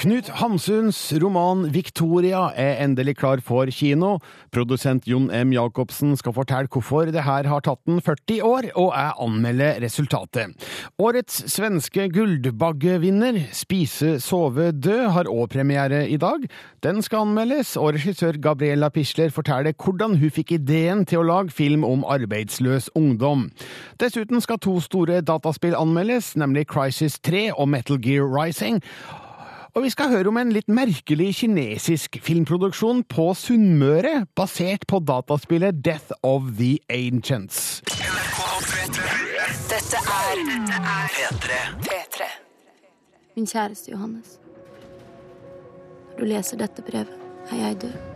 Knut 0.00 0.30
Hamsuns 0.40 0.96
roman 1.20 1.66
'Victoria' 1.68 2.54
er 2.56 2.78
endelig 2.80 3.18
klar 3.18 3.42
for 3.44 3.68
kino. 3.68 4.14
Produsent 4.50 5.04
Jon 5.04 5.26
M. 5.28 5.52
Jacobsen 5.52 6.14
skal 6.16 6.32
fortelle 6.32 6.72
hvorfor 6.72 7.10
det 7.12 7.26
her 7.26 7.44
har 7.44 7.60
tatt 7.60 7.82
den 7.84 8.00
40 8.00 8.40
år, 8.40 8.70
og 8.80 8.94
jeg 8.96 9.12
anmelder 9.26 9.76
resultatet. 9.84 10.56
Årets 10.96 11.44
svenske 11.52 12.08
Guldbaggevinner, 12.16 13.52
'Spise, 13.52 14.16
sove, 14.24 14.72
dø', 14.72 15.12
har 15.12 15.28
òg 15.28 15.52
premiere 15.52 16.08
i 16.08 16.16
dag. 16.16 16.48
Den 16.82 17.02
skal 17.02 17.28
anmeldes, 17.28 17.76
og 17.76 17.92
regissør 17.92 18.40
Gabriella 18.40 18.88
Pisler 18.88 19.28
forteller 19.28 19.76
hvordan 19.76 20.16
hun 20.16 20.30
fikk 20.30 20.52
ideen 20.52 21.04
til 21.04 21.18
å 21.18 21.28
lage 21.28 21.52
film 21.52 21.84
om 21.84 22.08
arbeidsløs 22.08 22.88
ungdom. 22.96 23.50
Dessuten 24.00 24.40
skal 24.40 24.56
to 24.56 24.80
store 24.80 25.20
dataspill 25.20 25.76
anmeldes, 25.76 26.36
nemlig 26.36 26.70
Crisis 26.72 27.20
3 27.20 27.50
og 27.52 27.68
Metal 27.68 28.00
Gear 28.00 28.24
Rising. 28.24 28.80
Og 29.74 29.84
vi 29.84 29.90
skal 29.92 30.10
høre 30.10 30.30
om 30.32 30.38
en 30.40 30.50
litt 30.50 30.66
merkelig 30.72 31.28
kinesisk 31.44 32.18
filmproduksjon 32.26 33.04
på 33.06 33.28
Sunnmøre, 33.38 34.24
basert 34.34 34.86
på 34.90 34.98
dataspillet 35.06 35.78
Death 35.84 36.10
of 36.26 36.56
the 36.58 36.78
Ancients. 36.90 37.78
Dette 39.70 40.02
er 40.02 40.42
P3. 41.14 41.62
P3. 41.86 42.30
Min 43.36 43.46
kjæreste 43.46 43.94
Johannes. 43.94 44.38
Når 46.10 46.24
du 46.24 46.32
leser 46.34 46.58
dette 46.58 46.82
brevet, 46.82 47.14
er 47.50 47.66
jeg 47.66 47.82
død. 47.86 48.09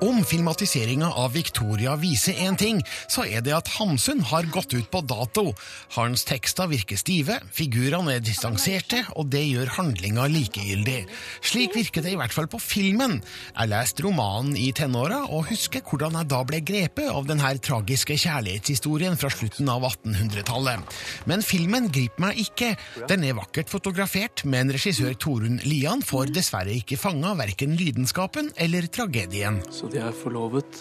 Om 0.00 0.24
filmatiseringa 0.24 1.08
av 1.08 1.32
Victoria 1.32 1.94
viser 1.96 2.36
én 2.44 2.56
ting, 2.60 2.82
så 3.08 3.24
er 3.24 3.40
det 3.40 3.54
at 3.56 3.70
Hamsun 3.78 4.20
har 4.28 4.44
gått 4.52 4.74
ut 4.76 4.90
på 4.92 5.00
dato. 5.08 5.54
Hans 5.94 6.26
tekster 6.28 6.68
virker 6.68 7.00
stive, 7.00 7.38
figurene 7.56 8.18
er 8.18 8.24
distanserte, 8.24 9.00
og 9.16 9.30
det 9.32 9.46
gjør 9.46 9.72
handlinga 9.78 10.26
likegyldig. 10.28 10.98
Slik 11.40 11.78
virker 11.78 12.04
det 12.04 12.12
i 12.12 12.18
hvert 12.20 12.34
fall 12.34 12.48
på 12.52 12.60
filmen. 12.60 13.22
Jeg 13.54 13.72
leste 13.72 14.04
romanen 14.04 14.58
i 14.60 14.68
tenåra, 14.76 15.22
og 15.32 15.48
husker 15.48 15.80
hvordan 15.80 16.18
jeg 16.20 16.30
da 16.34 16.42
ble 16.44 16.60
grepet 16.60 17.08
av 17.08 17.30
denne 17.30 17.54
tragiske 17.56 18.18
kjærlighetshistorien 18.20 19.16
fra 19.16 19.32
slutten 19.32 19.72
av 19.72 19.88
1800-tallet. 19.88 20.96
Men 21.30 21.44
filmen 21.46 21.88
griper 21.88 22.26
meg 22.26 22.42
ikke. 22.44 22.74
Den 23.08 23.24
er 23.24 23.38
vakkert 23.40 23.72
fotografert, 23.72 24.44
men 24.44 24.74
regissør 24.76 25.16
Torunn 25.16 25.62
Lian 25.64 26.04
får 26.04 26.36
dessverre 26.36 26.76
ikke 26.76 27.00
fanga 27.00 27.32
verken 27.38 27.78
lidenskapen 27.80 28.52
eller 28.60 28.90
tragedien. 28.92 29.62
Så 29.72 29.85
de 29.92 30.00
er 30.02 30.14
forlovet. 30.14 30.78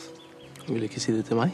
Hun 0.65 0.75
ville 0.75 0.89
ikke 0.89 1.01
si 1.03 1.13
det 1.15 1.25
til 1.29 1.39
meg. 1.39 1.53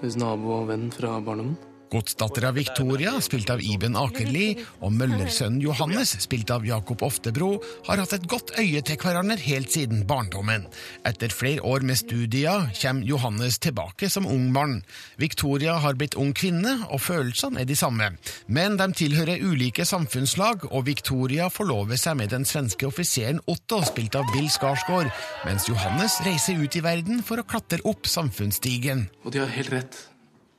Hennes 0.00 0.18
nabo 0.20 0.58
og 0.58 0.68
venn 0.72 0.90
fra 0.92 1.16
barndommen. 1.24 1.56
Godsdattera 1.94 2.50
Victoria, 2.50 3.12
spilt 3.22 3.52
av 3.54 3.60
Iben 3.62 3.94
Akerli, 3.94 4.56
og 4.82 4.96
møllersønnen 4.98 5.60
Johannes, 5.62 6.16
spilt 6.24 6.50
av 6.50 6.64
Jakob 6.66 7.04
Oftebro, 7.06 7.52
har 7.86 8.00
hatt 8.02 8.16
et 8.16 8.24
godt 8.26 8.50
øye 8.58 8.80
til 8.82 8.98
hverandre 8.98 9.36
helt 9.38 9.70
siden 9.70 10.00
barndommen. 10.08 10.64
Etter 11.06 11.30
flere 11.30 11.62
år 11.62 11.86
med 11.86 12.00
studier 12.00 12.66
kommer 12.80 13.06
Johannes 13.06 13.60
tilbake 13.62 14.08
som 14.10 14.26
ung 14.26 14.48
mann. 14.56 14.80
Victoria 15.22 15.76
har 15.84 15.94
blitt 16.00 16.16
ung 16.18 16.32
kvinne, 16.34 16.80
og 16.90 17.04
følelsene 17.04 17.62
er 17.62 17.68
de 17.70 17.78
samme. 17.78 18.10
Men 18.50 18.74
de 18.80 18.90
tilhører 19.04 19.46
ulike 19.46 19.86
samfunnslag, 19.86 20.66
og 20.72 20.88
Victoria 20.90 21.46
forlover 21.46 22.00
seg 22.00 22.18
med 22.18 22.34
den 22.34 22.48
svenske 22.48 22.90
offiseren 22.90 23.38
Otto, 23.46 23.84
spilt 23.86 24.18
av 24.18 24.26
Bill 24.34 24.50
Skarsgård, 24.50 25.14
mens 25.46 25.70
Johannes 25.70 26.18
reiser 26.26 26.58
ut 26.58 26.74
i 26.74 26.82
verden 26.82 27.22
for 27.22 27.38
å 27.38 27.46
klatre 27.46 27.84
opp 27.86 28.10
samfunnsstigen. 28.10 29.06
Og 29.22 29.30
de 29.30 29.44
har 29.44 29.54
helt 29.54 29.70
rett. 29.78 30.02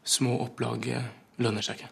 Små 0.05 0.39
opplag 0.47 0.85
lønner 1.41 1.65
seg 1.65 1.79
ikke. 1.79 1.89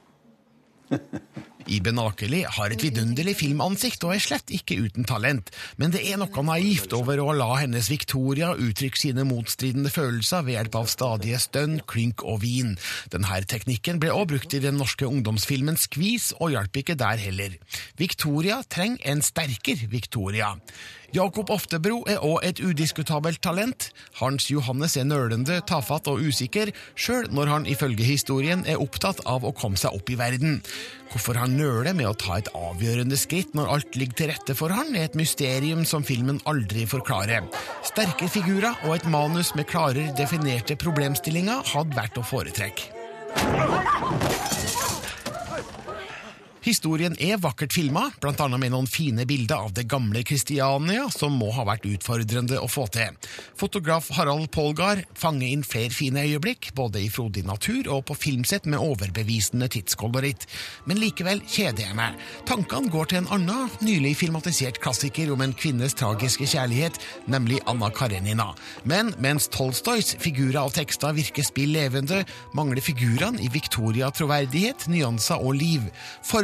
Iben 1.71 1.99
Akeli 2.01 2.41
har 2.43 2.73
et 2.73 2.83
vidunderlig 2.83 3.35
filmansikt 3.39 4.03
og 4.03 4.15
er 4.15 4.23
slett 4.23 4.51
ikke 4.53 4.77
uten 4.83 5.07
talent, 5.07 5.51
men 5.79 5.93
det 5.93 6.01
er 6.09 6.19
noe 6.19 6.45
naivt 6.47 6.93
over 6.97 7.21
å 7.23 7.29
la 7.37 7.49
hennes 7.61 7.89
Victoria 7.91 8.51
uttrykke 8.53 8.99
sine 8.99 9.25
motstridende 9.27 9.91
følelser 9.93 10.43
ved 10.47 10.57
hjelp 10.57 10.79
av 10.81 10.89
stadige 10.91 11.39
stønn, 11.43 11.79
klynk 11.87 12.25
og 12.27 12.41
vin. 12.43 12.75
Denne 13.13 13.39
teknikken 13.49 14.01
ble 14.03 14.11
også 14.13 14.31
brukt 14.33 14.57
i 14.57 14.63
den 14.63 14.79
norske 14.81 15.07
ungdomsfilmen 15.07 15.79
Skvis, 15.79 16.31
og 16.39 16.55
hjalp 16.55 16.83
ikke 16.83 16.97
der 16.99 17.21
heller. 17.21 17.55
Victoria 17.99 18.61
trenger 18.67 18.99
en 19.13 19.23
sterkere 19.23 19.89
Victoria. 19.91 20.53
Jakob 21.13 21.51
Oftebro 21.53 21.99
er 22.09 22.23
òg 22.25 22.39
et 22.41 22.57
udiskutabelt 22.57 23.37
talent. 23.45 23.91
Hans 24.17 24.47
Johannes 24.49 24.95
er 24.97 25.05
nølende, 25.05 25.59
tafatt 25.69 26.09
og 26.09 26.23
usikker, 26.25 26.71
sjøl 26.97 27.27
når 27.29 27.51
han 27.51 27.67
ifølge 27.69 28.07
historien 28.07 28.63
er 28.65 28.81
opptatt 28.81 29.21
av 29.29 29.45
å 29.45 29.53
komme 29.53 29.77
seg 29.77 29.93
opp 29.93 30.09
i 30.09 30.17
verden. 30.17 30.57
Hvorfor 31.13 31.37
han 31.37 31.53
nøler 31.53 31.93
med 31.93 32.07
å 32.09 32.15
ta 32.17 32.39
et 32.39 32.47
avgjørende 32.57 33.17
skritt 33.21 33.51
når 33.53 33.69
alt 33.75 33.97
ligger 33.99 34.17
til 34.17 34.31
rette 34.31 34.55
for 34.57 34.73
han, 34.73 34.95
er 34.97 35.05
et 35.05 35.17
mysterium 35.19 35.83
som 35.85 36.01
filmen 36.01 36.41
aldri 36.49 36.87
forklarer. 36.89 37.45
Sterke 37.85 38.25
figurer 38.33 38.73
og 38.87 38.95
et 38.95 39.05
manus 39.13 39.53
med 39.53 39.69
klarere 39.69 40.09
definerte 40.17 40.73
problemstillinger 40.81 41.69
hadde 41.75 41.99
vært 41.99 42.17
å 42.17 42.25
foretrekke. 42.25 42.89
Historien 46.63 47.11
er 47.19 47.41
vakkert 47.43 47.73
filma, 47.75 48.05
annet 48.23 48.59
med 48.61 48.71
noen 48.71 48.85
fine 48.87 49.25
bilder 49.27 49.65
av 49.65 49.73
det 49.75 49.83
gamle 49.91 50.21
Kristiania, 50.23 51.09
som 51.11 51.33
må 51.35 51.49
ha 51.51 51.65
vært 51.67 51.83
utfordrende 51.89 52.55
å 52.55 52.69
få 52.71 52.85
til. 52.87 53.17
Fotograf 53.59 54.07
Harald 54.15 54.47
Polgard 54.55 55.01
fanger 55.19 55.49
inn 55.49 55.65
flere 55.67 55.91
fine 55.91 56.23
øyeblikk, 56.23 56.69
både 56.77 57.01
i 57.03 57.09
frodig 57.11 57.43
natur 57.43 57.89
og 57.91 58.05
på 58.07 58.15
filmsett 58.15 58.69
med 58.71 58.79
overbevisende 58.79 59.67
tidskoloritt. 59.75 60.45
Men 60.87 61.01
likevel 61.03 61.41
kjeder 61.43 61.83
jeg 61.83 61.97
meg. 61.99 62.15
Tankene 62.47 62.93
går 62.93 63.11
til 63.11 63.19
en 63.19 63.29
annen, 63.35 63.67
nylig 63.83 64.13
filmatisert 64.21 64.79
klassiker 64.79 65.33
om 65.35 65.43
en 65.43 65.57
kvinnes 65.59 65.97
tragiske 65.99 66.47
kjærlighet, 66.53 67.01
nemlig 67.27 67.59
Anna 67.67 67.91
Karenina. 67.91 68.53
Men 68.87 69.11
mens 69.19 69.49
Tolstojs 69.51 70.15
figurer 70.23 70.61
og 70.63 70.77
tekster 70.79 71.11
virker 71.19 71.43
spill 71.43 71.75
levende, 71.75 72.23
mangler 72.55 72.79
figurene 72.87 73.43
i 73.43 73.51
Victoria 73.51 74.13
troverdighet, 74.15 74.87
nyanser 74.87 75.43
og 75.43 75.59
liv. 75.59 75.91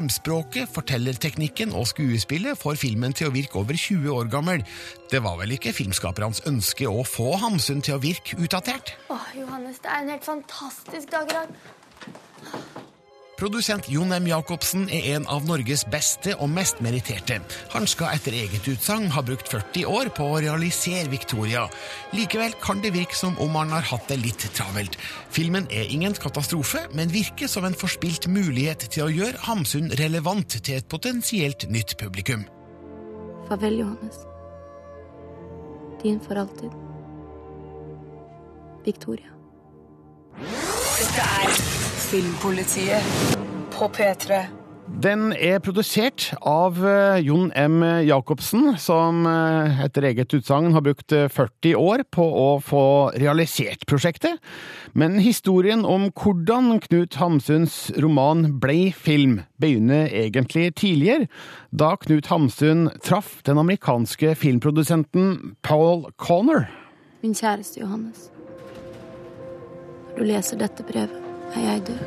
Formspråket, 0.10 0.70
fortellerteknikken 0.74 1.70
og 1.78 1.86
skuespillet 1.92 2.58
får 2.58 2.80
filmen 2.82 3.14
til 3.14 3.30
å 3.30 3.34
virke 3.36 3.60
over 3.62 3.78
20 3.78 4.10
år 4.10 4.32
gammel. 4.34 4.64
Det 5.12 5.22
var 5.22 5.38
vel 5.38 5.54
ikke 5.54 5.70
filmskapernes 5.78 6.42
ønske 6.50 6.90
å 6.90 7.04
få 7.06 7.36
Hamsun 7.38 7.86
til 7.86 8.00
å 8.00 8.02
virke 8.02 8.40
utdatert? 8.42 8.96
Åh, 9.14 9.30
Johannes, 9.38 9.78
det 9.86 9.94
er 9.94 10.02
en 10.02 10.14
helt 10.16 10.26
fantastisk 10.26 11.14
dag 11.14 11.30
i 11.30 11.38
dag. 11.38 12.89
Produsent 13.40 13.88
Jon 13.88 14.12
M. 14.12 14.26
Jacobsen 14.28 14.90
er 14.92 15.14
en 15.14 15.26
av 15.32 15.46
Norges 15.48 15.86
beste 15.88 16.34
og 16.44 16.50
mest 16.52 16.82
meritterte. 16.84 17.38
Han 17.72 17.86
skal 17.88 18.18
etter 18.18 18.36
eget 18.36 18.66
utsagn 18.68 19.08
ha 19.16 19.24
brukt 19.24 19.48
40 19.48 19.86
år 19.88 20.10
på 20.18 20.26
å 20.28 20.42
realisere 20.44 21.08
Victoria. 21.08 21.64
Likevel 22.12 22.58
kan 22.60 22.84
det 22.84 22.92
virke 22.98 23.16
som 23.16 23.40
om 23.40 23.56
han 23.56 23.72
har 23.72 23.88
hatt 23.94 24.12
det 24.12 24.20
litt 24.20 24.44
travelt. 24.58 24.98
Filmen 25.32 25.70
er 25.72 25.88
ingen 25.88 26.18
katastrofe, 26.20 26.84
men 26.92 27.16
virker 27.16 27.48
som 27.48 27.64
en 27.64 27.80
forspilt 27.80 28.28
mulighet 28.28 28.90
til 28.92 29.08
å 29.08 29.14
gjøre 29.14 29.46
Hamsun 29.48 29.88
relevant 30.02 30.60
til 30.60 30.82
et 30.82 30.92
potensielt 30.92 31.64
nytt 31.72 31.96
publikum. 32.02 32.44
Farvel, 33.48 33.80
Johannes. 33.86 34.20
Din 36.04 36.20
for 36.28 36.44
alltid. 36.44 36.76
Victoria. 38.84 39.32
Dette 41.00 41.24
er 41.24 41.52
Filmpolitiet 42.10 43.36
på 43.72 43.88
P3. 43.96 44.40
Den 45.00 45.30
er 45.32 45.62
produsert 45.64 46.26
av 46.44 46.76
eh, 46.84 47.22
Jon 47.24 47.54
M. 47.56 47.78
Jacobsen, 48.04 48.74
som 48.84 49.22
eh, 49.30 49.78
etter 49.86 50.10
eget 50.10 50.34
utsagn 50.36 50.74
har 50.76 50.84
brukt 50.84 51.14
eh, 51.16 51.30
40 51.32 51.78
år 51.80 52.04
på 52.12 52.26
å 52.42 52.48
få 52.60 52.82
realisert 53.16 53.86
prosjektet. 53.88 54.42
Men 54.92 55.16
historien 55.24 55.86
om 55.88 56.10
hvordan 56.10 56.82
Knut 56.84 57.16
Hamsuns 57.22 57.78
roman 57.96 58.58
ble 58.60 58.90
film, 58.92 59.38
begynner 59.64 60.12
egentlig 60.12 60.74
tidligere, 60.82 61.30
da 61.72 61.94
Knut 62.04 62.28
Hamsun 62.28 62.90
traff 63.00 63.38
den 63.48 63.62
amerikanske 63.64 64.36
filmprodusenten 64.42 65.56
Paul 65.64 66.10
Conner. 66.20 66.68
Min 67.24 67.40
kjæreste 67.40 67.86
Johannes. 67.86 68.28
Når 70.10 70.18
du 70.18 70.24
leser 70.26 70.58
dette 70.60 70.84
brevet, 70.84 71.16
er 71.56 71.62
jeg 71.62 71.86
død. 71.88 72.00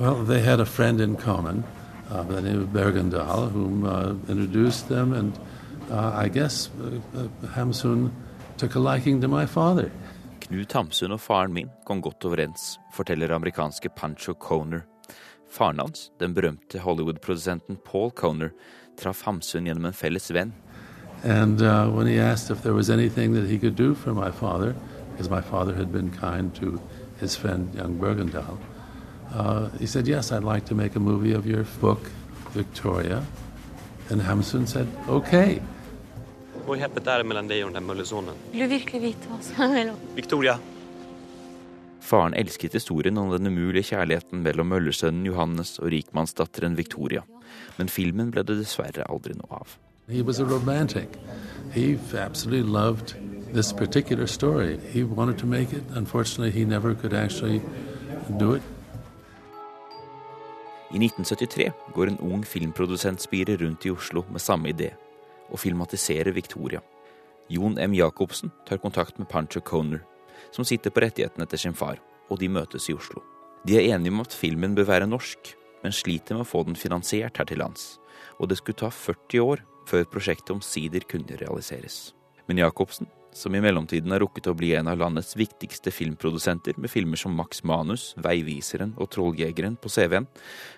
Well, 0.00 0.24
they 0.24 0.40
had 0.40 0.60
a 0.60 0.64
friend 0.64 1.00
in 1.00 1.16
common 1.16 1.64
uh, 2.10 2.22
by 2.24 2.34
the 2.34 2.42
name 2.42 2.62
of 2.62 2.68
Bergendahl, 2.72 3.50
whom 3.50 3.84
uh, 3.84 4.14
introduced 4.28 4.88
them, 4.88 5.12
and 5.12 5.38
uh, 5.90 6.12
I 6.14 6.28
guess 6.28 6.70
uh, 6.80 7.18
uh, 7.18 7.28
Hamsun 7.54 8.10
took 8.56 8.74
a 8.74 8.78
liking 8.78 9.20
to 9.20 9.28
my 9.28 9.46
father. 9.46 9.90
Knut 10.40 10.72
Hamsun 10.72 11.12
og 11.12 11.20
faren 11.20 11.52
min 11.52 11.68
kom 11.86 12.00
godt 12.02 12.24
overens, 12.24 12.78
forteller 12.92 13.30
amerikanske 13.30 13.88
Pancho 13.94 14.34
Coner. 14.34 14.86
Faren 15.50 15.78
hans, 15.78 16.10
den 16.18 16.34
berømte 16.34 16.78
Hollywood-produsenten 16.78 17.76
Paul 17.84 18.10
Coner, 18.10 18.50
traff 18.98 19.22
Hamsun 19.26 19.66
gjennom 19.66 19.86
en 19.86 19.92
felles 19.92 20.30
venn. 20.30 20.52
And 21.22 21.60
uh, 21.60 21.90
when 21.90 22.06
he 22.06 22.18
asked 22.18 22.50
if 22.50 22.62
there 22.62 22.72
was 22.72 22.88
anything 22.88 23.34
that 23.34 23.46
he 23.46 23.58
could 23.58 23.76
do 23.76 23.94
for 23.94 24.14
my 24.14 24.30
father, 24.30 24.74
because 25.20 25.30
my 25.30 25.42
father 25.42 25.74
had 25.74 25.92
been 25.92 26.10
kind 26.10 26.54
to 26.54 26.80
his 27.20 27.36
friend, 27.36 27.68
young 27.74 27.98
Bergendahl. 27.98 28.56
Uh, 29.34 29.68
he 29.78 29.86
said, 29.86 30.08
Yes, 30.08 30.32
I'd 30.32 30.44
like 30.44 30.64
to 30.66 30.74
make 30.74 30.96
a 30.96 31.00
movie 31.00 31.34
of 31.34 31.46
your 31.46 31.64
book, 31.80 32.00
Victoria. 32.54 33.22
And 34.08 34.22
Hamsun 34.22 34.66
said, 34.66 34.86
Okay. 35.08 35.60
Vad 36.66 36.78
är 36.78 36.82
häppet 36.82 37.04
det 37.04 37.24
mellom 37.24 37.48
deg 37.48 37.64
og 37.66 37.74
den 37.74 37.84
møllesonen? 37.84 38.34
Vil 38.52 38.64
du 38.64 38.66
virkelig 38.72 39.00
vite 39.02 39.28
hva 39.28 39.40
som 39.42 39.72
mellom 39.74 39.96
Victoria. 40.16 40.56
Faren 42.00 42.34
elsket 42.34 42.72
historien 42.74 43.18
om 43.18 43.30
den 43.30 43.46
umulige 43.46 43.92
kjærligheten 43.92 44.40
mellom 44.42 44.72
møllersønnen 44.72 45.26
Johannes 45.26 45.78
og 45.78 45.92
rikmannsdatteren 45.92 46.76
Victoria, 46.76 47.22
men 47.76 47.92
filmen 47.92 48.32
ble 48.32 48.44
det 48.46 48.56
dessverre 48.62 49.04
aldri 49.08 49.36
noe 49.36 49.60
av. 49.60 49.76
He 50.08 50.22
was 50.22 50.40
a 50.40 50.44
romantic. 50.44 51.08
He 51.72 51.98
absolutely 52.16 52.66
loved 52.66 53.14
this 53.52 53.72
particular 53.72 54.26
story. 54.26 54.78
He 54.92 55.04
wanted 55.04 55.38
to 55.38 55.46
make 55.46 55.72
it. 55.72 55.82
Unfortunately, 55.94 56.50
he 56.50 56.64
never 56.64 56.94
could 56.94 57.14
actually 57.14 57.60
do 58.38 58.54
it. 58.54 58.62
I 60.90 60.98
1973 60.98 61.72
går 61.94 62.08
en 62.08 62.18
ung 62.18 62.42
filmprodusentspire 62.42 63.56
rundt 63.56 63.86
i 63.86 63.90
Oslo 63.90 64.24
med 64.30 64.42
samme 64.42 64.72
idé, 64.72 64.90
å 65.50 65.58
filmatisere 65.58 66.32
Victoria. 66.34 66.80
Jon 67.48 67.78
M. 67.78 67.94
Jacobsen 67.94 68.50
tar 68.66 68.82
kontakt 68.82 69.18
med 69.18 69.28
Pancho 69.28 69.60
Coner, 69.60 70.02
som 70.50 70.66
sitter 70.66 70.90
på 70.90 71.04
rettighetene 71.04 71.46
til 71.46 71.62
sin 71.62 71.78
far, 71.78 72.00
og 72.28 72.42
de 72.42 72.48
møtes 72.50 72.88
i 72.90 72.94
Oslo. 72.94 73.22
De 73.66 73.78
er 73.78 73.94
enige 73.94 74.10
om 74.10 74.24
at 74.24 74.34
filmen 74.34 74.74
bør 74.74 74.88
være 74.90 75.06
norsk, 75.06 75.54
men 75.84 75.94
sliter 75.94 76.34
med 76.34 76.42
å 76.42 76.50
få 76.50 76.64
den 76.66 76.78
finansiert 76.78 77.38
her 77.38 77.46
til 77.46 77.62
lands, 77.62 78.00
og 78.42 78.50
det 78.50 78.58
skulle 78.58 78.82
ta 78.82 78.90
40 78.90 79.46
år 79.46 79.62
før 79.86 80.10
prosjektet 80.10 80.56
omsider 80.56 81.06
kunne 81.06 81.38
realiseres. 81.38 82.16
Men 82.48 82.64
Jacobsen 82.64 83.06
som 83.32 83.54
i 83.54 83.60
mellomtiden 83.62 84.10
har 84.12 84.22
rukket 84.22 84.48
å 84.50 84.54
bli 84.58 84.72
en 84.78 84.88
av 84.90 84.98
landets 85.00 85.36
viktigste 85.38 85.92
filmprodusenter 85.94 86.78
med 86.80 86.90
filmer 86.90 87.20
som 87.20 87.34
Max 87.36 87.62
Manus, 87.66 88.10
Veiviseren 88.20 88.92
og 88.98 89.10
Trolljegeren 89.14 89.76
på 89.80 89.92
CV-en, 89.92 90.26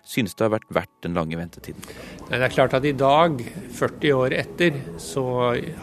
synes 0.05 0.37
det 0.37 0.47
har 0.47 0.55
vært 0.57 0.69
verdt 0.73 1.07
den 1.07 1.17
lange 1.19 1.39
ventetiden. 1.41 1.87
Det 2.29 2.41
er 2.41 2.55
klart 2.55 2.77
at 2.79 2.87
i 2.89 2.95
dag, 2.97 3.41
40 3.79 4.19
år 4.19 4.37
etter, 4.37 4.83
så 5.01 5.25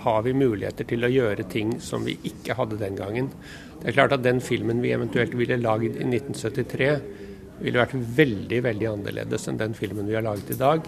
har 0.06 0.22
vi 0.28 0.36
muligheter 0.38 0.88
til 0.90 1.06
å 1.06 1.14
gjøre 1.14 1.48
ting 1.50 1.78
som 1.84 2.06
vi 2.08 2.18
ikke 2.30 2.58
hadde 2.60 2.80
den 2.82 3.00
gangen. 3.00 3.34
Det 3.80 3.92
er 3.92 3.98
klart 3.98 4.16
at 4.18 4.26
den 4.26 4.42
filmen 4.44 4.84
vi 4.84 4.94
eventuelt 4.96 5.36
ville 5.40 5.60
lagd 5.62 5.96
i 5.96 6.06
1973, 6.06 6.94
ville 7.60 7.82
vært 7.82 7.96
veldig, 8.16 8.64
veldig 8.64 8.88
annerledes 8.94 9.48
enn 9.50 9.60
den 9.60 9.76
filmen 9.76 10.08
vi 10.08 10.16
har 10.16 10.26
laget 10.26 10.54
i 10.54 10.60
dag. 10.60 10.86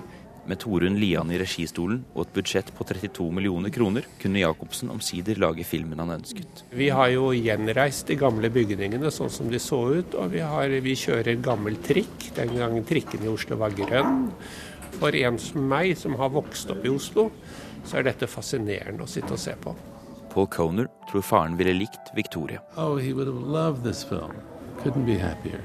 Med 0.51 0.59
Torunn 0.59 0.97
Lian 0.99 1.29
i 1.31 1.37
registolen 1.39 2.01
og 2.11 2.25
et 2.25 2.31
budsjett 2.35 2.71
på 2.75 2.83
32 2.83 3.23
millioner 3.31 3.71
kroner 3.71 4.03
kunne 4.19 4.41
Jacobsen 4.41 4.89
omsider 4.91 5.39
lage 5.39 5.63
filmen 5.63 6.01
han 6.03 6.11
ønsket. 6.17 6.65
Vi 6.75 6.89
har 6.91 7.07
jo 7.13 7.29
gjenreist 7.31 8.11
de 8.11 8.17
gamle 8.19 8.49
bygningene 8.51 9.13
sånn 9.15 9.31
som 9.31 9.47
de 9.47 9.61
så 9.63 9.79
ut, 10.01 10.17
og 10.19 10.33
vi, 10.35 10.43
har, 10.43 10.75
vi 10.83 10.97
kjører 10.99 11.39
gammel 11.39 11.79
trikk. 11.87 12.27
Den 12.35 12.51
gangen 12.57 12.83
trikken 12.83 13.23
i 13.23 13.31
Oslo 13.31 13.61
var 13.63 13.71
grønn. 13.79 14.27
For 14.99 15.15
en 15.15 15.39
som 15.39 15.71
meg, 15.71 15.93
som 15.95 16.19
har 16.19 16.35
vokst 16.35 16.75
opp 16.75 16.83
i 16.83 16.91
Oslo, 16.91 17.29
så 17.87 18.01
er 18.01 18.11
dette 18.11 18.27
fascinerende 18.27 19.07
å 19.07 19.11
sitte 19.13 19.37
og 19.37 19.39
se 19.39 19.55
på. 19.55 19.71
Paul 20.35 20.51
Coner 20.51 20.91
tror 21.07 21.23
faren 21.31 21.55
ville 21.59 21.79
likt 21.79 22.11
Victoria. 22.17 22.59
Oh, 22.75 22.97
he 22.99 23.15
would 23.15 23.31
have 23.31 23.39
loved 23.39 23.87
this 23.87 24.03
film. 24.03 24.35
Couldn't 24.83 25.07
be 25.07 25.15
happier. 25.15 25.63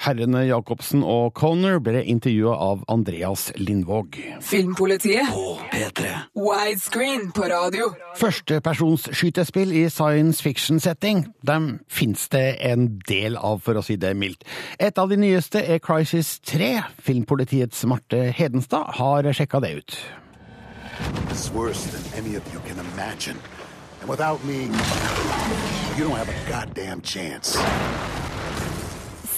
Herrene 0.00 0.46
Jacobsen 0.48 1.02
og 1.04 1.34
Conor 1.36 1.76
ble 1.84 2.00
intervjua 2.08 2.54
av 2.56 2.84
Andreas 2.88 3.50
Lindvåg. 3.60 4.16
Filmpolitiet 4.40 5.28
på 5.28 5.58
P3. 5.68 6.14
Widescreen 6.40 7.26
på 7.36 7.44
radio. 7.52 7.90
Førstepersonsskytespill 8.16 9.74
i 9.76 9.84
science 9.92 10.40
fiction-setting, 10.40 11.26
dem 11.44 11.68
fins 11.88 12.30
det 12.32 12.56
en 12.64 12.88
del 13.08 13.36
av, 13.36 13.60
for 13.60 13.76
å 13.76 13.84
si 13.84 13.98
det 14.00 14.14
mildt. 14.16 14.48
Et 14.80 14.96
av 14.96 15.12
de 15.12 15.20
nyeste 15.20 15.60
er 15.60 15.84
Crisis 15.84 16.38
3. 16.48 16.72
Filmpolitiets 17.04 17.84
Marte 17.84 18.30
Hedenstad 18.32 18.96
har 18.96 19.28
sjekka 19.36 19.60
det 19.60 19.74
ut. 19.82 20.00
It's 21.28 21.50
worse 21.52 21.84
than 21.92 22.24
any 22.24 22.36
of 22.36 22.54
you 22.54 22.60
can 22.64 22.80
imagine. 22.94 23.36
And 24.00 24.08
without 24.08 24.42
me, 24.44 24.64
you 24.64 26.04
don't 26.08 26.16
have 26.16 26.30
a 26.32 26.40
goddamn 26.48 27.02
chance. 27.02 27.58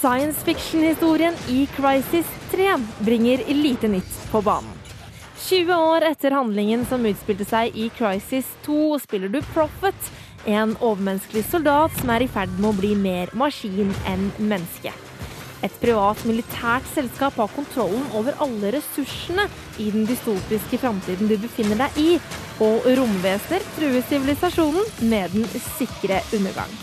Science 0.02 0.44
fiction-historien 0.44 1.34
i 1.48 1.66
Crisis 1.66 2.26
3 2.50 2.78
bringer 2.98 3.54
lite 3.54 3.88
nytt 3.88 4.30
på 4.30 4.40
banen. 4.42 4.70
20 5.38 5.74
år 5.74 6.02
etter 6.08 6.34
handlingen 6.34 6.82
som 6.90 7.06
utspilte 7.06 7.46
seg 7.46 7.78
i 7.78 7.86
Crisis 7.94 8.48
2, 8.66 8.98
spiller 9.04 9.30
du 9.30 9.38
Prophet, 9.54 10.10
en 10.42 10.74
overmenneskelig 10.80 11.44
soldat 11.52 11.94
som 12.00 12.10
er 12.10 12.26
i 12.26 12.30
ferd 12.34 12.50
med 12.58 12.72
å 12.72 12.78
bli 12.80 12.96
mer 12.98 13.30
maskin 13.38 13.94
enn 14.10 14.26
menneske. 14.42 14.90
Et 15.62 15.80
privat 15.84 16.26
militært 16.26 16.88
selskap 16.96 17.38
har 17.38 17.54
kontrollen 17.54 18.02
over 18.18 18.34
alle 18.42 18.74
ressursene 18.74 19.46
i 19.78 19.92
den 19.94 20.08
dystopiske 20.10 20.82
framtiden 20.82 21.30
du 21.30 21.38
befinner 21.38 21.78
deg 21.86 22.02
i, 22.02 22.08
og 22.58 22.90
romvesener 22.98 23.70
truer 23.76 24.02
sivilisasjonen 24.10 24.96
med 25.14 25.30
den 25.38 25.46
sikre 25.76 26.24
undergang. 26.34 26.82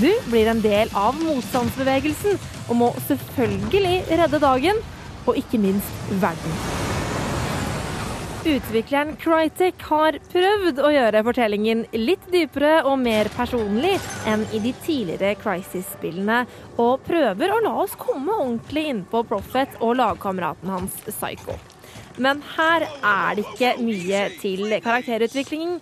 Du 0.00 0.08
blir 0.30 0.48
en 0.48 0.62
del 0.64 0.92
av 0.96 1.18
motstandsbevegelsen 1.20 2.38
og 2.68 2.78
må 2.80 2.92
selvfølgelig 3.08 3.98
redde 4.08 4.40
dagen, 4.40 4.78
og 5.26 5.36
ikke 5.38 5.60
minst 5.60 6.14
verden. 6.22 6.54
Utvikleren 8.42 9.12
Crytek 9.22 9.84
har 9.86 10.16
prøvd 10.32 10.80
å 10.82 10.88
gjøre 10.90 11.20
fortellingen 11.28 11.84
litt 11.94 12.24
dypere 12.32 12.80
og 12.90 12.96
mer 12.98 13.28
personlig 13.36 13.92
enn 14.26 14.42
i 14.50 14.58
de 14.64 14.72
tidligere 14.82 15.36
Crisis-spillene, 15.38 16.40
og 16.82 17.04
prøver 17.06 17.52
å 17.54 17.60
la 17.62 17.76
oss 17.84 17.94
komme 18.00 18.34
ordentlig 18.34 18.88
innpå 18.90 19.22
Prophet 19.30 19.76
og 19.78 19.94
lagkameraten 20.00 20.72
hans 20.74 20.96
Psycho. 21.06 21.54
Men 22.18 22.42
her 22.56 22.88
er 22.88 23.38
det 23.38 23.46
ikke 23.46 23.76
mye 23.80 24.24
til 24.40 24.66
karakterutvikling. 24.82 25.78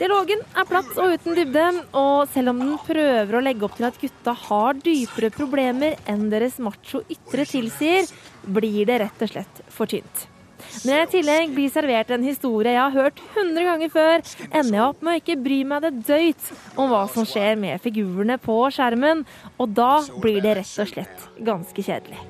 Dialogen 0.00 0.40
er 0.56 0.64
platt 0.64 0.94
og 0.96 1.12
uten 1.12 1.34
dybde, 1.36 1.64
og 1.92 2.30
selv 2.32 2.54
om 2.54 2.60
den 2.62 2.78
prøver 2.86 3.36
å 3.36 3.42
legge 3.44 3.66
opp 3.66 3.74
til 3.76 3.84
at 3.90 3.98
gutta 4.00 4.32
har 4.46 4.78
dypere 4.80 5.28
problemer 5.34 5.98
enn 6.08 6.30
deres 6.32 6.56
macho 6.56 7.02
ytre 7.12 7.44
tilsier, 7.44 8.08
blir 8.48 8.88
det 8.88 8.96
rett 9.04 9.26
og 9.26 9.32
slett 9.34 9.60
for 9.68 9.92
tynt. 9.92 10.24
Når 10.86 10.94
jeg 10.94 11.04
i 11.04 11.12
tillegg 11.18 11.52
blir 11.52 11.72
servert 11.74 12.14
en 12.16 12.24
historie 12.24 12.72
jeg 12.72 12.80
har 12.80 12.96
hørt 12.96 13.20
100 13.34 13.68
ganger 13.68 13.92
før, 13.92 14.26
ender 14.48 14.78
jeg 14.78 14.86
opp 14.86 15.04
med 15.04 15.12
å 15.12 15.20
ikke 15.20 15.40
bry 15.44 15.62
meg 15.68 15.84
det 15.84 15.94
døyt 16.08 16.50
om 16.80 16.92
hva 16.94 17.04
som 17.12 17.28
skjer 17.28 17.60
med 17.60 17.84
figurene 17.84 18.40
på 18.40 18.60
skjermen, 18.72 19.26
og 19.60 19.76
da 19.76 19.94
blir 20.16 20.40
det 20.40 20.60
rett 20.62 20.76
og 20.80 20.94
slett 20.94 21.32
ganske 21.44 21.90
kjedelig. 21.90 22.29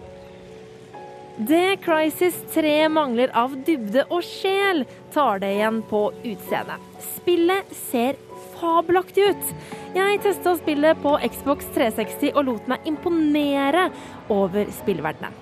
Det 1.48 1.76
Crisis 1.80 2.34
3 2.54 2.88
mangler 2.92 3.30
av 3.32 3.54
dybde 3.64 4.02
og 4.12 4.20
sjel, 4.26 4.82
tar 5.14 5.38
det 5.40 5.54
igjen 5.54 5.78
på 5.88 6.02
utseendet. 6.20 6.82
Spillet 7.14 7.70
ser 7.88 8.18
fabelaktig 8.58 9.30
ut. 9.30 9.54
Jeg 9.94 10.18
testa 10.20 10.52
spillet 10.58 11.00
på 11.00 11.14
Xbox 11.24 11.70
360 11.72 12.34
og 12.34 12.44
lot 12.44 12.68
meg 12.68 12.84
imponere 12.90 13.86
over 14.28 14.68
spillverdenen. 14.82 15.38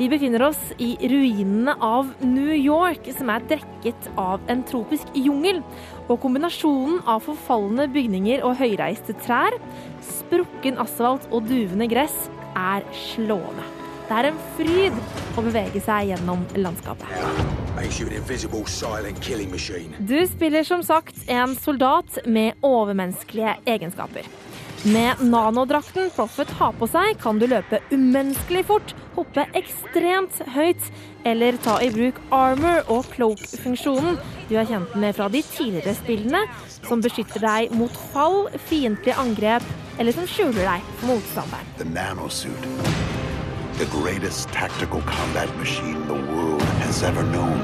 Vi 0.00 0.08
befinner 0.10 0.48
oss 0.48 0.58
i 0.82 0.96
ruinene 0.98 1.76
av 1.78 2.10
New 2.26 2.50
York, 2.50 3.06
som 3.14 3.30
er 3.30 3.46
dekket 3.52 4.10
av 4.18 4.42
en 4.50 4.66
tropisk 4.66 5.14
jungel. 5.14 5.62
Og 6.08 6.18
kombinasjonen 6.24 7.04
av 7.06 7.22
forfalne 7.28 7.86
bygninger 7.94 8.42
og 8.42 8.58
høyreiste 8.58 9.14
trær, 9.22 9.54
sprukken 10.10 10.82
asfalt 10.82 11.30
og 11.30 11.46
duvende 11.46 11.86
gress 11.94 12.26
er 12.58 12.82
slående. 13.06 13.73
Det 14.04 14.16
er 14.20 14.28
en 14.28 14.40
fryd 14.56 14.96
å 15.38 15.44
bevege 15.46 15.80
seg 15.80 16.10
gjennom 16.12 16.44
landskapet. 16.58 17.08
Du 19.98 20.18
spiller 20.28 20.66
som 20.68 20.84
sagt 20.84 21.22
en 21.32 21.54
soldat 21.56 22.18
med 22.26 22.60
overmenneskelige 22.64 23.56
egenskaper. 23.76 24.28
Med 24.84 25.22
nanodrakten 25.24 26.10
Profit 26.12 26.50
har 26.58 26.74
på 26.76 26.86
seg, 26.92 27.14
kan 27.22 27.38
du 27.40 27.46
løpe 27.48 27.80
umenneskelig 27.88 28.66
fort, 28.68 28.92
hoppe 29.16 29.46
ekstremt 29.56 30.42
høyt 30.52 30.90
eller 31.24 31.56
ta 31.64 31.78
i 31.80 31.88
bruk 31.94 32.20
armor 32.36 32.84
og 32.92 33.08
cloak-funksjonen 33.14 34.20
du 34.50 34.58
er 34.60 34.68
kjent 34.68 34.92
med 35.00 35.16
fra 35.16 35.30
de 35.32 35.40
tidligere 35.54 35.96
spillene, 35.96 36.44
som 36.84 37.00
beskytter 37.04 37.40
deg 37.40 37.72
mot 37.78 37.96
fall, 38.12 38.44
fiendtlige 38.68 39.16
angrep 39.20 39.64
eller 39.98 40.16
som 40.16 40.28
skjuler 40.28 40.68
deg 40.68 40.88
for 41.00 41.14
motstanderen. 41.14 43.23
The 43.74 43.86
greatest 43.86 44.48
tactical 44.50 45.00
combat 45.02 45.50
machine 45.58 46.06
the 46.06 46.14
world 46.14 46.62
has 46.86 47.02
ever 47.02 47.24
known. 47.24 47.58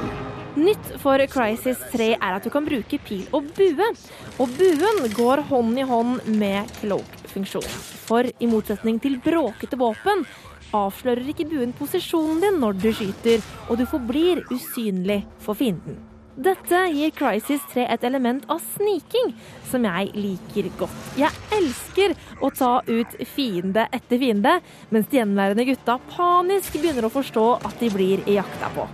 Nytt 0.56 0.98
for 0.98 1.22
Crisis 1.30 1.78
3 1.92 2.16
er 2.16 2.34
at 2.34 2.42
du 2.42 2.50
kan 2.50 2.66
bruke 2.66 2.98
pil 3.06 3.28
og 3.30 3.46
bue. 3.54 3.86
Og 4.42 4.50
buen 4.58 5.06
går 5.14 5.44
hånd 5.52 5.78
i 5.78 5.86
hånd 5.86 6.26
med 6.34 6.74
cloak-funksjonen. 6.80 7.78
For 8.10 8.26
i 8.26 8.50
motsetning 8.50 8.98
til 8.98 9.20
bråkete 9.22 9.78
våpen 9.78 10.26
avslører 10.74 11.30
ikke 11.30 11.46
buen 11.54 11.78
posisjonen 11.78 12.42
din 12.42 12.58
når 12.58 12.82
du 12.82 12.90
skyter, 12.90 13.46
og 13.70 13.78
du 13.78 13.86
forblir 13.86 14.42
usynlig 14.50 15.22
for 15.38 15.54
fienden. 15.54 16.09
Dette 16.40 16.78
gir 16.88 17.10
Crisis 17.12 17.60
3 17.74 17.82
et 17.92 18.04
element 18.08 18.46
av 18.48 18.62
sniking 18.78 19.34
som 19.68 19.84
jeg 19.84 20.12
liker 20.16 20.70
godt. 20.80 21.08
Jeg 21.20 21.28
elsker 21.52 22.14
å 22.40 22.48
ta 22.56 22.70
ut 22.86 23.16
fiende 23.28 23.84
etter 23.92 24.16
fiende, 24.22 24.54
mens 24.88 25.10
de 25.10 25.18
gjenværende 25.20 25.66
gutta 25.68 25.98
panisk 26.14 26.78
begynner 26.78 27.04
å 27.04 27.12
forstå 27.12 27.44
at 27.58 27.76
de 27.82 27.90
blir 27.92 28.24
jakta 28.24 28.70
på. 28.72 28.86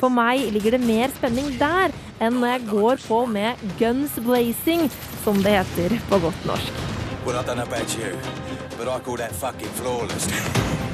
For 0.00 0.10
meg 0.10 0.48
ligger 0.50 0.74
det 0.74 0.82
mer 0.82 1.14
spenning 1.14 1.52
der 1.60 1.94
enn 2.18 2.40
når 2.40 2.56
jeg 2.56 2.66
går 2.72 3.04
på 3.04 3.20
med 3.36 3.62
guns 3.78 4.18
blazing, 4.26 4.88
som 5.22 5.38
det 5.44 5.60
heter 5.60 5.94
på 6.10 6.18
godt 6.26 6.48
norsk. 6.48 6.82
Well. 7.20 7.38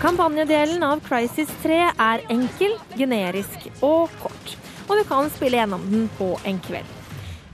Kampanjedelen 0.02 0.82
av 0.84 1.00
Crisis 1.06 1.56
3 1.64 1.82
er 1.88 2.28
enkel, 2.34 2.76
generisk 2.98 3.68
og 3.80 4.10
kort, 4.20 4.56
og 4.86 4.94
du 4.96 5.04
kan 5.08 5.30
spille 5.34 5.58
gjennom 5.60 5.84
den 5.90 6.06
på 6.18 6.34
en 6.46 6.60
kveld. 6.62 6.94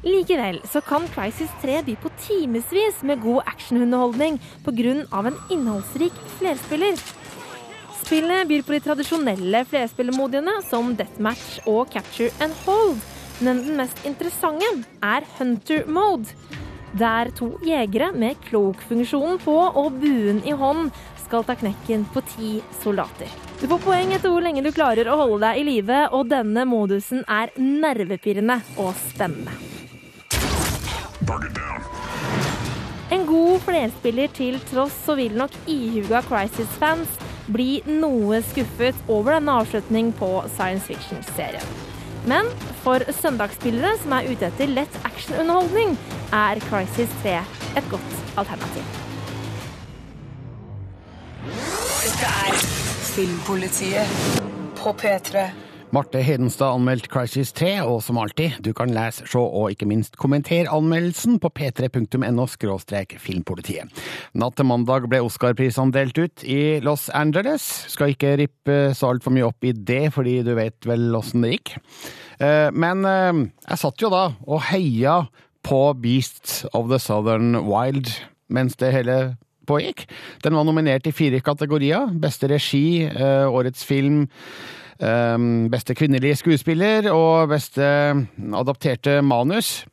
Likevel 0.03 0.59
så 0.67 0.81
kan 0.83 1.05
Crisis 1.15 1.51
3 1.63 1.83
by 1.87 1.95
på 2.03 2.11
timevis 2.25 3.03
med 3.07 3.23
god 3.23 3.43
actionunderholdning 3.47 4.41
pga. 4.65 5.05
en 5.27 5.39
innholdsrik 5.51 6.13
flerspiller. 6.39 6.99
Spillet 8.03 8.49
byr 8.49 8.63
på 8.63 8.73
de 8.73 8.81
tradisjonelle 8.81 9.65
flerspillermodiene 9.65 10.59
som 10.69 10.97
Deathmatch 10.97 11.61
og 11.67 11.89
Capture 11.93 12.31
and 12.41 12.53
Hold, 12.67 12.99
men 13.41 13.63
den 13.63 13.77
mest 13.77 14.05
interessante 14.05 14.85
er 15.03 15.23
Hunter 15.39 15.87
Mode. 15.87 16.35
Der 16.99 17.31
to 17.31 17.59
jegere 17.65 18.13
med 18.13 18.37
cloak-funksjonen 18.51 19.39
på 19.39 19.55
og 19.55 19.93
buen 20.03 20.43
i 20.45 20.51
hånd 20.51 20.91
skal 21.25 21.47
ta 21.47 21.55
knekken 21.55 22.05
på 22.13 22.21
ti 22.35 22.61
soldater. 22.83 23.52
Du 23.63 23.69
får 23.71 23.79
poeng 23.79 24.11
etter 24.11 24.33
hvor 24.33 24.43
lenge 24.43 24.59
du 24.65 24.73
klarer 24.75 25.07
å 25.07 25.15
holde 25.21 25.39
deg 25.45 25.61
i 25.61 25.67
live, 25.69 25.99
og 26.11 26.27
denne 26.33 26.65
modusen 26.67 27.21
er 27.31 27.53
nervepirrende 27.63 28.57
og 28.83 28.91
spennende. 29.05 29.55
En 33.15 33.23
god 33.29 33.63
flerspiller 33.63 34.35
til 34.35 34.59
tross 34.67 34.97
så 35.07 35.15
vil 35.15 35.39
nok 35.39 35.55
ihuga 35.71 36.25
Crisis-fans 36.27 37.15
bli 37.55 37.85
noe 37.87 38.41
skuffet 38.51 38.99
over 39.07 39.37
denne 39.37 39.55
avslutning 39.63 40.11
på 40.19 40.33
science 40.57 40.91
fiction-serien. 40.91 41.63
Men 42.27 42.51
for 42.83 43.07
søndagsspillere 43.21 43.95
som 44.03 44.17
er 44.19 44.27
ute 44.27 44.51
etter 44.51 44.75
lett 44.75 45.03
actionunderholdning, 45.07 45.95
er 46.35 46.59
Crisis 46.67 47.15
3 47.23 47.39
et 47.79 47.93
godt 47.95 48.39
alternativ. 48.43 48.99
Det 52.03 52.27
er 52.27 52.92
Filmpolitiet 53.13 54.09
på 54.79 54.93
P3. 54.97 55.43
Marte 55.93 56.23
Hedenstad 56.25 56.73
anmeldte 56.73 57.11
Crisis 57.13 57.51
3, 57.53 57.83
og 57.85 57.99
som 58.01 58.17
alltid, 58.17 58.55
du 58.65 58.71
kan 58.73 58.89
lese, 58.89 59.27
se 59.29 59.37
og 59.37 59.75
ikke 59.75 59.85
minst 59.91 60.17
kommentere 60.17 60.73
anmeldelsen 60.73 61.37
på 61.43 61.51
p3.no 61.53 62.47
filmpolitiet. 63.21 64.01
Natt 64.33 64.57
til 64.57 64.69
mandag 64.71 65.11
ble 65.13 65.21
Oscar-prisene 65.27 65.93
delt 65.93 66.17
ut 66.17 66.47
i 66.49 66.81
Los 66.81 67.11
Angeles. 67.13 67.69
Skal 67.93 68.15
ikke 68.15 68.33
rippe 68.41 68.81
så 68.97 69.13
altfor 69.13 69.37
mye 69.37 69.51
opp 69.51 69.61
i 69.69 69.77
det, 69.77 70.15
fordi 70.17 70.41
du 70.47 70.55
vet 70.57 70.89
vel 70.89 71.13
åssen 71.13 71.45
det 71.45 71.59
gikk. 71.59 71.77
Eh, 72.41 72.73
men 72.73 73.05
eh, 73.05 73.45
jeg 73.69 73.83
satt 73.85 74.01
jo 74.01 74.09
da 74.09 74.31
og 74.49 74.65
heia 74.73 75.27
på 75.61 75.85
Beasts 76.01 76.65
of 76.73 76.89
the 76.89 76.97
Southern 76.97 77.67
Wild 77.69 78.09
mens 78.49 78.81
det 78.81 78.95
hele 78.97 79.37
pågikk. 79.69 80.07
Den 80.45 80.57
var 80.59 80.67
nominert 80.69 81.07
i 81.07 81.15
fire 81.15 81.41
kategorier. 81.41 82.13
Beste 82.21 82.51
regi, 82.51 83.05
eh, 83.07 83.47
årets 83.47 83.85
film, 83.85 84.29
eh, 84.99 85.39
beste 85.73 85.95
kvinnelige 85.95 86.37
skuespiller 86.37 87.11
og 87.13 87.49
beste 87.49 87.83
adapterte 88.53 89.23
manus. 89.23 89.85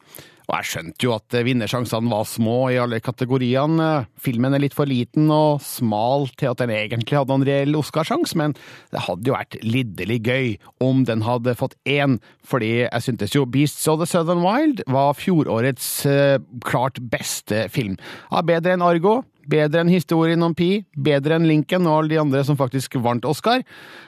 Og 0.50 0.56
jeg 0.58 0.66
skjønte 0.66 1.06
jo 1.06 1.12
at 1.14 1.36
vinnersjansene 1.46 2.10
var 2.10 2.26
små 2.26 2.56
i 2.74 2.80
alle 2.82 2.98
kategoriene. 3.06 4.08
Filmen 4.18 4.56
er 4.58 4.64
litt 4.64 4.74
for 4.74 4.90
liten 4.90 5.30
og 5.30 5.62
smal 5.62 6.26
til 6.42 6.50
at 6.50 6.64
den 6.64 6.74
egentlig 6.74 7.20
hadde 7.20 7.36
en 7.38 7.46
reell 7.46 7.78
Oscarsjanse, 7.78 8.34
men 8.40 8.56
det 8.90 9.04
hadde 9.06 9.30
jo 9.30 9.36
vært 9.36 9.60
lidderlig 9.62 10.20
gøy 10.26 10.48
om 10.82 11.06
den 11.06 11.22
hadde 11.28 11.54
fått 11.60 11.78
én, 11.86 12.18
fordi 12.42 12.72
jeg 12.88 13.06
syntes 13.06 13.38
jo 13.38 13.46
Beasts 13.46 13.86
of 13.92 14.02
the 14.02 14.10
Southern 14.10 14.42
Wild 14.42 14.82
var 14.90 15.14
fjorårets 15.20 15.92
eh, 16.10 16.40
klart 16.66 16.98
beste 17.14 17.68
film. 17.70 18.00
Ja, 18.32 18.42
bedre 18.42 18.74
enn 18.74 18.86
Argo, 18.86 19.20
Bedre 19.50 19.84
enn 19.84 19.92
historien 19.92 20.44
om 20.46 20.54
Pi, 20.58 20.84
bedre 20.94 21.40
enn 21.40 21.48
Lincoln 21.50 21.88
og 21.90 22.04
alle 22.04 22.14
de 22.14 22.22
andre 22.22 22.44
som 22.46 22.60
faktisk 22.60 23.00
vant 23.02 23.26
Oscar, 23.26 23.64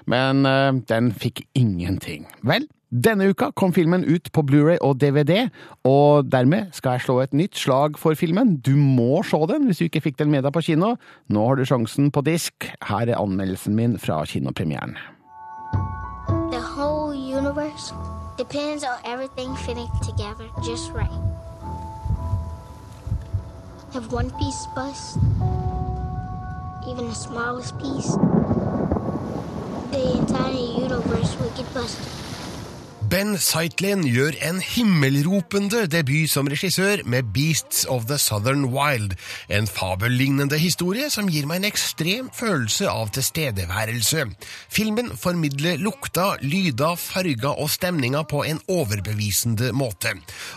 men 0.09 0.45
uh, 0.45 0.69
den 0.91 1.09
fikk 1.17 1.43
ingenting. 1.57 2.27
Vel, 2.45 2.67
denne 2.91 3.29
uka 3.31 3.53
kom 3.55 3.71
filmen 3.71 4.03
ut 4.03 4.27
på 4.35 4.43
Blu-ray 4.43 4.75
og 4.83 4.97
DVD, 4.99 5.47
og 5.87 6.27
dermed 6.27 6.73
skal 6.75 6.97
jeg 6.97 7.05
slå 7.05 7.21
et 7.23 7.33
nytt 7.33 7.55
slag 7.55 7.95
for 7.97 8.19
filmen. 8.19 8.57
Du 8.59 8.75
må 8.75 9.21
se 9.23 9.39
den 9.47 9.69
hvis 9.69 9.79
du 9.79 9.85
ikke 9.87 10.03
fikk 10.03 10.19
den 10.19 10.33
med 10.33 10.43
deg 10.43 10.51
på 10.51 10.65
kino. 10.67 10.97
Nå 11.31 11.45
har 11.47 11.55
du 11.55 11.63
sjansen 11.65 12.11
på 12.11 12.25
disk. 12.27 12.67
Her 12.83 13.07
er 13.07 13.21
anmeldelsen 13.21 13.77
min 13.79 13.95
fra 13.95 14.25
kinopremieren. 14.27 14.97
The 16.51 16.59
whole 16.59 17.15
universe 17.15 17.93
depends 18.37 18.83
on 18.83 18.99
everything 19.05 19.55
fitting 19.55 19.87
together 20.03 20.51
just 20.67 20.91
right. 20.91 21.15
If 23.93 24.09
one 24.09 24.31
piece 24.39 24.67
bust, 24.67 25.17
even 26.87 27.09
the 27.09 27.13
smallest 27.13 27.77
piece, 27.77 28.15
the 29.91 30.17
entire 30.17 30.53
universe 30.53 31.37
will 31.37 31.49
get 31.49 31.73
busted. 31.73 32.20
Ben 33.11 33.33
Zeitlin 33.35 34.05
gjør 34.07 34.37
en 34.47 34.61
himmelropende 34.63 35.81
debut 35.91 36.31
som 36.31 36.47
regissør 36.47 37.01
med 37.11 37.33
Beasts 37.35 37.81
of 37.91 38.05
the 38.07 38.15
Southern 38.15 38.69
Wild, 38.71 39.17
en 39.51 39.65
fabellignende 39.67 40.55
historie 40.55 41.09
som 41.11 41.27
gir 41.27 41.43
meg 41.49 41.59
en 41.59 41.67
ekstrem 41.67 42.29
følelse 42.31 42.87
av 42.87 43.11
tilstedeværelse. 43.11 44.23
Filmen 44.71 45.09
formidler 45.19 45.81
lukta, 45.83 46.37
lyda, 46.39 46.93
farga 46.95 47.51
og 47.51 47.67
stemninger 47.73 48.23
på 48.31 48.45
en 48.47 48.61
overbevisende 48.71 49.73
måte. 49.75 50.13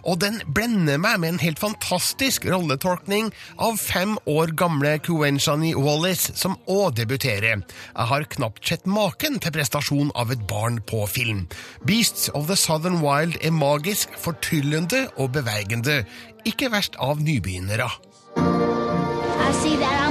Og 0.06 0.22
den 0.22 0.38
blender 0.46 1.02
meg 1.02 1.18
med 1.24 1.34
en 1.34 1.42
helt 1.42 1.58
fantastisk 1.58 2.46
rolletolkning 2.46 3.32
av 3.58 3.82
fem 3.82 4.14
år 4.30 4.54
gamle 4.54 4.94
Kuenshani 5.02 5.72
Wallis, 5.74 6.28
som 6.38 6.54
òg 6.70 6.94
debuterer. 7.02 7.66
Jeg 7.66 8.10
har 8.14 8.30
knapt 8.38 8.62
sett 8.62 8.86
maken 8.86 9.42
til 9.42 9.58
prestasjon 9.58 10.14
av 10.14 10.30
et 10.30 10.46
barn 10.46 10.78
på 10.86 11.02
film. 11.10 11.48
Beasts 11.82 12.30
of 12.30 12.43
The 12.46 12.56
Southern 12.56 13.00
Wild 13.00 13.36
er 13.40 13.50
magisk, 13.50 14.08
fortryllende 14.18 15.08
og 15.16 15.32
bevegende. 15.32 16.04
Ikke 16.44 16.70
verst 16.70 16.96
av 17.00 17.22
nybegynnere. 17.22 17.88
I 18.36 19.52
see 19.62 19.76
that 19.76 20.03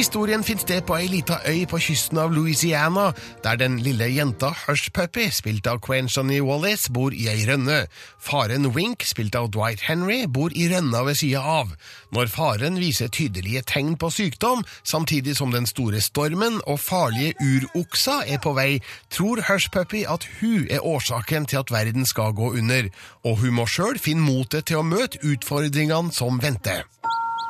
Historien 0.00 0.40
finner 0.40 0.62
sted 0.64 0.86
på 0.88 0.94
ei 0.96 1.10
lita 1.12 1.36
øy 1.44 1.66
på 1.68 1.76
kysten 1.84 2.16
av 2.22 2.30
Louisiana, 2.32 3.10
der 3.44 3.58
den 3.60 3.74
lille 3.84 4.06
jenta 4.08 4.48
Hush 4.62 4.88
Puppy, 4.96 5.26
spilt 5.28 5.66
av 5.68 5.82
Quenchony 5.84 6.38
Wallis, 6.40 6.86
bor 6.88 7.12
i 7.12 7.26
ei 7.28 7.42
rønne. 7.44 7.82
Faren 8.16 8.70
Wink, 8.72 9.04
spilt 9.04 9.36
av 9.36 9.50
Dwight 9.52 9.84
Henry, 9.84 10.22
bor 10.24 10.56
i 10.56 10.70
rønna 10.72 11.02
ved 11.04 11.20
sida 11.20 11.42
av. 11.44 11.74
Når 12.16 12.32
faren 12.32 12.80
viser 12.80 13.12
tydelige 13.12 13.60
tegn 13.68 13.98
på 14.00 14.08
sykdom, 14.08 14.64
samtidig 14.88 15.36
som 15.36 15.52
den 15.52 15.68
store 15.68 16.00
stormen 16.00 16.62
og 16.64 16.80
farlige 16.80 17.36
uroksa 17.36 18.22
er 18.24 18.40
på 18.40 18.54
vei, 18.56 18.80
tror 19.12 19.44
Hush 19.50 19.68
Puppy 19.68 20.06
at 20.08 20.24
hun 20.40 20.64
er 20.70 20.80
årsaken 20.80 21.44
til 21.44 21.60
at 21.60 21.74
verden 21.76 22.08
skal 22.08 22.32
gå 22.32 22.54
under, 22.56 22.88
og 23.28 23.44
hun 23.44 23.60
må 23.60 23.68
sjøl 23.68 24.00
finne 24.00 24.24
motet 24.24 24.72
til 24.72 24.80
å 24.80 24.86
møte 24.96 25.20
utfordringene 25.20 26.16
som 26.16 26.40
venter. 26.40 26.88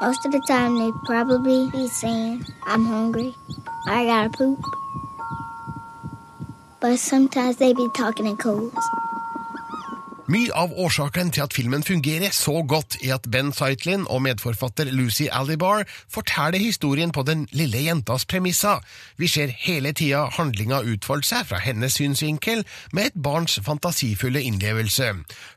Most 0.00 0.25
of 0.25 0.33
the 0.33 0.40
time, 0.40 0.78
they 0.78 0.90
probably 1.04 1.69
be 1.71 1.87
saying, 1.87 2.47
I'm 2.64 2.87
hungry, 2.87 3.37
I 3.87 4.07
gotta 4.07 4.30
poop. 4.30 4.59
But 6.80 6.99
sometimes 6.99 7.57
they 7.59 7.75
be 7.75 7.87
talking 7.95 8.26
in 8.26 8.38
codes. 8.38 8.75
Mye 10.31 10.53
av 10.55 10.71
årsaken 10.79 11.33
til 11.35 11.43
at 11.43 11.55
filmen 11.57 11.83
fungerer 11.83 12.31
så 12.31 12.61
godt, 12.63 13.01
er 13.03 13.17
at 13.17 13.25
Ben 13.35 13.49
Zeitlin 13.57 14.05
og 14.07 14.21
medforfatter 14.23 14.87
Lucy 14.95 15.27
Alibar 15.27 15.83
forteller 16.07 16.63
historien 16.63 17.11
på 17.11 17.25
den 17.27 17.49
lille 17.51 17.81
jentas 17.83 18.29
premisser. 18.31 18.79
Vi 19.19 19.27
ser 19.27 19.51
hele 19.65 19.91
tida 19.97 20.29
handlinga 20.37 20.85
utfolde 20.93 21.27
seg 21.27 21.51
fra 21.51 21.59
hennes 21.65 21.99
synsvinkel, 21.99 22.63
med 22.95 23.11
et 23.11 23.19
barns 23.19 23.59
fantasifulle 23.67 24.45
innlevelse. 24.47 25.11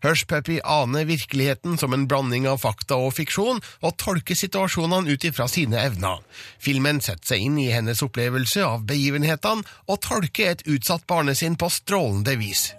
Hushpuppy 0.07 0.57
aner 0.65 1.05
virkeligheten 1.05 1.77
som 1.77 1.93
en 1.93 2.09
blanding 2.09 2.49
av 2.49 2.63
fakta 2.65 2.97
og 2.97 3.13
fiksjon, 3.19 3.61
og 3.85 3.97
tolker 4.01 4.39
situasjonene 4.41 5.13
ut 5.13 5.29
ifra 5.29 5.45
sine 5.51 5.85
evner. 5.85 6.23
Filmen 6.57 6.97
setter 6.97 7.35
seg 7.35 7.45
inn 7.45 7.61
i 7.61 7.69
hennes 7.75 8.01
opplevelse 8.01 8.65
av 8.65 8.87
begivenhetene, 8.89 9.67
og 9.85 10.01
tolker 10.01 10.55
et 10.55 10.65
utsatt 10.65 11.05
barnesinn 11.05 11.61
på 11.61 11.69
strålende 11.69 12.41
vis. 12.41 12.71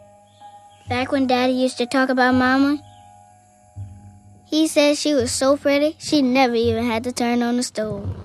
Back 0.88 1.12
when 1.12 1.26
Daddy 1.26 1.54
used 1.54 1.78
to 1.78 1.86
talk 1.86 2.10
about 2.10 2.34
Mama, 2.34 2.78
he 4.44 4.66
said 4.68 4.98
she 4.98 5.14
was 5.14 5.32
so 5.32 5.56
pretty 5.56 5.96
she 5.98 6.20
never 6.20 6.54
even 6.54 6.84
had 6.84 7.04
to 7.04 7.12
turn 7.12 7.42
on 7.42 7.56
the 7.56 7.62
stove. 7.62 8.23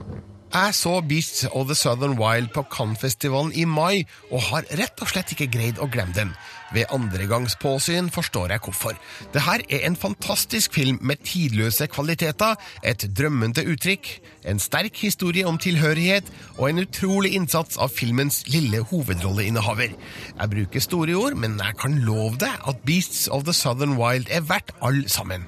Jeg 0.50 0.74
så 0.74 1.02
Beasts 1.06 1.46
of 1.52 1.68
the 1.68 1.76
Southern 1.76 2.16
Wild 2.18 2.48
på 2.56 2.64
Cannes-festivalen 2.74 3.52
i 3.54 3.68
mai, 3.70 4.08
og 4.32 4.42
har 4.48 4.66
rett 4.80 5.02
og 5.04 5.12
slett 5.12 5.36
ikke 5.36 5.46
greid 5.54 5.78
å 5.78 5.86
glemme 5.94 6.16
den. 6.16 6.32
Ved 6.74 6.90
andregangs 6.90 7.54
påsyn 7.62 8.10
forstår 8.10 8.56
jeg 8.56 8.64
hvorfor. 8.66 8.98
Det 9.30 9.44
her 9.46 9.62
er 9.70 9.86
en 9.86 9.96
fantastisk 9.96 10.74
film 10.74 10.98
med 11.06 11.22
tidløse 11.22 11.86
kvaliteter, 11.94 12.58
et 12.82 13.06
drømmende 13.14 13.62
uttrykk, 13.62 14.10
en 14.50 14.58
sterk 14.58 14.98
historie 14.98 15.46
om 15.46 15.62
tilhørighet 15.62 16.26
og 16.58 16.66
en 16.72 16.82
utrolig 16.82 17.36
innsats 17.38 17.78
av 17.78 17.94
filmens 17.94 18.42
lille 18.50 18.82
hovedrolleinnehaver. 18.90 19.94
Jeg 20.34 20.54
bruker 20.56 20.86
store 20.88 21.14
ord, 21.14 21.38
men 21.38 21.62
jeg 21.62 21.78
kan 21.78 22.02
love 22.10 22.42
deg 22.42 22.58
at 22.66 22.82
Beasts 22.90 23.28
of 23.28 23.46
the 23.46 23.54
Southern 23.54 24.00
Wild 24.02 24.34
er 24.34 24.42
verdt 24.50 24.74
all 24.82 25.06
sammen. 25.06 25.46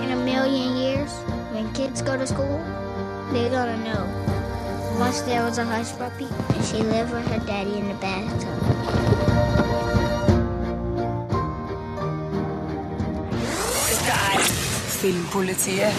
In 0.00 0.16
a 0.16 0.16
million 0.16 0.80
years, 0.80 1.12
when 1.52 1.68
kids 1.74 2.00
go 2.00 2.16
to 2.16 2.26
school, 2.26 2.85
they're 3.32 3.50
gonna 3.50 3.76
know. 3.84 4.04
Once 4.98 5.20
there 5.22 5.42
was 5.42 5.58
a 5.58 5.64
hush 5.64 5.92
puppy, 5.98 6.26
and 6.54 6.64
she 6.64 6.78
lived 6.82 7.12
with 7.12 7.26
her 7.28 7.40
daddy 7.46 7.78
in 7.78 7.88
the 7.88 7.94
bathtub. 8.00 8.56
Dette 13.88 14.14
er 14.32 14.40
Filmpolitiet 15.00 15.92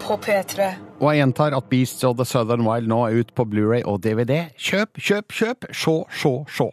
på 0.00 0.16
P3. 0.16 0.74
Og 1.00 1.10
jeg 1.10 1.20
gjentar 1.22 1.56
at 1.56 1.64
Beasts 1.70 2.04
of 2.04 2.16
the 2.16 2.24
Southern 2.24 2.66
Wild 2.66 2.86
nå 2.88 3.04
er 3.06 3.20
ute 3.20 3.32
på 3.34 3.44
Blu-ray 3.44 3.82
og 3.84 4.02
DVD. 4.04 4.44
Kjøp, 4.58 4.98
kjøp, 4.98 5.32
kjøp! 5.32 5.68
Sjå, 5.72 6.04
sjå, 6.10 6.44
sjå! 6.48 6.70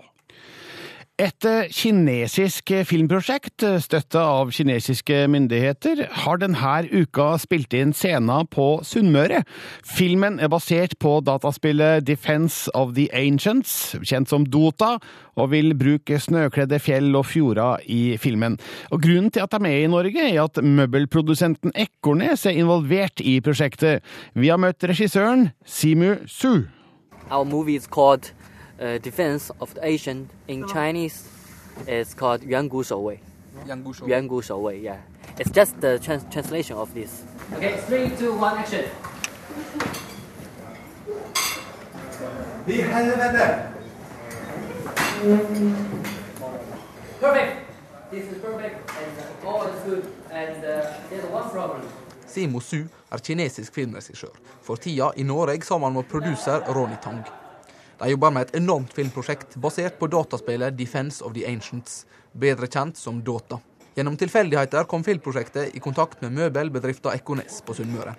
Et 1.22 1.46
eh, 1.46 1.68
kinesisk 1.70 2.72
filmprosjekt, 2.90 3.62
eh, 3.62 3.76
støtta 3.84 4.24
av 4.26 4.50
kinesiske 4.56 5.28
myndigheter, 5.30 6.08
har 6.24 6.40
denne 6.42 6.80
uka 6.90 7.36
spilt 7.38 7.76
inn 7.78 7.92
scener 7.94 8.48
på 8.50 8.82
Sunnmøre. 8.82 9.44
Filmen 9.86 10.40
er 10.42 10.50
basert 10.50 10.96
på 10.98 11.20
dataspillet 11.22 12.08
Defense 12.08 12.74
of 12.74 12.96
the 12.96 13.06
Ancients, 13.14 13.94
kjent 14.02 14.34
som 14.34 14.48
Dota, 14.50 14.96
og 15.38 15.52
vil 15.54 15.76
bruke 15.78 16.18
snøkledde 16.18 16.82
fjell 16.82 17.14
og 17.14 17.28
fjorder 17.30 17.86
i 17.86 18.18
filmen. 18.18 18.58
Og 18.90 19.06
Grunnen 19.06 19.30
til 19.30 19.46
at 19.46 19.54
de 19.54 19.62
er 19.70 19.86
i 19.86 19.94
Norge, 19.94 20.26
er 20.26 20.42
at 20.42 20.58
møbelprodusenten 20.58 21.76
Ekornes 21.78 22.48
er 22.50 22.58
involvert 22.58 23.22
i 23.22 23.38
prosjektet. 23.46 24.02
Vi 24.34 24.50
har 24.50 24.58
møtt 24.58 24.82
regissøren 24.90 25.52
Simu 25.70 26.16
Su. 26.26 26.64
Our 27.30 27.46
movie 27.46 27.78
is 27.78 27.86
called 27.86 28.34
uh, 28.82 28.98
defense 28.98 29.52
of 29.62 29.74
the 29.74 29.86
Asian 29.86 30.30
in 30.48 30.68
Chinese 30.68 31.28
is 31.88 32.14
called 32.14 32.44
Yuan 32.44 32.68
Gu 32.68 32.84
Shou 32.84 33.00
Wei. 33.00 33.20
Yuan 33.66 33.84
Gu 33.84 33.94
Shou. 33.94 34.08
Yuan 34.08 34.28
Gu 34.28 34.42
Shou 34.42 34.58
Wei, 34.58 34.80
yeah. 34.80 34.98
It's 35.40 35.52
just 35.52 35.80
the 35.80 36.00
trans 36.00 36.26
translation 36.34 36.78
of 36.78 36.94
this. 36.94 37.24
Okay, 37.54 37.78
three, 37.88 38.10
two, 38.18 38.34
one, 38.34 38.58
action. 38.58 38.86
Perfect. 47.20 47.58
This 48.12 48.26
is 48.26 48.38
perfect 48.40 48.92
and 49.00 49.20
uh, 49.20 49.48
all 49.48 49.64
is 49.68 49.80
good 49.86 50.06
and 50.32 50.66
uh, 50.66 50.94
there's 51.10 51.26
one 51.32 51.50
problem. 51.50 51.82
Simo 52.28 52.60
Su 52.60 52.78
er 53.12 53.18
kinesisk 53.18 53.74
filmregissør. 53.74 54.32
For 54.62 54.76
tida 54.76 55.12
i 55.16 55.24
Norge 55.24 55.62
sammen 55.66 55.94
med 55.94 56.04
produser 56.04 56.60
Ronny 56.68 56.98
Tang. 57.04 57.41
De 58.02 58.10
jobber 58.10 58.32
med 58.34 58.48
et 58.48 58.56
enormt 58.58 58.94
filmprosjekt 58.98 59.60
basert 59.62 60.00
på 60.00 60.08
dataspillet 60.10 60.74
Defense 60.74 61.22
of 61.22 61.36
the 61.36 61.44
Ancients, 61.46 62.08
bedre 62.34 62.66
kjent 62.66 62.98
som 62.98 63.20
Dota. 63.22 63.60
Gjennom 63.94 64.16
tilfeldigheter 64.18 64.88
kom 64.90 65.04
filmprosjektet 65.06 65.76
i 65.78 65.82
kontakt 65.84 66.24
med 66.26 66.34
møbelbedriften 66.34 67.14
Ekornes 67.14 67.60
på 67.62 67.76
Sunnmøre. 67.78 68.16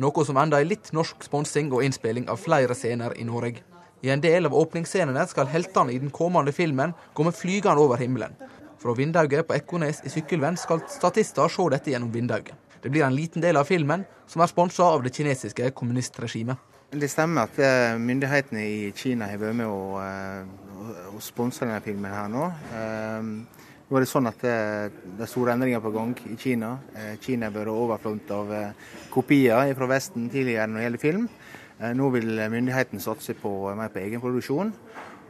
Noe 0.00 0.24
som 0.24 0.40
enda 0.40 0.62
i 0.62 0.68
litt 0.68 0.88
norsk 0.96 1.26
sponsing 1.26 1.68
og 1.74 1.84
innspilling 1.84 2.30
av 2.32 2.40
flere 2.40 2.72
scener 2.78 3.12
i 3.20 3.26
Norge. 3.28 3.60
I 4.00 4.14
en 4.14 4.22
del 4.24 4.48
av 4.48 4.56
åpningsscenene 4.56 5.26
skal 5.28 5.50
heltene 5.52 5.92
i 5.92 6.00
den 6.00 6.14
kommende 6.14 6.54
filmen 6.56 6.94
komme 7.12 7.34
flygende 7.36 7.84
over 7.84 8.00
himmelen. 8.00 8.32
Fra 8.80 8.94
vinduet 8.96 9.44
på 9.48 9.56
Ekornes 9.58 10.00
i 10.04 10.14
Sykkylven 10.14 10.56
skal 10.56 10.80
statister 10.88 11.52
se 11.52 11.68
dette 11.74 11.92
gjennom 11.92 12.14
vinduet. 12.14 12.54
Det 12.80 12.88
blir 12.88 13.04
en 13.04 13.16
liten 13.16 13.44
del 13.44 13.60
av 13.60 13.68
filmen 13.68 14.04
som 14.30 14.40
er 14.40 14.48
sponsa 14.48 14.88
av 14.96 15.04
det 15.04 15.12
kinesiske 15.12 15.74
kommunistregimet. 15.76 16.56
Det 16.92 17.08
stemmer 17.10 17.48
at 17.48 17.58
eh, 17.60 17.96
myndighetene 18.00 18.62
i 18.62 18.90
Kina 18.96 19.26
har 19.28 19.40
vært 19.40 19.56
med 19.58 19.66
å, 19.66 19.98
eh, 20.00 20.44
å- 20.76 21.16
å 21.16 21.20
sponse 21.20 21.64
denne 21.66 21.80
filmen 21.82 22.12
her 22.12 22.28
nå. 22.28 22.46
Eh, 22.72 23.62
Nå 23.88 23.96
er 23.96 24.02
det 24.02 24.08
sånn 24.10 24.26
at 24.26 24.40
eh, 24.42 24.88
det 25.14 25.22
er 25.22 25.28
store 25.30 25.52
endringer 25.54 25.78
på 25.78 25.92
gang 25.94 26.10
i 26.26 26.34
Kina. 26.36 26.72
Eh, 26.96 27.16
Kina 27.22 27.46
har 27.46 27.52
vært 27.54 27.70
overflømt 27.70 28.30
av 28.34 28.50
eh, 28.52 28.72
kopier 29.14 29.74
fra 29.78 29.86
Vesten 29.86 30.24
tidligere 30.28 30.66
når 30.66 30.80
det 30.80 30.86
gjelder 30.86 31.02
film. 31.04 31.28
Eh, 31.80 31.92
Nå 31.94 32.08
vil 32.10 32.32
myndighetene 32.50 33.00
satse 33.00 33.34
på, 33.38 33.52
mer 33.78 33.88
på 33.94 34.00
egenproduksjon. 34.02 34.72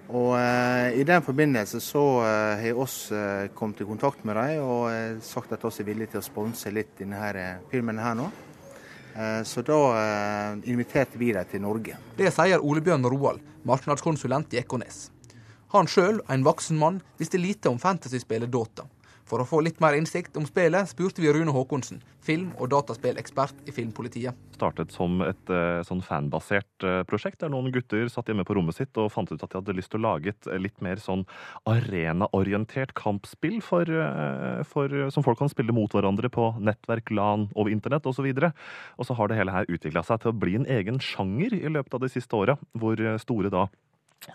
Og 0.09 0.39
eh, 0.39 0.97
I 1.01 1.05
den 1.05 1.21
forbindelse 1.27 1.83
så 1.85 2.05
eh, 2.25 2.63
har 2.65 2.81
oss 2.81 3.11
eh, 3.13 3.49
kommet 3.55 3.81
i 3.85 3.89
kontakt 3.91 4.25
med 4.25 4.37
dem 4.41 4.65
og 4.65 4.89
eh, 4.89 5.21
sagt 5.21 5.53
at 5.53 5.61
vi 5.61 5.83
er 5.85 5.91
villige 5.93 6.15
til 6.15 6.21
å 6.23 6.29
sponse 6.31 6.73
litt 6.73 6.97
denne 6.99 7.21
eh, 7.37 7.57
filmen 7.73 7.99
her 8.01 8.15
nå. 8.17 8.31
Eh, 9.17 9.43
Så 9.43 9.63
da 9.63 9.79
eh, 9.97 10.71
inviterte 10.71 11.19
vi 11.19 11.33
dem 11.33 11.45
til 11.51 11.63
Norge. 11.65 11.97
Det 12.17 12.33
sier 12.35 12.61
Ole 12.63 12.83
Bjørn 12.85 13.07
Roald, 13.09 13.41
markedskonsulent 13.65 14.53
i 14.55 14.61
Ekornes. 14.61 15.11
Han 15.73 15.89
sjøl, 15.91 16.21
en 16.31 16.45
voksen 16.45 16.79
mann, 16.79 17.01
visste 17.19 17.41
lite 17.41 17.69
om 17.73 17.79
fantasyspillet 17.79 18.51
Dota. 18.53 18.85
For 19.27 19.43
å 19.43 19.47
få 19.49 19.59
litt 19.67 19.81
mer 19.83 19.97
innsikt 19.99 20.37
om 20.39 20.45
spillet 20.47 20.87
spurte 20.87 21.23
vi 21.23 21.33
Rune 21.35 21.51
Håkonsen, 21.51 21.99
film- 22.23 22.53
og 22.63 22.71
dataspillekspert 22.71 23.67
i 23.67 23.73
Filmpolitiet. 23.75 24.35
startet 24.57 24.93
som 24.95 25.19
et 25.21 25.51
eh, 25.53 25.83
sånn 25.85 26.01
fanbasert 26.01 26.85
eh, 26.87 27.03
prosjekt, 27.05 27.41
der 27.43 27.51
noen 27.53 27.69
gutter 27.75 28.07
satt 28.09 28.31
hjemme 28.31 28.47
på 28.47 28.55
rommet 28.57 28.79
sitt 28.79 28.97
og 28.97 29.11
fant 29.13 29.29
ut 29.29 29.43
at 29.43 29.51
de 29.51 29.59
hadde 29.59 29.75
lyst 29.77 29.91
til 29.93 30.01
å 30.01 30.07
lage 30.07 30.31
et 30.31 30.49
eh, 30.49 30.61
litt 30.63 30.79
mer 30.81 31.03
sånn 31.03 31.27
arenaorientert 31.69 32.95
kampspill 32.97 33.59
for, 33.61 33.91
for, 34.71 34.95
som 35.13 35.27
folk 35.27 35.43
kan 35.43 35.53
spille 35.53 35.75
mot 35.77 35.93
hverandre 35.93 36.31
på 36.33 36.55
nettverk, 36.63 37.11
LAN, 37.11 37.51
over 37.55 37.75
internett 37.75 38.07
osv. 38.07 38.31
Og, 38.31 38.47
og 38.97 39.11
så 39.11 39.19
har 39.19 39.29
det 39.29 39.41
hele 39.43 39.53
her 39.53 39.69
utvikla 39.69 40.07
seg 40.07 40.23
til 40.23 40.33
å 40.33 40.39
bli 40.39 40.57
en 40.57 40.71
egen 40.79 41.03
sjanger 41.03 41.59
i 41.59 41.67
løpet 41.67 41.99
av 41.99 42.07
de 42.07 42.13
siste 42.15 42.39
åra, 42.39 42.57
hvor 42.79 43.03
store 43.21 43.53
da 43.53 43.67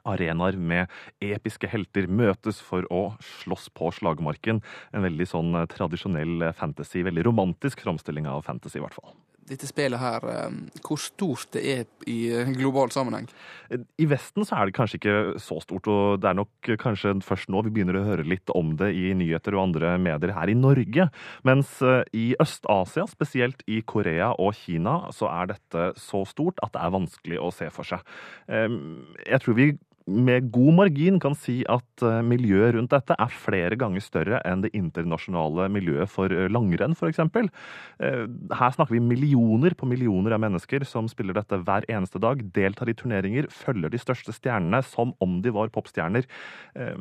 arenaer 0.08 0.58
med 0.58 0.92
episke 1.24 1.70
helter 1.72 2.08
møtes 2.08 2.62
for 2.64 2.88
å 2.94 3.02
slåss 3.42 3.70
på 3.78 3.92
slagmarken. 3.98 4.62
En 4.94 5.06
veldig 5.08 5.28
sånn 5.34 5.56
eh, 5.58 5.68
tradisjonell 5.72 6.52
fantasy, 6.58 7.04
veldig 7.08 7.28
romantisk 7.30 7.84
framstilling 7.86 8.30
av 8.30 8.46
fantasy, 8.48 8.80
i 8.80 8.86
hvert 8.86 8.98
fall. 8.98 9.14
Dette 9.50 9.68
spillet 9.68 10.00
her, 10.00 10.26
eh, 10.30 10.82
hvor 10.86 11.00
stort 11.02 11.50
det 11.56 11.62
er 11.66 12.10
i 12.10 12.30
eh, 12.30 12.52
global 12.56 12.92
sammenheng? 12.94 13.28
I 13.72 14.06
Vesten 14.10 14.46
så 14.46 14.60
er 14.60 14.70
det 14.70 14.76
kanskje 14.78 15.00
ikke 15.00 15.16
så 15.42 15.58
stort, 15.64 15.90
og 15.90 16.22
det 16.22 16.30
er 16.30 16.38
nok 16.38 16.72
kanskje 16.82 17.16
først 17.26 17.50
nå 17.52 17.64
vi 17.66 17.74
begynner 17.74 17.98
å 18.00 18.06
høre 18.06 18.28
litt 18.28 18.52
om 18.54 18.76
det 18.80 18.92
i 18.94 19.12
nyheter 19.18 19.58
og 19.58 19.70
andre 19.70 19.96
medier 20.02 20.36
her 20.38 20.52
i 20.52 20.58
Norge. 20.58 21.10
Mens 21.48 21.74
eh, 21.82 22.04
i 22.14 22.26
Øst-Asia, 22.42 23.08
spesielt 23.10 23.66
i 23.68 23.82
Korea 23.82 24.32
og 24.38 24.54
Kina, 24.62 25.00
så 25.16 25.32
er 25.34 25.54
dette 25.56 25.92
så 26.00 26.24
stort 26.30 26.62
at 26.62 26.76
det 26.76 26.84
er 26.86 26.98
vanskelig 27.00 27.42
å 27.42 27.52
se 27.56 27.72
for 27.74 27.88
seg. 27.88 28.06
Jeg 28.48 29.40
tror 29.44 29.56
vi 29.58 29.72
med 30.08 30.50
god 30.54 30.74
margin 30.80 31.20
kan 31.22 31.36
si 31.38 31.62
at 31.70 32.06
eh, 32.06 32.22
miljøet 32.26 32.76
rundt 32.76 32.94
dette 32.94 33.16
er 33.18 33.34
flere 33.34 33.78
ganger 33.80 34.04
større 34.04 34.42
enn 34.48 34.64
det 34.66 34.74
internasjonale 34.78 35.68
miljøet 35.74 36.12
for 36.12 36.34
eh, 36.34 36.50
langrenn, 36.52 36.96
f.eks. 36.98 37.22
Her 37.22 38.74
snakker 38.76 38.96
vi 38.96 39.02
millioner 39.04 39.76
på 39.78 39.88
millioner 39.90 40.36
av 40.36 40.42
mennesker 40.44 40.86
som 40.88 41.10
spiller 41.12 41.38
dette 41.38 41.60
hver 41.66 41.86
eneste 41.92 42.22
dag, 42.22 42.42
deltar 42.56 42.90
i 42.90 42.96
turneringer, 42.98 43.50
følger 43.52 43.92
de 43.94 44.02
største 44.02 44.34
stjernene 44.36 44.82
som 44.86 45.14
om 45.24 45.40
de 45.44 45.54
var 45.54 45.72
popstjerner. 45.74 46.28
Eh, 46.76 46.96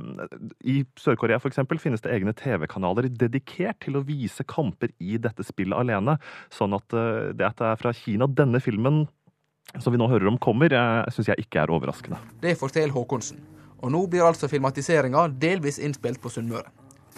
I 0.64 0.80
Sør-Korea 1.00 1.40
f.eks. 1.40 1.62
finnes 1.80 2.04
det 2.04 2.12
egne 2.14 2.34
TV-kanaler 2.36 3.10
dedikert 3.10 3.80
til 3.84 3.98
å 3.98 4.04
vise 4.06 4.44
kamper 4.48 4.92
i 5.00 5.16
dette 5.20 5.46
spillet 5.46 5.78
alene, 5.78 6.18
sånn 6.52 6.76
at 6.76 6.96
eh, 6.96 7.32
det 7.36 7.48
at 7.50 7.60
det 7.60 7.72
er 7.72 7.80
fra 7.80 7.94
Kina 7.96 8.28
denne 8.30 8.60
filmen 8.62 9.04
som 9.78 9.92
vi 9.94 10.00
nå 10.00 10.08
hører 10.10 10.28
om 10.30 10.38
kommer, 10.42 10.74
syns 11.14 11.30
jeg 11.30 11.46
ikke 11.46 11.62
er 11.62 11.72
overraskende. 11.72 12.18
Det 12.42 12.56
forteller 12.58 12.94
Håkonsen. 12.94 13.38
Og 13.80 13.92
nå 13.94 14.02
blir 14.12 14.26
altså 14.26 14.48
filmatiseringa 14.50 15.28
delvis 15.40 15.78
innspilt 15.80 16.20
på 16.20 16.32
Sunnmøre. 16.32 16.68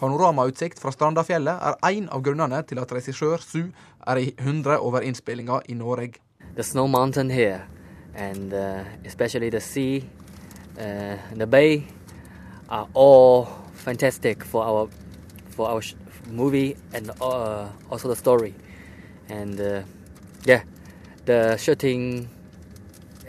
Panoramautsikt 0.03 0.81
fra 0.83 0.91
Strandafjellet 0.91 1.62
er 1.62 1.77
én 1.95 2.09
av 2.11 2.25
grunnene 2.27 2.59
til 2.67 2.81
at 2.83 2.91
regissør 2.91 3.43
Su 3.43 3.69
er 4.07 4.19
i 4.19 4.33
100 4.35 4.81
over 4.83 5.05
innspillinga 5.07 5.61
i 5.71 5.77
Norge. 5.79 6.19
The 6.57 6.62
snow 6.62 6.88
mountain 6.88 7.31
here, 7.31 7.61
and 8.15 8.53
uh, 8.53 8.83
especially 9.05 9.51
the 9.51 9.61
sea, 9.61 10.03
uh, 10.77 11.17
the 11.38 11.47
bay, 11.47 11.87
are 12.69 12.88
all 12.95 13.47
fantastic 13.75 14.45
for 14.45 14.65
our 14.65 14.88
for 15.51 15.69
our 15.69 15.83
movie 16.31 16.77
and 16.95 17.11
uh, 17.21 17.69
also 17.91 18.09
the 18.09 18.17
story. 18.17 18.55
And 19.29 19.61
uh, 19.61 19.83
yeah, 20.45 20.62
the 21.27 21.57
shooting 21.57 22.29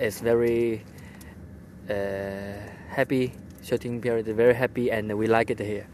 is 0.03 0.21
very 0.21 0.83
uh, 1.89 2.59
happy. 2.89 3.31
Shooting 3.63 4.01
period 4.01 4.27
very 4.35 4.53
happy, 4.53 4.91
and 4.91 5.13
we 5.13 5.27
like 5.27 5.49
it 5.53 5.59
here. 5.59 5.87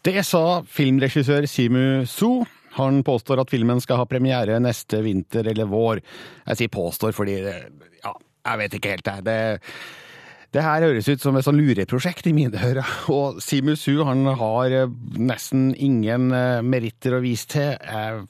Det 0.00 0.24
sa 0.24 0.62
filmregissør 0.64 1.44
Simu 1.46 2.06
Su. 2.08 2.44
Han 2.78 3.02
påstår 3.04 3.42
at 3.42 3.50
filmen 3.50 3.80
skal 3.84 4.00
ha 4.00 4.06
premiere 4.08 4.56
neste 4.62 5.02
vinter 5.04 5.50
eller 5.52 5.68
vår. 5.68 6.00
Jeg 6.46 6.56
sier 6.56 6.72
påstår 6.72 7.12
fordi 7.12 7.36
ja, 7.42 8.12
jeg 8.46 8.60
vet 8.62 8.78
ikke 8.78 8.94
helt, 8.94 9.10
det. 9.10 9.24
det 9.26 9.40
det 10.50 10.64
her 10.66 10.82
høres 10.82 11.06
ut 11.06 11.22
som 11.22 11.36
et 11.38 11.46
sånn 11.46 11.60
lureprosjekt 11.60 12.26
i 12.26 12.34
mine 12.34 12.58
ører, 12.58 12.86
og 13.16 13.38
Simu 13.44 13.76
Su 13.78 14.00
han 14.06 14.26
har 14.40 14.74
eh, 14.74 14.94
nesten 15.14 15.70
ingen 15.78 16.32
eh, 16.34 16.58
meritter 16.66 17.14
å 17.14 17.22
vise 17.22 17.52
til. 17.52 17.76
Jeg, 17.78 18.24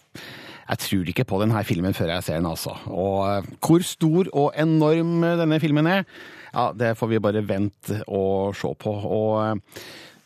jeg 0.70 0.83
tror 0.85 1.09
ikke 1.11 1.26
på 1.26 1.40
denne 1.42 1.62
filmen 1.66 1.96
før 1.96 2.12
jeg 2.14 2.26
ser 2.26 2.38
den, 2.38 2.50
altså. 2.50 2.76
Og 2.90 3.24
eh, 3.26 3.48
hvor 3.59 3.83
stor 3.87 4.30
og 4.30 4.52
enorm 4.59 5.24
denne 5.40 5.59
filmen 5.62 5.88
er, 5.90 6.04
ja, 6.52 6.70
det 6.74 6.94
får 6.98 7.11
vi 7.11 7.22
bare 7.22 7.42
vente 7.46 8.00
og 8.06 8.54
se 8.59 8.70
på. 8.78 8.92
Og 9.11 9.66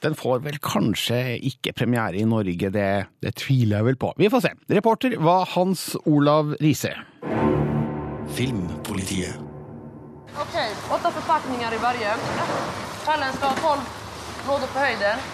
den 0.04 0.16
får 0.18 0.42
vel 0.44 0.58
kanskje 0.60 1.38
ikke 1.48 1.72
premiere 1.76 2.20
i 2.20 2.26
Norge, 2.28 2.70
det, 2.72 2.88
det 3.24 3.34
tviler 3.40 3.80
jeg 3.80 3.88
vel 3.88 4.00
på. 4.00 4.12
Vi 4.20 4.28
får 4.32 4.44
se. 4.44 4.52
Reporter 4.76 5.16
var 5.24 5.48
Hans 5.54 5.94
Olav 6.04 6.52
Riise. 6.60 6.92
Filmpolitiet. 8.36 9.40
Ok, 10.34 10.56
åtte 10.92 11.14
forpakninger 11.14 11.76
i 11.76 11.80
varje. 11.80 12.16
Pallen 13.04 13.36
skal 13.36 13.54
ha 13.54 13.76
12 13.78 14.48
lådor 14.48 14.72
på 14.74 14.82
höjden. 14.82 15.24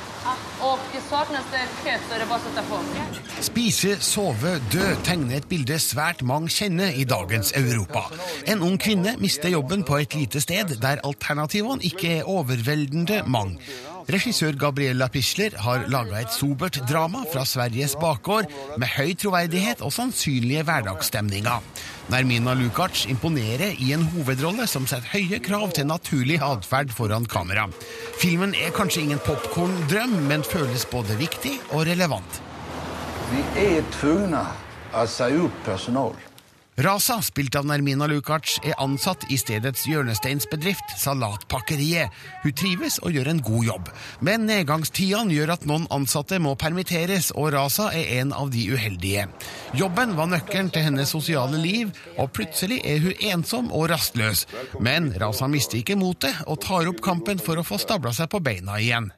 Spise, 3.41 3.97
sove, 4.05 4.53
dø 4.73 4.89
tegner 5.07 5.41
et 5.41 5.47
bilde 5.49 5.79
svært 5.81 6.21
mange 6.23 6.53
kjenner 6.53 6.93
i 6.93 7.07
dagens 7.09 7.55
Europa. 7.57 8.03
En 8.47 8.61
ung 8.67 8.77
kvinne 8.81 9.17
mister 9.23 9.49
jobben 9.49 9.85
på 9.89 9.97
et 10.03 10.15
lite 10.19 10.43
sted 10.45 10.77
der 10.83 11.01
alternativene 11.05 11.81
ikke 11.89 12.19
er 12.19 12.29
overveldende 12.29 13.23
mange. 13.27 13.57
Regissør 14.11 14.57
Gabriella 14.59 15.07
Pichler 15.13 15.55
har 15.63 15.85
laga 15.93 16.19
et 16.19 16.33
sobert 16.35 16.81
drama 16.89 17.21
fra 17.31 17.45
Sveriges 17.47 17.93
bakgård 18.01 18.49
med 18.81 18.91
høy 18.97 19.13
troverdighet 19.15 19.85
og 19.87 19.93
sannsynlige 19.95 20.65
hverdagsstemninger. 20.67 21.67
Nermina 22.11 22.57
Lukacs 22.59 23.05
imponerer 23.13 23.77
i 23.79 23.93
en 23.95 24.03
hovedrolle 24.11 24.67
som 24.71 24.89
setter 24.91 25.13
høye 25.13 25.39
krav 25.45 25.71
til 25.77 25.87
naturlig 25.87 26.41
atferd 26.43 26.91
foran 26.97 27.29
kamera. 27.31 27.69
Filmen 28.19 28.57
er 28.59 28.75
kanskje 28.75 29.05
ingen 29.05 29.23
popkorndrøm, 29.27 30.17
men 30.27 30.43
føles 30.43 30.89
både 30.91 31.19
viktig 31.21 31.55
og 31.71 31.87
relevant. 31.91 32.43
Vi 33.31 33.45
er 33.63 33.87
tvungne 34.01 34.43
å 34.91 35.07
si 35.07 35.31
opp 35.39 35.63
personal. 35.69 36.30
Rasa, 36.81 37.19
spilt 37.21 37.57
av 37.59 37.67
Nermina 37.69 38.07
Lukacs, 38.09 38.55
er 38.65 38.79
ansatt 38.81 39.27
i 39.29 39.37
stedets 39.37 39.83
hjørnesteinsbedrift, 39.85 40.95
Salatpakkeriet. 40.97 42.09
Hun 42.41 42.55
trives 42.57 42.97
og 43.05 43.13
gjør 43.13 43.29
en 43.35 43.43
god 43.45 43.67
jobb, 43.67 43.91
men 44.25 44.47
nedgangstidene 44.49 45.35
gjør 45.37 45.53
at 45.59 45.69
noen 45.69 45.85
ansatte 45.93 46.39
må 46.41 46.55
permitteres, 46.57 47.35
og 47.37 47.53
Rasa 47.53 47.91
er 47.93 48.23
en 48.23 48.33
av 48.33 48.49
de 48.55 48.65
uheldige. 48.73 49.27
Jobben 49.77 50.17
var 50.17 50.33
nøkkelen 50.33 50.73
til 50.73 50.89
hennes 50.89 51.13
sosiale 51.13 51.61
liv, 51.61 51.93
og 52.17 52.33
plutselig 52.33 52.81
er 52.89 53.05
hun 53.05 53.25
ensom 53.35 53.69
og 53.77 53.91
rastløs. 53.93 54.47
Men 54.81 55.13
Rasa 55.21 55.53
mister 55.53 55.83
ikke 55.83 56.01
motet, 56.01 56.47
og 56.49 56.63
tar 56.65 56.89
opp 56.89 57.05
kampen 57.05 57.45
for 57.45 57.61
å 57.61 57.67
få 57.67 57.83
stabla 57.83 58.17
seg 58.17 58.33
på 58.33 58.41
beina 58.41 58.81
igjen. 58.81 59.13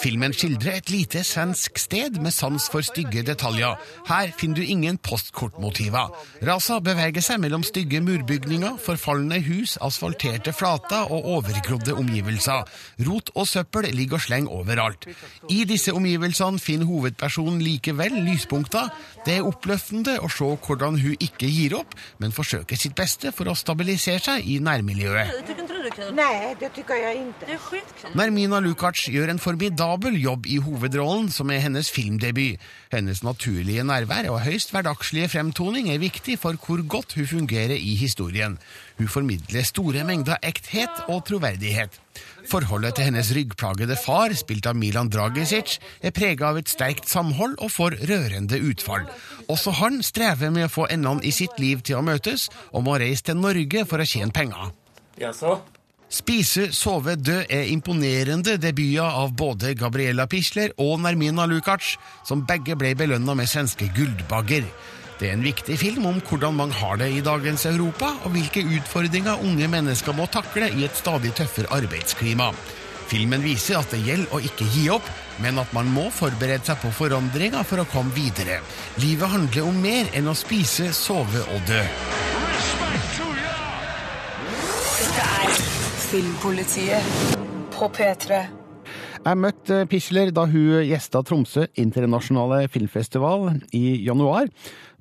Filmen 0.00 0.34
skildrer 0.34 0.78
et 0.78 0.90
lite 0.90 1.22
svensk 1.24 1.78
sted 1.78 2.18
med 2.22 2.34
sans 2.34 2.66
for 2.70 2.84
stygge 2.84 3.22
detaljer. 3.26 3.78
Her 4.08 4.32
finner 4.38 4.60
du 4.60 4.64
ingen 4.64 4.98
postkortmotiver. 4.98 6.12
Rasa 6.44 6.80
beveger 6.84 7.24
seg 7.24 7.40
mellom 7.42 7.64
stygge 7.66 8.00
murbygninger, 8.04 8.76
forfalne 8.82 9.38
hus, 9.46 9.76
asfalterte 9.84 10.52
flater 10.52 11.10
og 11.12 11.28
overgrodde 11.36 11.94
omgivelser. 11.94 12.66
Rot 13.06 13.30
og 13.34 13.48
søppel 13.48 13.88
ligger 13.94 14.18
og 14.18 14.26
slenger 14.26 14.52
overalt. 14.52 15.08
I 15.50 15.64
disse 15.68 15.94
omgivelsene 15.94 16.62
finner 16.62 16.90
hovedpersonen 16.90 17.62
likevel 17.62 18.18
lyspunkter. 18.28 18.90
Det 19.26 19.38
er 19.38 19.48
oppløftende 19.48 20.18
å 20.20 20.30
se 20.32 20.50
hvordan 20.66 20.98
hun 21.00 21.16
ikke 21.18 21.48
gir 21.48 21.78
opp, 21.78 21.94
men 22.18 22.34
forsøker 22.34 22.78
sitt 22.78 22.96
beste 22.98 23.32
for 23.32 23.50
å 23.50 23.56
stabilisere 23.58 24.22
seg 24.22 24.46
i 24.48 24.58
nærmiljøet. 24.62 25.54
Nej, 26.14 26.56
det 26.60 26.68
tycker 26.68 26.94
jag 26.94 27.14
inte. 27.14 27.46
Det 27.46 27.52
är 27.52 27.58
skitkul. 27.58 28.10
Nermina 28.14 28.60
Lukacs 28.60 29.08
gjør 29.08 29.28
en 29.28 29.38
formidabel 29.84 30.16
jobb 30.16 30.46
i 30.48 30.56
hovedrollen, 30.64 31.26
som 31.28 31.50
er 31.52 31.60
hennes 31.60 31.90
filmdebut. 31.92 32.60
Hennes 32.92 33.20
naturlige 33.22 33.84
nærvær 33.84 34.30
og 34.32 34.40
høyst 34.40 34.70
hverdagslige 34.72 35.28
fremtoning 35.28 35.90
er 35.92 36.00
viktig 36.00 36.38
for 36.40 36.56
hvor 36.56 36.80
godt 36.88 37.14
hun 37.18 37.26
fungerer 37.26 37.76
i 37.76 37.94
historien. 37.94 38.56
Hun 38.98 39.08
formidler 39.08 39.62
store 39.62 40.04
mengder 40.04 40.40
ekthet 40.42 41.04
og 41.08 41.26
troverdighet. 41.28 42.00
Forholdet 42.48 42.94
til 42.96 43.10
hennes 43.10 43.32
ryggplagede 43.36 43.96
far, 43.96 44.32
spilt 44.32 44.66
av 44.66 44.76
Milan 44.76 45.10
Dragicic, 45.12 45.78
er 46.00 46.16
prega 46.16 46.48
av 46.48 46.62
et 46.62 46.72
sterkt 46.72 47.08
samhold 47.10 47.58
og 47.60 47.72
får 47.74 47.98
rørende 48.08 48.60
utfall. 48.64 49.04
Også 49.48 49.74
han 49.82 50.00
strever 50.02 50.54
med 50.54 50.70
å 50.70 50.72
få 50.72 50.88
endene 50.88 51.24
i 51.24 51.34
sitt 51.34 51.60
liv 51.60 51.84
til 51.84 52.00
å 52.00 52.06
møtes, 52.06 52.48
og 52.72 52.86
må 52.88 52.96
reise 53.02 53.28
til 53.28 53.40
Norge 53.40 53.84
for 53.84 54.00
å 54.00 54.08
tjene 54.08 54.32
penger. 54.32 54.72
Jaså? 55.20 55.58
Spise, 56.12 56.68
sove, 56.76 57.16
dø 57.16 57.40
er 57.48 57.70
imponerende 57.72 58.58
debuter 58.60 59.08
av 59.08 59.32
både 59.34 59.72
Gabriella 59.78 60.26
Pichler 60.30 60.74
og 60.78 61.00
Nermina 61.02 61.46
Lukac, 61.48 61.96
som 62.28 62.44
begge 62.46 62.76
ble 62.78 62.92
belønna 62.98 63.34
med 63.34 63.50
svenske 63.50 63.88
Guldbagger. 63.96 64.68
Det 65.18 65.30
er 65.30 65.36
en 65.36 65.46
viktig 65.46 65.76
film 65.78 66.06
om 66.10 66.20
hvordan 66.26 66.56
man 66.58 66.72
har 66.74 66.98
det 67.00 67.10
i 67.14 67.22
dagens 67.24 67.66
Europa, 67.70 68.12
og 68.24 68.34
hvilke 68.34 68.64
utfordringer 68.76 69.42
unge 69.46 69.68
mennesker 69.70 70.16
må 70.16 70.26
takle 70.30 70.70
i 70.74 70.86
et 70.86 70.98
stadig 70.98 71.32
tøffere 71.38 71.70
arbeidsklima. 71.72 72.50
Filmen 73.08 73.42
viser 73.44 73.78
at 73.78 73.92
det 73.92 74.02
gjelder 74.04 74.32
å 74.34 74.42
ikke 74.44 74.68
gi 74.74 74.86
opp, 74.92 75.08
men 75.44 75.58
at 75.60 75.72
man 75.76 75.90
må 75.92 76.08
forberede 76.14 76.66
seg 76.66 76.80
på 76.82 76.92
forandringer 76.94 77.66
for 77.68 77.82
å 77.82 77.88
komme 77.90 78.14
videre. 78.16 78.60
Livet 79.02 79.34
handler 79.34 79.68
om 79.68 79.82
mer 79.82 80.10
enn 80.16 80.30
å 80.30 80.38
spise, 80.38 80.92
sove 80.96 81.44
og 81.52 81.68
dø. 81.68 81.82
Filmpolitiet 86.14 87.06
på 87.74 87.88
P3. 87.90 88.36
Jeg 89.24 89.38
møtte 89.40 89.80
Pichler 89.90 90.30
da 90.30 90.44
hun 90.46 90.84
gjesta 90.86 91.24
Tromsø 91.26 91.64
internasjonale 91.80 92.68
filmfestival 92.70 93.48
i 93.74 93.96
januar. 94.04 94.46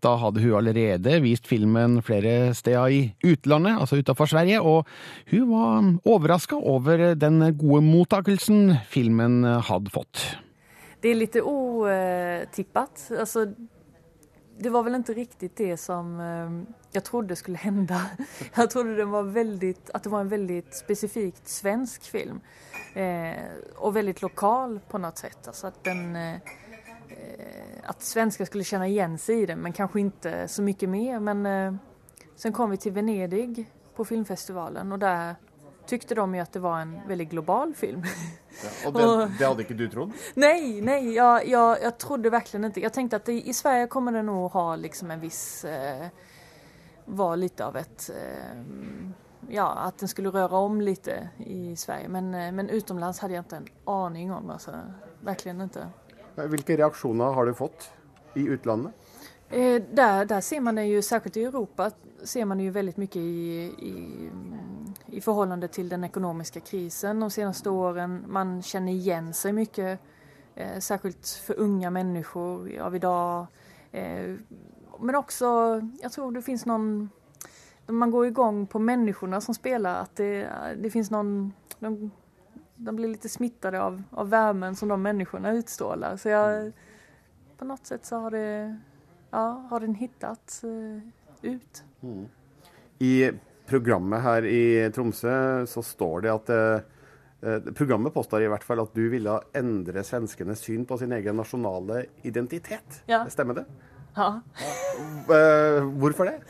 Da 0.01 0.15
hadde 0.17 0.41
hun 0.41 0.55
allerede 0.57 1.19
vist 1.21 1.45
filmen 1.45 1.99
flere 2.01 2.55
steder 2.57 2.95
i 2.97 3.29
utlandet, 3.29 3.77
altså 3.83 4.01
utenfor 4.01 4.31
Sverige, 4.33 4.65
og 4.65 4.89
hun 5.29 5.45
var 5.51 5.93
overraska 6.15 6.57
over 6.57 7.11
den 7.13 7.43
gode 7.61 7.85
mottakelsen 7.85 8.79
filmen 8.89 9.43
hadde 9.69 9.93
fått. 9.93 10.25
Det 10.97 11.13
er 11.13 11.21
litt 11.21 11.37
otippet. 11.37 13.09
Altså, 13.13 13.51
det 14.57 14.73
var 14.73 14.89
vel 14.89 14.97
ikke 14.97 15.21
riktig 15.21 15.53
det 15.61 15.75
som 15.77 16.15
eh, 16.17 16.63
jag 16.93 17.03
trodde 17.03 17.27
det 17.27 17.35
skulle 17.35 17.57
hända. 17.57 18.01
Jag 18.55 18.69
trodde 18.69 18.95
den 18.95 19.09
var 19.09 19.23
väldigt, 19.23 19.89
att 19.93 20.03
det 20.03 20.09
var 20.09 20.19
en 20.19 20.29
väldigt 20.29 20.75
specifikt 20.75 21.47
svensk 21.47 22.03
film. 22.03 22.41
Eh, 22.93 23.43
och 23.75 23.95
väldigt 23.95 24.21
lokal 24.21 24.79
på 24.89 24.97
något 24.97 25.17
sätt. 25.17 25.47
Alltså 25.47 25.67
att, 25.67 25.83
den, 25.83 26.15
eh, 26.15 26.37
att 27.83 28.03
svenskar 28.03 28.45
skulle 28.45 28.63
känna 28.63 28.87
igen 28.87 29.17
sig 29.17 29.41
i 29.41 29.45
den, 29.45 29.59
men 29.59 29.73
kanske 29.73 29.99
inte 29.99 30.47
så 30.47 30.61
mycket 30.61 30.89
mer. 30.89 31.19
Men 31.19 31.45
eh, 31.45 31.73
sen 32.35 32.53
kom 32.53 32.69
vi 32.69 32.77
till 32.77 32.91
Venedig 32.91 33.71
på 33.95 34.05
filmfestivalen 34.05 34.91
och 34.91 34.99
där 34.99 35.35
tyckte 35.85 36.15
de 36.15 36.35
ju 36.35 36.41
att 36.41 36.53
det 36.53 36.59
var 36.59 36.79
en 36.79 36.99
väldigt 37.07 37.29
global 37.29 37.73
film. 37.73 38.03
og 38.85 38.93
det, 38.93 39.31
det 39.39 39.45
hadde 39.45 39.63
ikke 39.65 39.73
du 39.73 39.87
trodd? 39.89 40.11
Nej, 40.35 40.81
nej, 40.81 41.13
jag, 41.13 41.47
jag, 41.47 41.77
jag 41.83 41.97
trodde 41.97 42.29
verkligen 42.29 42.65
inte. 42.65 42.81
Jag 42.81 42.93
tänkte 42.93 43.15
att 43.15 43.25
det, 43.25 43.33
i 43.33 43.53
Sverige 43.53 43.87
kommer 43.87 44.11
det 44.11 44.23
nog 44.23 44.51
ha 44.51 44.75
liksom 44.75 45.11
en 45.11 45.19
viss, 45.19 45.65
eh, 45.65 46.07
vara 47.05 47.35
lite 47.35 47.65
av 47.65 47.77
ett, 47.77 48.09
eh, 48.09 48.57
ja, 49.49 49.69
att 49.69 49.97
den 49.97 50.09
skulle 50.09 50.29
röra 50.29 50.57
om 50.57 50.81
lite 50.81 51.29
i 51.37 51.75
Sverige. 51.75 52.07
Men, 52.09 52.33
eh, 52.33 52.51
men 52.51 52.69
utomlands 52.69 53.19
hade 53.19 53.33
jag 53.33 53.41
inte 53.41 53.55
en 53.55 53.67
aning 53.85 54.33
om, 54.33 54.49
alltså, 54.49 54.71
verkligen 55.21 55.61
inte. 55.61 55.87
Hvilke 56.35 56.77
reaksjoner 56.77 57.25
har 57.25 57.45
du 57.45 57.53
fått 57.53 57.91
i 58.33 58.47
utlandet? 58.47 58.93
Eh, 59.49 59.81
där, 59.91 60.25
där 60.25 60.41
ser 60.41 60.59
man 60.59 60.75
det 60.75 60.85
ju, 60.85 61.01
särskilt 61.01 61.37
i 61.37 61.43
Europa, 61.43 61.91
ser 62.23 62.45
man 62.45 62.57
det 62.57 62.63
ju 62.63 62.69
väldigt 62.69 62.97
mycket 62.97 63.15
i, 63.15 63.21
i, 63.79 64.29
i 65.05 65.21
förhållande 65.21 65.67
till 65.67 65.89
den 65.89 66.03
ekonomiska 66.03 66.59
krisen 66.59 67.19
de 67.19 67.31
senaste 67.31 67.69
åren. 67.69 68.25
Man 68.27 68.61
känner 68.61 68.91
igen 68.91 69.33
sig 69.33 69.53
mycket, 69.53 69.99
eh, 70.55 70.79
särskilt 70.79 71.27
för 71.27 71.59
unga 71.59 71.89
människor 71.89 72.79
av 72.79 72.95
idag. 72.95 73.47
Eh, 73.91 74.35
men 75.03 75.15
också, 75.15 75.45
jag 76.01 76.11
tror 76.11 76.31
det 76.31 76.41
finns 76.41 76.65
någon, 76.65 77.09
man 77.87 78.11
går 78.11 78.27
igång 78.27 78.67
på 78.67 78.79
människorna 78.79 79.41
som 79.41 79.55
spelar, 79.55 80.01
att 80.01 80.15
det, 80.15 80.49
det 80.77 80.89
finns 80.89 81.11
någon, 81.11 81.53
de, 81.79 82.11
de 82.75 82.95
blir 82.95 83.07
lite 83.07 83.29
smittade 83.29 83.81
av, 83.81 84.03
av 84.11 84.29
värmen 84.29 84.75
som 84.75 84.89
de 84.89 85.01
människorna 85.01 85.51
utstrålar. 85.51 86.17
Så 86.17 86.29
jag, 86.29 86.71
på 87.57 87.65
något 87.65 87.85
sätt 87.85 88.05
så 88.05 88.15
har 88.15 88.31
det 88.31 88.77
ja, 89.31 89.67
har 89.69 89.79
den 89.79 89.95
hittat 89.95 90.61
uh, 90.63 90.99
ut. 91.41 91.83
Mm. 92.01 92.25
I 92.99 93.31
programmet 93.65 94.21
her 94.21 94.45
i 94.45 94.91
Tromsø 94.95 95.65
så 95.65 95.83
står 95.83 96.21
det 96.21 96.33
at 96.33 96.49
eh, 96.49 96.79
Programmet 97.75 98.13
påstår 98.13 98.45
i 98.45 98.47
hvert 98.47 98.63
fall 98.63 98.79
at 98.79 98.93
du 98.95 99.09
ville 99.11 99.33
endre 99.59 100.03
svenskenes 100.07 100.61
syn 100.63 100.85
på 100.87 100.95
sin 100.97 101.11
egen 101.11 101.35
nasjonale 101.35 102.05
identitet. 102.23 103.01
Ja. 103.05 103.25
Stemmer 103.29 103.57
det? 103.57 103.65
Ja. 104.15 104.41
Uh, 105.29 105.83
Hvorfor 105.99 106.25
det? 106.25 106.41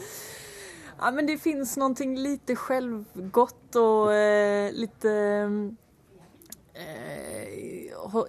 Ja, 1.00 1.12
men 1.12 1.26
det 1.26 1.38
finns 1.38 1.78
någonting 1.78 2.18
lite 2.18 2.56
självgott 2.56 3.76
och 3.76 4.14
eh, 4.14 4.72
lite 4.72 5.12
eh, 6.74 7.44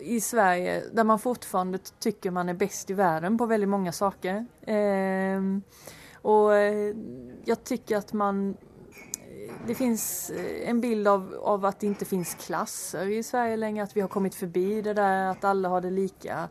i 0.01 0.21
Sverige 0.21 0.85
där 0.93 1.05
man 1.05 1.19
fortfarande 1.19 1.79
tycker 1.79 2.31
man 2.31 2.49
är 2.49 2.55
bäst 2.55 2.91
i 2.91 2.95
världen 2.95 3.39
på 3.39 3.47
väldigt 3.47 3.69
många 3.69 3.93
saker. 3.93 4.47
Eh, 4.63 5.41
och 6.23 6.55
eh, 6.57 6.97
jag 7.45 7.65
tycker 7.65 7.97
att 7.97 8.13
man 8.13 8.57
det 9.67 9.75
finns 9.75 10.33
en 10.65 10.81
bild 10.81 11.09
av, 11.09 11.35
av 11.43 11.65
att 11.65 11.81
det 11.81 11.87
inte 11.87 12.05
finns 12.05 12.35
klasser 12.35 13.07
i 13.07 13.23
Sverige 13.23 13.57
längre, 13.57 13.85
att 13.85 13.97
vi 13.97 14.01
har 14.01 14.09
kommit 14.09 14.35
förbi 14.35 14.83
det 14.83 14.95
där 14.95 15.27
att 15.27 15.45
alla 15.45 15.69
har 15.69 15.81
det 15.81 15.91
lika, 15.91 16.49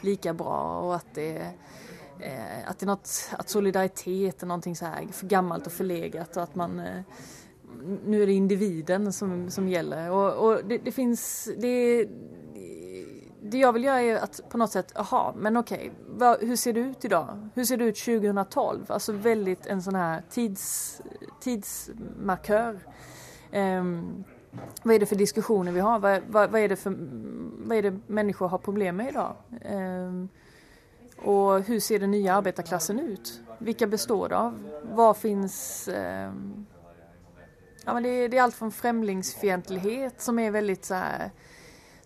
lika 0.00 0.34
bra 0.34 0.80
och 0.80 0.94
att 0.94 1.14
det 1.14 1.52
eh, 2.20 2.70
att, 2.70 2.78
det 2.78 2.84
är 2.84 2.86
något, 2.86 3.30
att 3.38 3.48
solidaritet 3.48 4.42
är 4.42 4.46
någonting 4.46 4.76
så 4.76 4.84
här 4.84 5.06
för 5.12 5.26
gammalt 5.26 5.66
och 5.66 5.72
förlegat 5.72 6.36
och 6.36 6.42
att 6.42 6.54
man 6.54 6.78
eh, 6.80 7.00
nu 8.06 8.22
är 8.22 8.26
det 8.26 8.32
individen 8.32 9.12
som, 9.12 9.50
som 9.50 9.68
gäller. 9.68 10.10
Och, 10.10 10.48
och 10.48 10.64
det, 10.64 10.78
det, 10.78 10.92
finns, 10.92 11.48
det, 11.58 12.04
det 13.42 13.58
jag 13.58 13.72
vill 13.72 13.84
göra 13.84 14.00
är 14.00 14.16
att 14.16 14.40
på 14.48 14.58
något 14.58 14.70
sätt, 14.70 14.96
aha, 14.96 15.34
men 15.36 15.56
okej, 15.56 15.92
okay, 16.16 16.46
hur 16.48 16.56
ser 16.56 16.72
det 16.72 16.80
ut 16.80 17.04
idag? 17.04 17.48
Hur 17.54 17.64
ser 17.64 17.76
det 17.76 17.84
ut 17.84 17.96
2012? 17.96 18.84
Alltså 18.88 19.12
väldigt 19.12 19.66
en 19.66 19.82
sån 19.82 19.94
här 19.94 20.22
tids, 20.30 21.00
tidsmarkör. 21.40 22.80
Um, 23.52 24.24
vad 24.82 24.94
är 24.94 24.98
det 24.98 25.06
för 25.06 25.16
diskussioner 25.16 25.72
vi 25.72 25.80
har? 25.80 25.98
Vad, 25.98 26.22
vad, 26.28 26.50
vad, 26.50 26.60
är 26.60 26.68
det 26.68 26.76
för, 26.76 26.96
vad 27.66 27.78
är 27.78 27.82
det 27.82 27.98
människor 28.06 28.48
har 28.48 28.58
problem 28.58 28.96
med 28.96 29.08
idag? 29.08 29.36
Um, 29.70 30.28
och 31.16 31.62
hur 31.62 31.80
ser 31.80 31.98
den 31.98 32.10
nya 32.10 32.34
arbetarklassen 32.34 32.98
ut? 32.98 33.40
Vilka 33.58 33.86
består 33.86 34.28
det 34.28 34.36
av? 34.36 34.58
Hva 34.94 35.14
finns... 35.14 35.88
Eh, 35.88 36.32
ja, 37.84 37.94
men 37.94 38.02
det, 38.02 38.28
det 38.28 38.38
är 38.38 38.42
allt 38.42 38.54
från 38.54 38.72
främlingsfientlighet 38.72 40.20
som 40.20 40.38
är 40.38 40.50
väldigt 40.50 40.84
så 40.84 40.94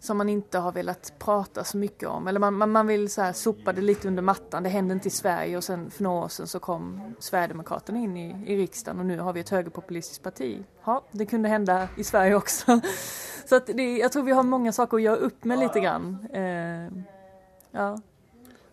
som 0.00 0.16
man 0.18 0.28
inte 0.28 0.58
har 0.58 0.72
velat 0.72 1.12
prata 1.18 1.64
så 1.64 1.76
mycket 1.76 2.08
om. 2.08 2.28
Eller 2.28 2.40
man, 2.40 2.54
man, 2.54 2.70
man 2.70 2.86
vill 2.86 3.10
så 3.10 3.32
sopa 3.32 3.72
det 3.72 3.80
lite 3.80 4.08
under 4.08 4.22
mattan. 4.22 4.62
Det 4.62 4.68
hände 4.68 4.94
inte 4.94 5.08
i 5.08 5.10
Sverige 5.10 5.56
och 5.56 5.64
sen 5.64 5.90
för 5.90 6.02
några 6.02 6.24
år 6.24 6.28
sedan 6.28 6.46
så 6.46 6.60
kom 6.60 7.14
Sverigedemokraterna 7.18 7.98
in 7.98 8.16
i, 8.16 8.52
i 8.52 8.56
riksdagen 8.56 9.00
och 9.00 9.06
nu 9.06 9.18
har 9.18 9.32
vi 9.32 9.40
ett 9.40 9.48
högerpopulistiskt 9.48 10.24
parti. 10.24 10.64
Ja, 10.84 11.04
det 11.12 11.26
kunde 11.26 11.48
hända 11.48 11.88
i 11.96 12.04
Sverige 12.04 12.34
också. 12.34 12.80
Så 13.44 13.56
att 13.56 13.66
det, 13.66 13.98
jag 13.98 14.12
tror 14.12 14.22
vi 14.22 14.32
har 14.32 14.42
många 14.42 14.72
saker 14.72 14.96
att 14.96 15.02
göra 15.02 15.16
upp 15.16 15.44
med 15.44 15.58
lite 15.58 15.80
grann. 15.80 16.26
Eh, 16.32 17.02
ja. 17.70 17.98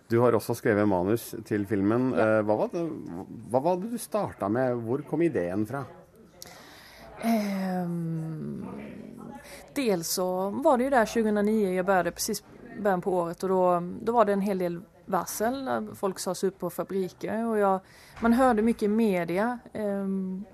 Du 0.07 0.19
har 0.21 0.35
også 0.37 0.53
skrevet 0.57 0.87
manus 0.87 1.31
til 1.45 1.65
filmen. 1.65 2.11
Ja. 2.13 2.41
Hva, 2.45 2.55
var 2.61 2.73
det, 2.73 2.83
hva 3.49 3.61
var 3.65 3.79
det 3.81 3.93
du 3.95 4.01
starta 4.01 4.49
med? 4.49 4.77
Hvor 4.85 5.01
kom 5.09 5.23
ideen 5.25 5.65
fra? 5.65 5.81
Um, 7.25 8.65
dels 9.73 10.11
så 10.19 10.49
var 10.63 10.77
det 10.77 10.89
jo 10.89 10.93
der 10.93 11.07
2009, 11.09 11.55
jeg 11.73 11.85
begynte, 11.87 12.11
precis 12.11 12.43
begynnelsen 12.43 13.01
på 13.01 13.13
året 13.13 13.43
Og 13.43 13.49
då, 13.49 13.83
då 14.01 14.11
var 14.11 14.25
det 14.25 14.33
en 14.33 14.41
hel 14.41 14.57
del 14.57 14.81
varsel. 15.05 15.87
Folk 15.95 16.19
sa 16.19 16.35
seg 16.35 16.53
opp 16.53 16.59
på 16.59 16.69
fabriker 16.69 17.45
Og 17.47 17.57
jeg, 17.59 17.79
man 18.21 18.33
hørte 18.33 18.65
mye 18.65 18.83
i 18.83 18.91
media. 18.91 19.47
Um, 19.73 20.45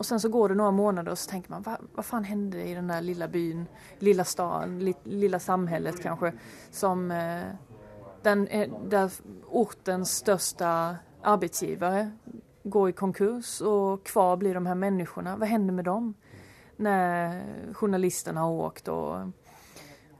og 0.00 0.06
sen 0.06 0.20
så 0.20 0.28
går 0.32 0.48
det 0.48 0.56
noen 0.56 0.74
måneder, 0.74 1.12
og 1.12 1.18
så 1.20 1.28
tenker 1.28 1.52
man, 1.52 1.64
hva, 1.66 1.74
vad 1.92 2.04
fan 2.04 2.24
hände 2.24 2.62
i 2.64 2.72
den 2.74 2.88
der 2.88 3.02
lilla 3.04 3.26
byen, 3.28 3.66
lilla 3.98 4.24
staden, 4.24 4.78
lille 4.78 5.04
lilla 5.04 5.38
samhället 5.38 6.00
kanske, 6.02 6.32
som 6.70 7.10
eh, 7.10 7.50
den, 8.22 8.48
där 8.88 9.12
ortens 9.50 10.16
största 10.16 10.96
arbetsgivare 11.22 12.10
går 12.62 12.88
i 12.88 12.92
konkurs 12.92 13.60
och 13.60 14.06
kvar 14.06 14.36
blir 14.36 14.54
de 14.54 14.66
här 14.66 14.74
människorna. 14.74 15.36
Vad 15.36 15.48
händer 15.48 15.74
med 15.74 15.84
dem? 15.84 16.14
När 16.76 17.42
journalisterna 17.72 18.40
har 18.40 18.50
åkt 18.50 18.88
och, 18.88 19.16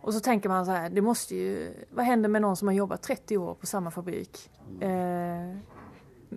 och 0.01 0.15
så 0.15 0.21
tänker 0.21 0.49
man 0.49 0.67
så 0.67 0.73
här, 0.73 0.91
det 0.91 1.01
måste 1.01 1.37
ju, 1.37 1.75
vad 1.91 2.05
händer 2.05 2.29
med 2.29 2.43
någon 2.43 2.57
som 2.57 2.69
har 2.69 2.75
jobbat 2.75 3.03
30 3.03 3.39
år 3.39 3.55
på 3.55 3.67
samma 3.67 3.91
fabrik? 3.91 4.51
Eh, 4.81 5.57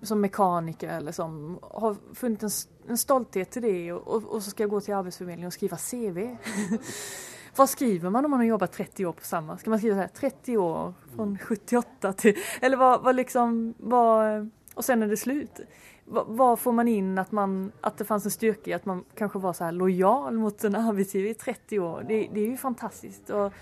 som 0.01 0.21
mekaniker 0.21 0.89
eller 0.89 1.11
som 1.11 1.59
har 1.61 1.95
funnit 2.13 2.43
en, 2.43 2.49
en 2.87 2.97
stolthet 2.97 3.51
till 3.51 3.61
det 3.61 3.93
och, 3.93 4.07
och, 4.07 4.23
och, 4.23 4.43
så 4.43 4.49
ska 4.49 4.63
jag 4.63 4.69
gå 4.69 4.81
till 4.81 4.93
Arbetsförmedlingen 4.93 5.47
och 5.47 5.53
skriva 5.53 5.77
CV. 5.77 6.19
Vad 7.55 7.69
skriver 7.69 8.09
man 8.09 8.25
om 8.25 8.31
man 8.31 8.39
har 8.39 8.47
jobbat 8.47 8.71
30 8.71 9.05
år 9.05 9.13
på 9.13 9.23
samma? 9.23 9.57
Ska 9.57 9.69
man 9.69 9.79
skriva 9.79 9.95
så 9.95 10.01
här 10.01 10.07
30 10.07 10.57
år 10.57 10.93
från 11.15 11.37
78 11.37 12.13
till, 12.13 12.37
eller 12.61 12.77
vad, 12.77 13.03
vad 13.03 13.15
liksom, 13.15 13.73
vad, 13.77 14.49
och 14.73 14.85
sen 14.85 15.03
är 15.03 15.07
det 15.07 15.17
slut 15.17 15.61
vad 16.05 16.59
får 16.59 16.71
man 16.71 16.87
in 16.87 17.17
att, 17.17 17.31
man, 17.31 17.71
att 17.81 17.97
det 17.97 18.05
fanns 18.05 18.25
en 18.25 18.31
styrka 18.31 18.71
i 18.71 18.73
att 18.73 18.85
man 18.85 19.03
kanske 19.15 19.39
var 19.39 19.53
så 19.53 19.63
här 19.63 19.71
lojal 19.71 20.37
mot 20.37 20.63
en 20.63 20.75
arbetsgivare 20.75 21.29
i 21.29 21.33
30 21.33 21.79
år? 21.79 22.05
Det, 22.07 22.29
det 22.33 22.41
är 22.41 22.47
ju 22.47 22.57
fantastiskt. 22.57 23.29
Och, 23.29 23.53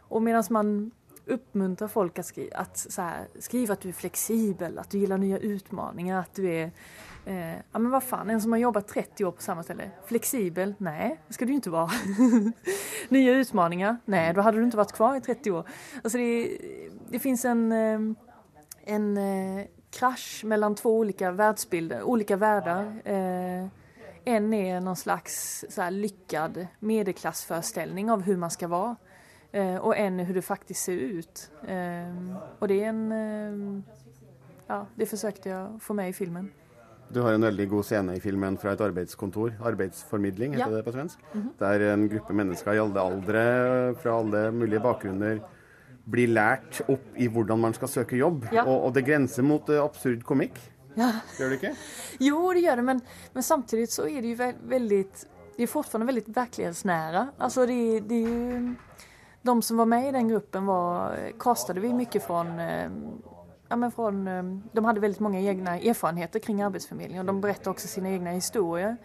och 0.00 0.22
medan 0.22 0.44
man 0.50 0.90
uppmuntrar 1.26 1.88
folk 1.88 2.18
att, 2.18 2.26
skriva, 2.26 2.56
att 2.56 2.78
så 2.78 3.02
här, 3.02 3.28
skriva 3.38 3.72
att 3.72 3.80
du 3.80 3.88
är 3.88 3.92
flexibel, 3.92 4.78
att 4.78 4.90
du 4.90 4.98
gillar 4.98 5.18
nya 5.18 5.38
utmaningar, 5.38 6.20
att 6.20 6.34
du 6.34 6.50
är 6.50 6.70
eh, 7.28 7.56
ja 7.72 7.78
men 7.78 7.90
vad 7.90 8.02
fan, 8.02 8.30
en 8.30 8.40
som 8.40 8.52
har 8.52 8.58
jobbat 8.58 8.88
30 8.88 9.24
år 9.24 9.32
på 9.32 9.42
samma 9.42 9.62
ställe. 9.62 9.90
Flexibel? 10.06 10.74
Nej, 10.78 11.20
det 11.28 11.34
ska 11.34 11.44
du 11.44 11.52
inte 11.52 11.70
vara. 11.70 11.90
nya 13.08 13.32
utmaningar? 13.32 13.96
Nej, 14.04 14.34
då 14.34 14.40
hade 14.40 14.58
du 14.58 14.64
inte 14.64 14.76
varit 14.76 14.92
kvar 14.92 15.16
i 15.16 15.20
30 15.20 15.50
år. 15.50 15.68
Alltså 16.02 16.18
det, 16.18 16.58
det 17.08 17.18
finns 17.18 17.44
en, 17.44 17.72
eh, 17.72 18.00
en 18.84 19.16
eh, 19.16 19.66
krasch 19.90 20.42
mellan 20.44 20.74
två 20.74 20.98
olika 20.98 21.30
världsbilder, 21.30 22.02
olika 22.02 22.36
världar. 22.36 23.00
Eh, 23.04 23.66
en 24.24 24.54
är 24.54 24.80
någon 24.80 24.96
slags 24.96 25.64
så 25.68 25.90
lyckad 25.90 26.66
medelklassföreställning 26.78 28.10
av 28.10 28.22
hur 28.22 28.36
man 28.36 28.50
ska 28.50 28.68
vara. 28.68 28.96
Eh, 29.52 29.76
och 29.76 29.96
en 29.96 30.18
hur 30.18 30.34
det 30.34 30.42
faktiskt 30.42 30.84
ser 30.84 30.96
ut. 30.96 31.50
Eh, 31.66 32.36
och 32.58 32.68
det 32.68 32.84
är 32.84 32.88
en... 32.88 33.12
Eh, 33.12 33.82
ja, 34.66 34.86
det 34.94 35.06
försökte 35.06 35.48
jag 35.48 35.82
få 35.82 35.94
med 35.94 36.08
i 36.08 36.12
filmen. 36.12 36.52
Du 37.08 37.20
har 37.24 37.32
en 37.32 37.46
veldig 37.46 37.66
god 37.70 37.86
scene 37.88 38.16
i 38.18 38.20
filmen 38.20 38.58
fra 38.60 38.74
et 38.74 38.82
arbeidskontor. 38.84 39.54
Arbeidsformidling 39.70 40.56
heter 40.56 40.74
ja. 40.74 40.80
det 40.80 40.84
på 40.84 40.92
svensk. 40.92 41.18
Mm 41.32 41.42
-hmm. 41.42 41.52
Der 41.58 41.92
en 41.92 42.08
gruppe 42.08 42.32
mennesker 42.32 42.72
i 42.72 42.78
alle 42.78 43.00
aldre, 43.00 43.94
fra 43.94 44.18
alle 44.18 44.50
mulige 44.52 44.80
bakgrunner, 44.80 45.40
blir 46.04 46.28
lært 46.28 46.80
opp 46.88 47.16
i 47.16 47.28
hvordan 47.28 47.60
man 47.60 47.74
skal 47.74 47.88
søke 47.88 48.16
jobb. 48.16 48.44
Ja. 48.52 48.64
Og, 48.64 48.84
og, 48.84 48.94
det 48.94 49.04
grenser 49.06 49.42
mot 49.42 49.68
uh, 49.68 49.84
absurd 49.84 50.24
komikk. 50.24 50.60
Ja. 50.96 51.12
Gjør 51.38 51.48
det 51.48 51.58
ikke? 51.62 51.74
Jo, 52.20 52.52
det 52.52 52.62
gjør 52.62 52.76
det, 52.76 52.84
men, 52.84 53.00
men 53.34 53.42
samtidig 53.42 53.88
så 53.88 54.06
er 54.08 54.20
det 54.20 54.32
jo 54.34 54.52
veldig, 54.68 55.02
det 55.56 55.62
er 55.62 55.66
fortfarande 55.66 56.06
veldig 56.06 56.24
virkelighetsnære. 56.26 57.28
Altså, 57.38 57.66
det, 57.66 58.08
det 58.08 58.22
er 58.24 58.28
jo 58.28 58.74
de 59.42 59.62
som 59.62 59.76
var 59.76 59.86
med 59.86 60.08
i 60.08 60.12
den 60.12 60.28
gruppen 60.28 60.66
var, 60.66 61.16
kastade 61.40 61.80
vi 61.80 61.92
mye 61.94 62.20
fra 62.20 62.42
eh, 62.64 62.90
Ja, 63.68 63.76
men 63.76 63.92
från, 63.92 64.28
eh, 64.28 64.42
de 64.72 64.84
hade 64.84 65.00
väldigt 65.00 65.20
många 65.20 65.40
egna 65.40 65.78
erfarenheter 65.78 66.38
kring 66.38 66.62
Arbetsförmedlingen 66.62 67.20
och 67.20 67.26
de 67.26 67.40
berättade 67.40 67.70
också 67.70 67.88
sina 67.88 68.10
egna 68.10 68.30
historier. 68.30 68.96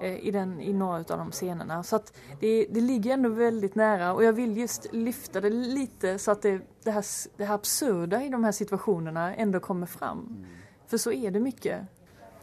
Eh, 0.00 0.26
i, 0.26 0.30
den, 0.30 0.60
i 0.60 0.72
några 0.72 0.96
av 0.96 1.04
de 1.04 1.30
scenerna. 1.30 1.82
Så 1.82 1.96
att 1.96 2.12
det, 2.40 2.66
det 2.70 2.80
ligger 2.80 3.12
ändå 3.12 3.28
väldigt 3.28 3.74
nära 3.74 4.12
och 4.12 4.24
jag 4.24 4.32
vill 4.32 4.56
just 4.56 4.92
lyfta 4.92 5.40
det 5.40 5.50
lite 5.50 6.18
så 6.18 6.30
att 6.30 6.42
det, 6.42 6.60
det, 6.84 6.90
här, 6.90 7.04
det 7.36 7.44
här 7.44 7.54
absurda 7.54 8.22
i 8.22 8.28
de 8.28 8.44
här 8.44 8.52
situationerna 8.52 9.34
ändå 9.34 9.60
kommer 9.60 9.86
fram. 9.86 10.46
För 10.86 10.98
så 10.98 11.12
är 11.12 11.30
det 11.30 11.40
mycket. 11.40 11.80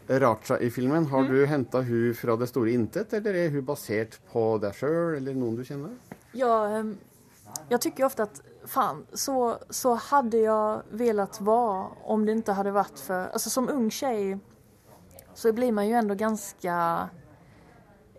Raja 0.06 0.58
i 0.60 0.70
filmen, 0.70 1.06
har 1.06 1.18
mm. 1.18 1.32
du 1.32 1.46
hämtat 1.46 1.84
henne 1.84 2.14
från 2.14 2.38
det 2.40 2.46
stora 2.46 2.70
intet 2.70 3.12
eller 3.12 3.34
är 3.34 3.50
hon 3.50 3.64
baserad 3.64 4.16
på 4.32 4.58
dig 4.58 4.72
själv 4.72 5.14
eller 5.14 5.34
någon 5.34 5.56
du 5.56 5.64
känner? 5.64 5.90
Ja, 6.32 6.70
jeg 6.70 6.96
jag 7.68 7.80
tycker 7.80 8.04
ofta 8.04 8.22
att 8.22 8.42
fan, 8.68 9.06
så, 9.12 9.58
så 9.70 9.94
hade 9.94 10.36
jag 10.36 10.82
velat 10.90 11.40
vara 11.40 11.86
om 12.04 12.26
det 12.26 12.32
inte 12.32 12.52
hade 12.52 12.70
varit 12.70 12.98
för, 12.98 13.28
alltså 13.28 13.50
som 13.50 13.68
ung 13.68 13.90
tjej 13.90 14.38
så 15.34 15.52
blir 15.52 15.72
man 15.72 15.88
ju 15.88 15.94
ändå 15.94 16.14
ganska 16.14 17.08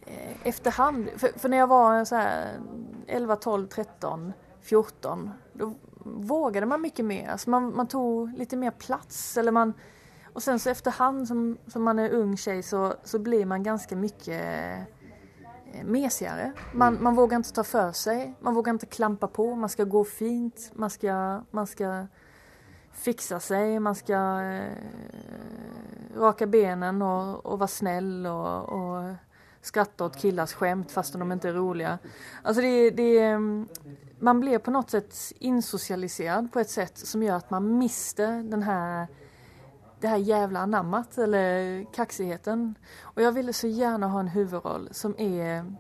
Eh, 0.10 0.48
efterhand, 0.48 1.10
för, 1.16 1.40
för, 1.40 1.50
när 1.50 1.58
jag 1.58 1.68
var 1.68 2.06
så 2.06 2.16
här 2.16 2.60
11, 3.08 3.36
12, 3.36 3.68
13, 3.68 4.34
14 4.62 5.32
då 5.54 5.74
vågade 6.04 6.66
man 6.66 6.82
mycket 6.82 7.06
mer. 7.06 7.30
Alltså 7.30 7.50
man, 7.50 7.76
man 7.76 7.88
tog 7.88 8.38
lite 8.38 8.58
mer 8.58 8.72
plats 8.72 9.38
eller 9.38 9.52
man 9.52 9.74
och 10.34 10.44
sen 10.44 10.60
så 10.60 10.70
efterhand 10.70 11.28
som, 11.28 11.58
som 11.68 11.84
man 11.84 12.00
är 12.00 12.10
ung 12.10 12.38
tjej 12.38 12.64
så, 12.64 12.94
så 13.04 13.20
blir 13.20 13.46
man 13.46 13.64
ganska 13.64 13.96
mycket 13.96 14.44
eh, 14.44 14.84
mesigare. 15.84 16.52
Man, 16.74 17.04
man 17.04 17.16
vågar 17.16 17.38
inte 17.38 17.54
ta 17.54 17.64
för 17.64 17.92
sig, 17.92 18.36
man 18.40 18.54
vågar 18.54 18.74
inte 18.74 18.86
klampa 18.86 19.28
på, 19.28 19.56
man 19.56 19.70
ska 19.70 19.84
gå 19.84 20.04
fint, 20.04 20.72
man 20.74 20.90
ska, 20.90 21.42
man 21.52 21.68
ska 21.68 22.08
fixa 22.92 23.40
sig, 23.40 23.80
man 23.80 23.96
ska 23.96 24.42
eh, 24.42 24.74
raka 26.16 26.48
benen 26.48 27.02
och, 27.02 27.46
och 27.46 27.60
vara 27.60 27.68
snäll 27.68 28.26
och, 28.26 28.70
och 28.70 29.16
skratta 29.62 30.06
åt 30.06 30.18
killars 30.18 30.54
skämt 30.54 30.92
fastän 30.92 31.20
de 31.20 31.32
inte 31.32 31.50
är 31.50 31.54
roliga. 31.54 31.98
Alltså 32.44 32.62
det, 32.62 32.90
det, 32.90 33.20
mm, 33.20 33.68
man 34.20 34.40
blir 34.40 34.60
på 34.60 34.72
något 34.72 34.90
sätt 34.90 35.16
insocialiserad 35.40 36.52
på 36.54 36.60
ett 36.60 36.70
sätt 36.70 36.98
som 36.98 37.24
gör 37.24 37.36
att 37.36 37.50
man 37.50 37.78
mister 37.78 38.44
den 38.44 38.64
här 38.64 39.08
det 40.00 40.08
här 40.08 40.18
jävla 40.18 40.60
anammat 40.60 41.18
eller 41.18 41.84
kaxigheten. 41.94 42.76
Och 43.02 43.22
jag 43.22 43.32
ville 43.32 43.54
så 43.54 43.68
gärna 43.68 44.08
ha 44.08 44.20
en 44.20 44.28
huvudroll 44.28 44.90
som 44.92 45.16
är 45.20 45.74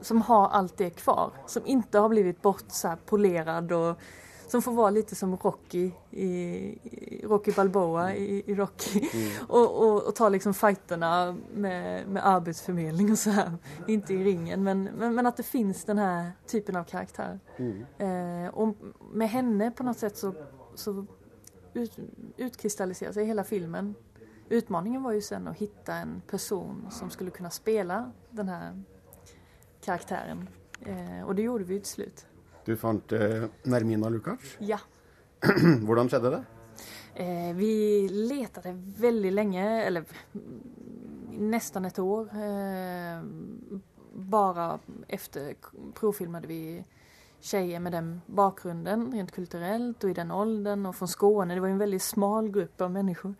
som 0.00 0.22
har 0.22 0.48
allt 0.48 0.76
det 0.76 0.90
kvar. 0.90 1.32
Som 1.46 1.66
inte 1.66 1.98
har 1.98 2.08
blivit 2.08 2.42
bort 2.42 2.64
så 2.68 2.94
polerad 3.06 3.72
och 3.72 3.98
som 4.48 4.62
får 4.62 4.72
vara 4.72 4.90
lite 4.90 5.14
som 5.14 5.36
Rocky 5.36 5.90
i, 6.10 6.26
i 6.28 7.24
Rocky 7.26 7.52
Balboa 7.52 8.14
i, 8.14 8.42
i 8.46 8.54
Rocky. 8.54 9.08
Mm. 9.12 9.30
Och, 9.48 9.82
och, 9.82 10.02
och 10.02 10.14
ta 10.14 10.28
liksom 10.28 10.54
fighterna 10.54 11.36
med, 11.54 12.08
med 12.08 12.26
arbetsförmedling 12.26 13.12
och 13.12 13.18
så 13.18 13.30
här. 13.30 13.52
Inte 13.86 14.14
i 14.14 14.24
ringen 14.24 14.62
men, 14.62 14.84
men, 14.84 15.14
men 15.14 15.26
att 15.26 15.36
det 15.36 15.42
finns 15.42 15.84
den 15.84 15.98
här 15.98 16.32
typen 16.46 16.76
av 16.76 16.84
karaktär. 16.84 17.40
Mm. 17.56 17.84
Eh, 17.98 18.54
och 18.54 18.76
med 19.12 19.28
henne 19.28 19.70
på 19.70 19.82
något 19.82 19.98
sätt 19.98 20.16
så, 20.16 20.34
så 20.74 21.06
ut, 21.74 22.60
seg 22.94 23.14
sig 23.14 23.24
hela 23.24 23.44
filmen. 23.44 23.94
Utmaningen 24.48 25.02
var 25.02 25.12
ju 25.12 25.20
sen 25.20 25.48
att 25.48 25.56
hitta 25.56 25.94
en 25.94 26.22
person 26.26 26.86
som 26.90 27.10
skulle 27.10 27.30
kunna 27.30 27.50
spela 27.50 28.12
den 28.30 28.48
här 28.48 28.82
karaktären. 29.84 30.48
Eh, 30.86 31.28
og 31.28 31.36
det 31.36 31.42
gjorde 31.42 31.64
vi 31.64 31.80
til 31.80 31.90
slutt. 31.90 32.26
Du 32.66 32.76
fant 32.76 33.12
eh, 33.12 33.48
Nermina 33.64 34.08
Lukac? 34.08 34.56
Ja. 34.60 34.78
Hvordan 35.86 36.08
skjedde 36.08 36.30
det? 36.30 36.44
Eh, 37.14 37.52
vi 37.56 37.72
lette 38.08 38.74
veldig 39.00 39.32
lenge, 39.32 39.64
eller 39.82 40.04
nesten 41.38 41.88
et 41.88 41.98
år. 41.98 42.28
Eh, 42.36 43.22
bara 44.12 44.78
efter 45.08 45.54
provfilmade 45.94 46.46
vi 46.46 46.84
tjejer 47.40 47.80
med 47.80 47.92
den 47.92 48.22
bakgrunden 48.26 49.12
rent 49.12 49.32
kulturellt 49.32 50.04
och 50.04 50.10
i 50.10 50.14
den 50.14 50.30
åldern 50.30 50.86
och 50.86 50.96
från 50.96 51.08
Skåne. 51.08 51.54
Det 51.54 51.60
var 51.60 51.68
en 51.68 51.78
väldigt 51.78 52.02
smal 52.02 52.50
grupp 52.50 52.80
av 52.80 52.90
människor. 52.90 53.34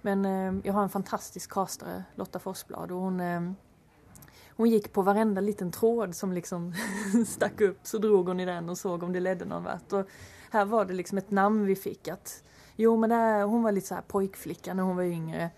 Men 0.00 0.24
eh, 0.24 0.66
jag 0.66 0.72
har 0.72 0.82
en 0.82 0.88
fantastisk 0.88 1.52
kastare, 1.52 2.04
Lotta 2.14 2.38
Forsblad 2.38 2.92
och 2.92 2.98
hon 2.98 3.20
eh, 3.20 3.40
hon 4.56 4.70
gick 4.70 4.92
på 4.92 5.02
varenda 5.02 5.40
liten 5.40 5.70
tråd 5.70 6.14
som 6.14 6.32
liksom 6.32 6.74
stack 7.26 7.60
upp 7.60 7.78
så 7.82 7.98
drog 7.98 8.28
hon 8.28 8.40
i 8.40 8.44
den 8.44 8.68
och 8.68 8.78
såg 8.78 9.02
om 9.02 9.12
det 9.12 9.20
ledde 9.20 9.44
någon 9.44 9.64
vart. 9.64 9.92
Och 9.92 10.08
här 10.50 10.64
var 10.64 10.84
det 10.84 10.94
liksom 10.94 11.18
ett 11.18 11.30
namn 11.30 11.66
vi 11.66 11.76
fick 11.76 12.08
att 12.08 12.44
jo 12.76 12.96
men 12.96 13.10
där, 13.10 13.42
hon 13.42 13.62
var 13.62 13.72
lite 13.72 13.86
så 13.86 13.94
här 13.94 14.02
pojkflicka 14.02 14.74
när 14.74 14.82
hon 14.82 14.96
var 14.96 15.02
yngre. 15.02 15.50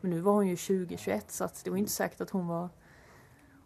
Men 0.00 0.10
nu 0.10 0.20
var 0.20 0.32
hon 0.32 0.48
ju 0.48 0.54
20-21 0.54 1.20
så 1.28 1.48
det 1.64 1.70
var 1.70 1.76
inte 1.76 1.92
säkert 1.92 2.20
att 2.20 2.30
hon 2.30 2.46
var 2.46 2.68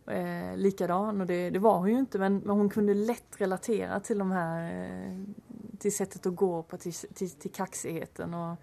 eh, 0.07 0.57
likadan 0.57 1.21
och 1.21 1.27
det, 1.27 1.51
det 1.51 1.59
var 1.59 1.79
hon 1.79 1.89
ju 1.89 1.99
inte 1.99 2.19
men, 2.19 2.39
men 2.39 2.57
hon 2.57 2.69
kunde 2.69 2.95
lätt 2.95 3.41
relatera 3.41 4.01
till 4.01 4.19
de 4.19 4.31
här 4.31 4.85
eh, 4.85 5.19
till 5.79 5.97
sättet 5.97 6.27
att 6.27 6.37
gå 6.37 6.63
på, 6.63 6.77
till, 6.77 6.93
till, 6.93 7.31
till 7.31 7.53
kaxigheten 7.53 8.35
och 8.35 8.57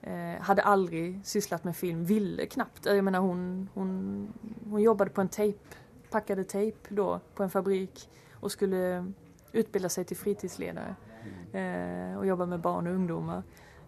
eh, 0.00 0.40
hade 0.40 0.62
aldrig 0.62 1.26
sysslat 1.26 1.64
med 1.64 1.76
film, 1.76 2.04
ville 2.04 2.46
knappt. 2.46 2.86
Jag 2.86 3.04
menar 3.04 3.20
hon, 3.20 3.68
hon, 3.74 4.28
hon 4.70 4.82
jobbade 4.82 5.10
på 5.10 5.20
en 5.20 5.28
tejp, 5.28 5.58
packade 6.10 6.44
tejp 6.44 6.78
då 6.88 7.20
på 7.34 7.42
en 7.42 7.50
fabrik 7.50 8.10
och 8.32 8.52
skulle 8.52 9.12
utbilda 9.52 9.88
sig 9.88 10.04
till 10.04 10.16
fritidsledare 10.16 10.94
eh, 11.52 12.18
och 12.18 12.26
jobba 12.26 12.46
med 12.46 12.60
barn 12.60 12.86
och 12.86 12.92
ungdomar. 12.94 13.42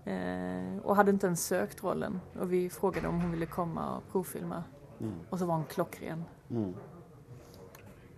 Eh, 0.04 0.78
och 0.82 0.96
hade 0.96 1.10
inte 1.10 1.26
ens 1.26 1.46
sökt 1.46 1.84
rollen 1.84 2.20
och 2.40 2.52
vi 2.52 2.70
frågade 2.70 3.08
om 3.08 3.20
hon 3.20 3.30
ville 3.30 3.46
komma 3.46 3.96
och 3.96 4.12
provfilma. 4.12 4.64
Mm. 5.00 5.14
Och 5.30 5.38
så 5.38 5.46
var 5.46 5.54
hon 5.54 5.64
klockren. 5.64 6.24
Mm. 6.50 6.74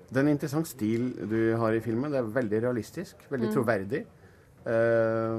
Det 0.06 0.16
er 0.16 0.22
en 0.22 0.28
interessant 0.34 0.66
stil 0.70 1.08
du 1.28 1.56
har 1.58 1.74
i 1.74 1.80
filmen. 1.80 2.12
Det 2.12 2.18
er 2.20 2.34
veldig 2.40 2.62
realistisk, 2.62 3.16
veldig 3.30 3.48
Mm. 3.48 3.54
troverdig. 3.54 4.06
Uh, 4.66 5.38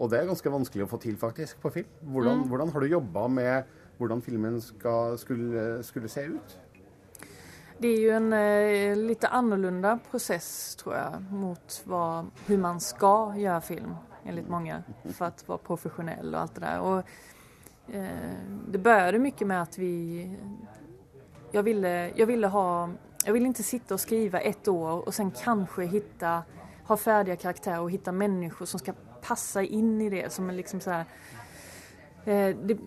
og 0.00 0.10
det 0.10 0.18
er 0.18 0.26
ganske 0.26 0.50
vanskelig 0.50 0.84
å 0.84 0.90
få 0.90 0.98
til 1.00 1.16
faktisk 1.16 1.60
på 1.62 1.70
film. 1.72 1.86
Hvordan, 2.02 2.42
Mm. 2.42 2.48
hvordan 2.48 2.72
har 2.72 2.80
du 2.80 2.86
jobba 2.86 3.28
med 3.28 3.64
hvordan 3.98 4.22
filmen 4.22 4.60
skal, 4.60 5.16
skulle, 5.18 5.82
skulle 5.84 6.08
se 6.08 6.26
ut? 6.26 6.58
Det 7.80 7.88
er 7.90 8.02
jo 8.02 8.16
en 8.16 8.32
eh, 8.32 8.94
litt 8.94 9.24
annorlunda 9.24 9.96
prosess, 10.10 10.76
tror 10.78 10.94
jeg, 10.94 11.22
mot 11.30 11.78
hvordan 11.86 12.60
man 12.60 12.80
skal 12.80 13.32
gjøre 13.36 13.62
film 13.62 13.94
enligt 14.26 14.48
mange, 14.48 14.76
for 15.10 15.26
å 15.26 15.48
være 15.48 15.64
profesjonell 15.66 16.28
og 16.34 16.40
alt 16.40 16.54
det 16.54 16.62
der. 16.62 16.80
Og, 16.80 17.04
eh, 17.88 18.36
det 18.70 18.82
begynte 18.82 19.18
mye 19.18 19.46
med 19.46 19.60
at 19.60 19.78
vi... 19.78 19.92
Jeg 21.52 21.64
ville, 21.64 22.12
jeg 22.16 22.26
ville 22.28 22.48
ha... 22.48 22.66
Jag 23.24 23.32
vil 23.32 23.46
inte 23.46 23.62
sitta 23.62 23.94
och 23.94 24.00
skriva 24.00 24.40
ett 24.40 24.68
år 24.68 25.06
och 25.06 25.14
sen 25.14 25.30
kanske 25.30 25.84
hitta, 25.84 26.42
ha 26.86 26.96
färdiga 26.96 27.36
karaktärer 27.36 27.80
och 27.80 27.90
hitta 27.90 28.12
människor 28.12 28.66
som 28.66 28.80
ska 28.80 28.92
passa 29.22 29.62
in 29.62 30.00
i 30.00 30.10
det 30.10 30.32
som 30.32 30.50
är 30.50 30.54
liksom 30.54 30.80
så 30.80 30.90
här... 30.90 31.04
Eh, 32.24 32.56
det, 32.56 32.78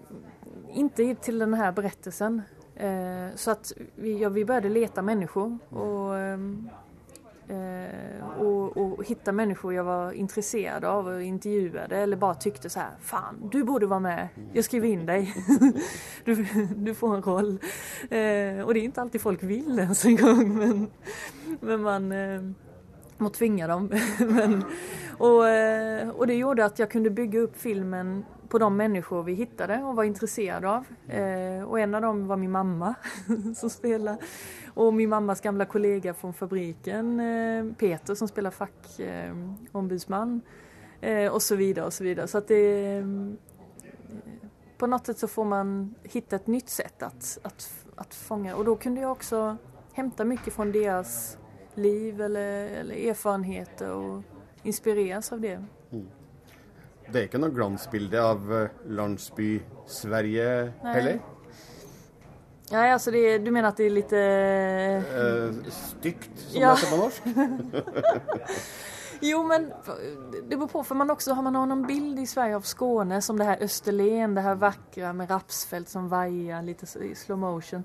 inte 0.69 1.15
till 1.15 1.39
den 1.39 1.53
här 1.53 1.71
berättelsen. 1.71 2.41
Eh, 2.75 3.35
så 3.35 3.51
att 3.51 3.71
vi, 3.95 4.21
ja, 4.21 4.29
vi 4.29 4.45
började 4.45 4.69
leta 4.69 5.01
människor 5.01 5.57
och, 5.69 6.17
ehm, 6.17 6.69
eh, 6.69 6.84
och, 8.37 8.77
och 8.77 9.05
hitta 9.05 9.31
människor 9.31 9.73
jag 9.73 9.83
var 9.83 10.11
intresserad 10.11 10.85
av 10.85 11.07
och 11.07 11.21
intervjuade 11.21 11.97
eller 11.97 12.17
bara 12.17 12.33
tyckte 12.33 12.69
så 12.69 12.79
här, 12.79 12.89
fan 13.01 13.49
du 13.51 13.63
borde 13.63 13.85
vara 13.85 13.99
med, 13.99 14.27
jag 14.53 14.65
skriver 14.65 14.87
in 14.87 15.05
dig, 15.05 15.33
du, 16.25 16.47
du 16.75 16.93
får 16.93 17.15
en 17.15 17.21
roll. 17.21 17.59
Eh, 18.01 18.65
och 18.65 18.73
det 18.73 18.79
är 18.79 18.83
inte 18.83 19.01
alltid 19.01 19.21
folk 19.21 19.43
vill 19.43 19.79
ens 19.79 20.05
en 20.05 20.15
gång 20.15 20.57
men, 20.57 20.87
men 21.59 21.81
man 21.81 22.11
eh, 22.11 22.41
må 23.17 23.29
tvinga 23.29 23.67
dem. 23.67 23.89
men, 24.19 24.63
och, 25.17 25.49
eh, 25.49 26.09
och 26.09 26.27
det 26.27 26.33
gjorde 26.33 26.65
att 26.65 26.79
jag 26.79 26.91
kunde 26.91 27.09
bygga 27.09 27.39
upp 27.39 27.61
filmen 27.61 28.25
på 28.49 28.59
de 28.59 28.77
människor 28.77 29.23
vi 29.23 29.33
hittade 29.33 29.83
och 29.83 29.95
var 29.95 30.03
intresserade 30.03 30.69
av. 30.69 30.85
Eh, 31.07 31.63
och 31.63 31.79
en 31.79 31.95
av 31.95 32.01
dem 32.01 32.27
var 32.27 32.37
min 32.37 32.51
mamma 32.51 32.95
som 33.55 33.69
spelar. 33.69 34.17
Och 34.73 34.93
min 34.93 35.09
mammas 35.09 35.41
gamla 35.41 35.65
kollega 35.65 36.13
från 36.13 36.33
fabriken, 36.33 37.19
eh, 37.19 37.65
Peter 37.77 38.15
som 38.15 38.27
spelar 38.27 38.51
fackombudsman. 38.51 40.41
Eh, 41.01 41.33
och 41.33 41.41
så 41.41 41.55
vidare 41.55 41.85
och 41.85 41.93
så 41.93 42.03
vidare. 42.03 42.27
Så 42.27 42.37
att 42.37 42.47
det... 42.47 42.97
Eh, 42.97 43.05
på 44.77 44.87
något 44.87 45.05
sätt 45.05 45.17
så 45.19 45.27
får 45.27 45.45
man 45.45 45.95
hitta 46.03 46.35
ett 46.35 46.47
nytt 46.47 46.69
sätt 46.69 47.03
att, 47.03 47.39
att, 47.43 47.85
att 47.95 48.15
fånga. 48.15 48.55
Och 48.55 48.65
då 48.65 48.75
kunde 48.75 49.01
jag 49.01 49.11
mycket 50.25 50.53
från 50.53 50.71
deras 50.71 51.37
liv 51.73 52.21
eller, 52.21 52.67
eller 52.67 53.09
erfarenheter 53.09 53.91
och 53.91 54.23
inspireras 54.63 55.31
av 55.31 55.41
det. 55.41 55.63
Mm. 55.91 56.07
Det 57.11 57.19
er 57.21 57.25
ikke 57.29 57.39
noe 57.41 57.53
glansbilde 57.53 58.19
av 58.21 58.51
eh, 58.53 58.69
landsby-Sverige 58.97 60.73
heller? 60.83 61.19
Nei, 62.71 62.87
altså 62.89 63.11
de, 63.13 63.37
du 63.45 63.51
mener 63.53 63.67
at 63.69 63.77
det 63.77 63.85
er 63.85 63.89
litt 63.93 64.13
Eh, 64.15 65.51
stygt, 65.69 66.39
som 66.47 66.61
Ja. 66.61 66.73
det 66.73 66.79
heter 66.81 66.91
på 66.91 66.97
norsk? 67.03 67.21
Jo, 69.21 69.43
men 69.43 69.71
det 70.49 70.57
beror 70.57 70.67
på, 70.67 70.83
för 70.83 70.95
man 70.95 71.09
också 71.09 71.33
har 71.33 71.43
man 71.43 71.53
noen 71.53 71.69
någon 71.69 71.87
bild 71.87 72.19
i 72.19 72.25
Sverige 72.27 72.55
av 72.55 72.61
Skåne 72.61 73.21
som 73.21 73.37
det 73.37 73.43
här 73.45 73.57
Österlen, 73.63 74.35
det 74.35 74.41
här 74.41 74.55
vackra 74.55 75.13
med 75.13 75.29
rapsfält 75.29 75.89
som 75.89 76.09
vajar 76.09 76.61
lite 76.61 76.99
i 77.03 77.15
slow 77.15 77.37
motion. 77.39 77.83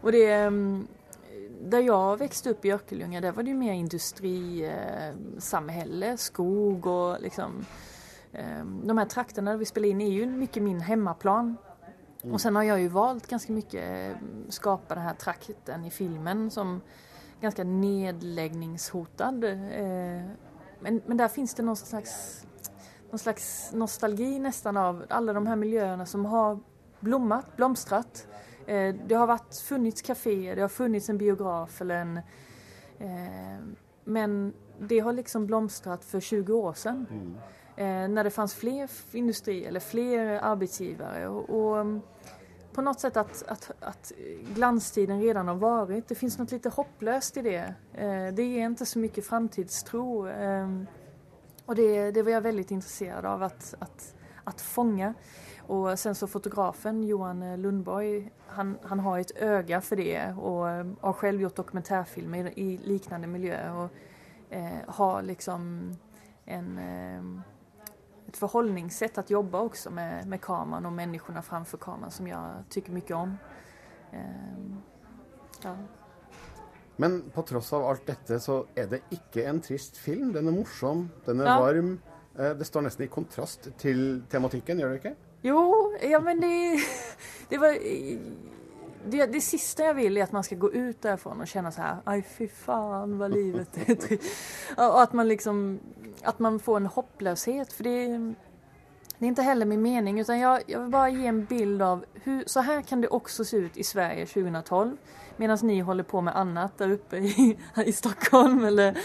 Och 0.00 0.12
det 0.12 0.32
mm, 0.32 0.86
där 1.60 1.80
jag 1.80 2.16
växte 2.16 2.50
upp 2.50 2.64
i 2.64 2.70
Örkelljunga, 2.72 3.20
där 3.20 3.32
var 3.32 3.42
det 3.42 3.48
ju 3.50 3.56
mer 3.56 3.72
industrisamhälle, 3.72 6.16
skog 6.16 6.86
och 6.86 7.20
liksom 7.20 7.52
eh, 7.60 7.66
de 8.82 8.98
här 8.98 9.04
trakterna 9.04 9.50
där 9.50 9.58
vi 9.58 9.64
spelar 9.64 9.88
in 9.88 10.00
är 10.00 10.10
ju 10.10 10.26
mycket 10.26 10.62
min 10.62 10.80
hemmaplan. 10.80 11.56
Mm. 12.22 12.34
Och 12.34 12.40
sen 12.40 12.56
har 12.56 12.62
jag 12.62 12.80
ju 12.80 12.88
valt 12.88 13.26
ganska 13.26 13.52
mycket 13.52 14.12
eh, 14.12 14.16
skapa 14.48 14.94
den 14.94 15.04
här 15.04 15.14
trakten 15.14 15.84
i 15.84 15.90
filmen 15.90 16.50
som 16.50 16.80
ganska 17.40 17.64
nedläggningshotad. 17.64 19.44
Eh, 19.44 20.22
men, 20.80 21.02
men 21.06 21.16
där 21.16 21.28
finns 21.28 21.54
det 21.54 21.62
någon 21.62 21.76
slags, 21.76 22.44
någon 23.10 23.18
slags 23.18 23.72
nostalgi 23.72 24.38
nästan 24.38 24.76
av 24.76 25.04
alla 25.08 25.32
de 25.32 25.46
här 25.46 25.56
miljöerna 25.56 26.06
som 26.06 26.24
har 26.24 26.58
blommat, 27.00 27.56
blomstrat. 27.56 28.26
Eh, 28.66 28.94
det 29.06 29.14
har 29.14 29.26
varit, 29.26 29.54
funnits 29.54 30.02
kaféer, 30.02 30.56
det 30.56 30.62
har 30.62 30.68
funnits 30.68 31.08
en 31.08 31.18
biograf 31.18 31.80
eller 31.80 31.94
en... 31.94 32.16
Eh, 32.98 33.60
men 34.04 34.52
det 34.78 34.98
har 34.98 35.12
liksom 35.12 35.46
blomstrat 35.46 36.04
för 36.04 36.20
20 36.20 36.52
år 36.52 36.72
sedan. 36.72 37.06
Eh, 37.10 37.42
när 37.86 38.24
det 38.24 38.30
fanns 38.30 38.54
fler 38.54 38.90
industri 39.12 39.64
eller 39.64 39.80
fler 39.80 40.38
arbetsgivare. 40.42 41.28
Och, 41.28 41.50
och 41.50 41.80
mm, 41.80 42.00
på 42.72 42.82
något 42.82 43.00
sätt 43.00 43.16
att, 43.16 43.42
att, 43.48 43.70
att 43.80 44.12
glanstiden 44.54 45.20
redan 45.20 45.48
har 45.48 45.54
varit. 45.54 46.08
Det 46.08 46.14
finns 46.14 46.38
något 46.38 46.52
lite 46.52 46.68
hopplöst 46.68 47.36
i 47.36 47.42
det. 47.42 47.74
Eh, 47.94 48.34
det 48.34 48.42
ger 48.42 48.66
inte 48.66 48.86
så 48.86 48.98
mycket 48.98 49.26
framtidstro. 49.26 50.28
Eh, 50.28 50.68
och 51.66 51.74
det, 51.74 52.10
det 52.10 52.22
var 52.22 52.30
jag 52.30 52.40
väldigt 52.40 52.70
intresserad 52.70 53.24
av 53.24 53.42
att, 53.42 53.74
att, 53.78 54.14
att 54.44 54.60
fånga. 54.60 55.14
Och 55.58 55.98
sen 55.98 56.14
så 56.14 56.26
fotografen 56.26 57.04
Johan 57.04 57.62
Lundborg, 57.62 58.30
han, 58.46 58.78
han 58.82 59.00
har 59.00 59.18
ett 59.18 59.36
öga 59.36 59.80
för 59.80 59.96
det 59.96 60.32
och 60.32 60.70
eh, 60.70 60.86
har 61.00 61.12
själv 61.12 61.40
gjort 61.40 61.56
dokumentärfilmer 61.56 62.58
i 62.58 62.78
liknande 62.78 63.26
miljö 63.26 63.72
och 63.72 63.90
eh, 64.50 64.78
har 64.86 65.22
liksom 65.22 65.92
en, 66.44 66.78
eh, 66.78 67.42
ett 68.30 68.36
förhållningssätt 68.36 69.18
att 69.18 69.30
jobba 69.30 69.60
också 69.60 69.90
med, 69.90 70.26
med 70.26 70.40
kameran 70.40 70.86
och 70.86 70.92
människorna 70.92 71.42
framför 71.42 71.78
kameran 71.78 72.10
som 72.10 72.26
jag 72.28 72.50
tycker 72.68 72.92
mycket 72.92 73.16
om. 73.16 73.38
Ehm, 74.12 74.76
ja. 75.62 75.76
Men 76.96 77.22
på 77.34 77.42
tross 77.42 77.72
av 77.72 77.84
alt 77.86 78.06
dette, 78.06 78.40
så 78.40 78.66
er 78.74 78.86
det 78.86 79.00
ikke 79.10 79.44
en 79.48 79.60
trist 79.60 79.96
film. 79.98 80.32
Den 80.32 80.48
er 80.48 80.52
morsom, 80.52 81.08
den 81.26 81.40
er 81.40 81.44
Ja. 81.44 81.60
varm. 81.60 82.00
Eh, 82.38 82.50
Det 82.58 82.64
står 82.66 82.80
nesten 82.82 83.04
i 83.04 83.08
kontrast 83.08 83.68
til 83.78 84.22
tematikken, 84.30 84.78
gjør 84.78 84.88
det 84.88 84.96
ikke? 85.04 85.14
Jo, 85.42 85.92
ja 86.02 86.20
men 86.20 86.40
det, 86.40 86.78
det 87.50 87.58
var... 87.60 87.74
Det, 89.04 89.26
det 89.32 89.40
sista 89.40 89.86
jeg 89.88 89.96
vil 89.96 90.18
er 90.18 90.26
at 90.26 90.34
man 90.36 90.44
skal 90.44 90.58
gå 90.60 90.68
ut 90.74 90.98
derfra 91.02 91.32
og 91.32 91.48
kjenne 91.48 91.72
sånn 91.72 92.02
Ai, 92.10 92.20
fy 92.20 92.50
fan 92.52 93.14
hva 93.16 93.30
livet 93.32 93.78
er 93.86 94.18
Og 94.76 94.98
at 95.00 95.14
man 95.16 95.28
liksom, 95.30 95.62
At 96.28 96.40
man 96.40 96.58
får 96.60 96.82
en 96.82 96.90
håpløshet. 96.92 97.72
For 97.72 97.88
det, 97.88 97.96
det 99.16 99.24
er 99.24 99.32
ikke 99.32 99.46
heller 99.46 99.68
min 99.70 99.82
mening 99.84 100.20
utan 100.20 100.40
jeg, 100.40 100.66
jeg 100.68 100.82
vil 100.82 100.92
bare 100.92 101.14
gi 101.14 101.26
en 101.32 101.40
bild 101.48 101.82
av 101.84 102.04
hur, 102.26 102.44
så 102.46 102.64
her 102.66 102.84
kan 102.84 103.00
det 103.00 103.12
også 103.12 103.44
se 103.44 103.64
ut 103.64 103.80
i 103.80 103.84
Sverige 103.84 104.26
2012. 104.26 104.94
Medan 105.40 105.58
ni 105.64 105.80
håller 105.80 106.04
på 106.04 106.20
med 106.20 106.36
annet 106.36 106.76
der 106.76 106.94
oppe 106.98 107.20
i, 107.24 107.50
i 107.90 107.92
Stockholm 107.92 108.64
eller 108.68 108.96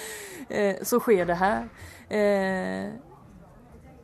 eh, 0.50 0.84
så 0.84 1.00
sker 1.00 1.28
det 1.32 1.40
her. 1.40 1.68
Eh, 2.10 2.92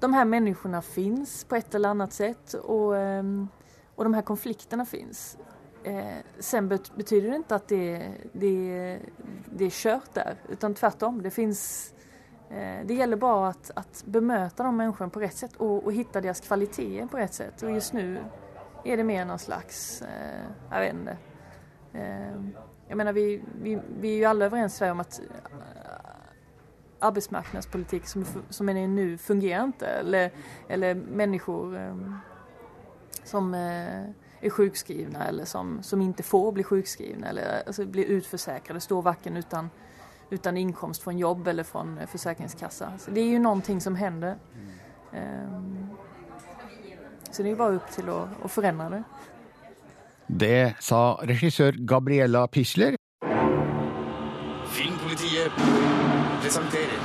de 0.01 0.13
her 0.13 0.25
menneskene 0.25 0.81
fins 0.81 1.41
på 1.45 1.59
et 1.59 1.75
eller 1.75 1.93
annet 1.93 2.15
sett, 2.15 2.55
og, 2.63 2.95
og 3.95 4.05
de 4.07 4.13
her 4.15 4.23
konfliktene 4.25 4.85
finns. 4.89 5.35
Eh, 5.84 6.17
sen 6.39 6.67
bet 6.67 6.95
betyder 6.95 7.29
det 7.29 7.36
inte 7.36 7.55
att 7.55 7.67
det, 7.67 8.11
det, 8.32 8.99
det 9.45 9.65
är 9.65 9.69
kört 9.69 10.13
där, 10.13 10.36
utan 10.49 10.73
tvärtom. 10.73 11.21
Det 11.21 11.32
finns 11.32 11.93
eh, 12.49 12.86
det 12.86 12.93
gäller 12.93 13.17
bara 13.17 13.49
att, 13.49 13.71
att 13.75 14.03
bemöta 14.05 14.63
de 14.63 14.77
människorna 14.77 15.09
på 15.09 15.19
rätt 15.19 15.38
sätt 15.38 15.55
och, 15.55 15.84
och 15.84 15.93
hitta 15.93 16.21
deras 16.21 16.39
kvaliteter 16.39 17.07
på 17.07 17.17
rätt 17.17 17.34
sätt. 17.34 17.63
Och 17.63 17.71
just 17.71 17.93
nu 17.93 18.17
är 18.84 18.97
det 18.97 19.03
mer 19.03 19.25
någon 19.25 19.39
slags, 19.39 20.01
eh, 20.01 20.45
jag 20.71 20.79
vet 20.79 20.93
inte. 20.93 21.17
Eh, 21.93 22.41
jag 22.88 22.97
menar 22.97 23.13
vi, 23.13 23.41
vi, 23.61 23.79
vi 23.99 24.13
är 24.13 24.17
ju 24.17 24.25
alla 24.25 24.45
överens 24.45 24.73
i 24.73 24.77
Sverige 24.77 24.91
om 24.91 24.99
att 24.99 25.19
eh, 25.19 25.51
arbetsmarknadspolitik 26.99 28.07
som, 28.07 28.25
som 28.49 28.69
är 28.69 28.88
nu 28.88 29.17
fungerar 29.17 29.63
inte. 29.63 29.86
Eller, 29.88 30.32
eller 30.67 30.95
människor 30.95 31.77
eh, 31.77 31.95
som 33.23 33.53
eh, 33.53 34.03
är 34.41 34.49
sjukskrivna 34.49 35.27
eller 35.27 35.45
som, 35.45 35.83
som 35.83 36.01
inte 36.01 36.23
får 36.23 36.51
bli 36.51 36.63
sjukskrivna 36.63 37.27
eller 37.27 37.63
alltså, 37.67 37.85
blir 37.85 38.05
utförsäkrade, 38.05 38.79
står 38.79 39.01
varken 39.01 39.37
utan, 39.37 39.69
utan 40.29 40.57
inkomst 40.57 41.01
från 41.01 41.17
jobb 41.17 41.47
eller 41.47 41.63
från 41.63 41.97
eh, 41.97 42.07
Försäkringskassa. 42.07 42.93
Så 42.97 43.11
det 43.11 43.21
är 43.21 43.25
ju 43.25 43.39
någonting 43.39 43.81
som 43.81 43.95
händer. 43.95 44.35
Um, 45.13 45.89
så 47.31 47.43
det 47.43 47.49
är 47.49 47.55
bara 47.55 47.71
upp 47.71 47.91
till 47.91 48.09
att, 48.09 48.45
att 48.45 48.51
förändra 48.51 48.89
det. 48.89 49.03
Det 50.27 50.75
sa 50.79 51.19
regissør 51.23 51.71
Gabriella 51.71 52.47
Pichler. 52.47 52.95
Filmpolitiet 54.67 55.51
presenterer 56.41 56.99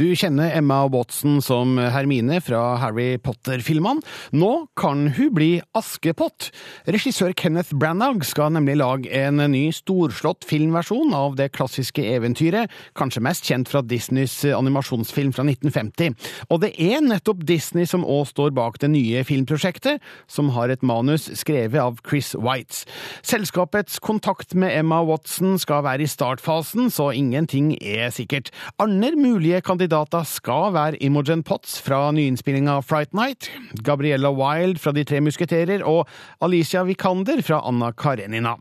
Du 0.00 0.06
kjenner 0.16 0.48
Emma 0.56 0.86
Watson 0.88 1.42
som 1.44 1.74
Hermine 1.76 2.38
fra 2.40 2.78
Harry 2.80 3.18
Potter-filmene. 3.20 4.00
Nå 4.32 4.48
kan 4.80 5.10
hun 5.12 5.32
bli 5.36 5.48
Askepott. 5.76 6.46
Regissør 6.88 7.34
Kenneth 7.36 7.76
Branagh 7.76 8.24
skal 8.24 8.54
nemlig 8.54 8.78
lage 8.80 9.10
en 9.12 9.42
ny 9.52 9.66
storslått 9.76 10.46
filmversjon 10.48 11.12
av 11.12 11.36
det 11.36 11.50
klassiske 11.52 12.00
eventyret, 12.14 12.72
kanskje 12.96 13.20
mest 13.26 13.44
kjent 13.44 13.68
fra 13.68 13.82
Disneys 13.84 14.38
animasjonsfilm 14.48 15.34
fra 15.36 15.44
1950. 15.44 16.16
Og 16.48 16.62
det 16.64 16.72
er 16.80 17.04
nettopp 17.04 17.44
Disney 17.44 17.84
som 17.84 18.08
òg 18.08 18.30
står 18.30 18.56
bak 18.56 18.80
det 18.80 18.88
nye 18.94 19.20
filmprosjektet, 19.28 20.00
som 20.24 20.48
har 20.56 20.72
et 20.72 20.80
manus 20.80 21.28
skrevet 21.42 21.76
av 21.76 22.00
Chris 22.08 22.32
Whites. 22.40 22.86
Selskapets 23.20 24.00
kontakt 24.00 24.56
med 24.56 24.72
Emma 24.78 25.04
Watson 25.04 25.60
skal 25.60 25.84
være 25.84 26.08
i 26.08 26.10
startfasen, 26.16 26.88
så 26.88 27.12
ingenting 27.12 27.74
er 27.84 28.08
sikkert. 28.16 28.48
Andre 28.80 29.12
mulige 29.20 29.60
kandidater 29.60 29.89
skal 30.24 30.72
være 30.72 31.02
Imogen 31.02 31.42
Potts 31.42 31.80
fra 31.82 32.10
nyinnspillinga 32.12 32.80
Fright 32.82 33.12
Night, 33.12 33.50
Gabriella 33.82 34.30
Wild 34.30 34.78
fra 34.78 34.92
De 34.92 35.04
tre 35.04 35.20
musketerer 35.20 35.82
og 35.82 36.08
Alicia 36.40 36.82
Vikander 36.84 37.42
fra 37.42 37.60
Anna 37.66 37.90
Karenina. 37.92 38.56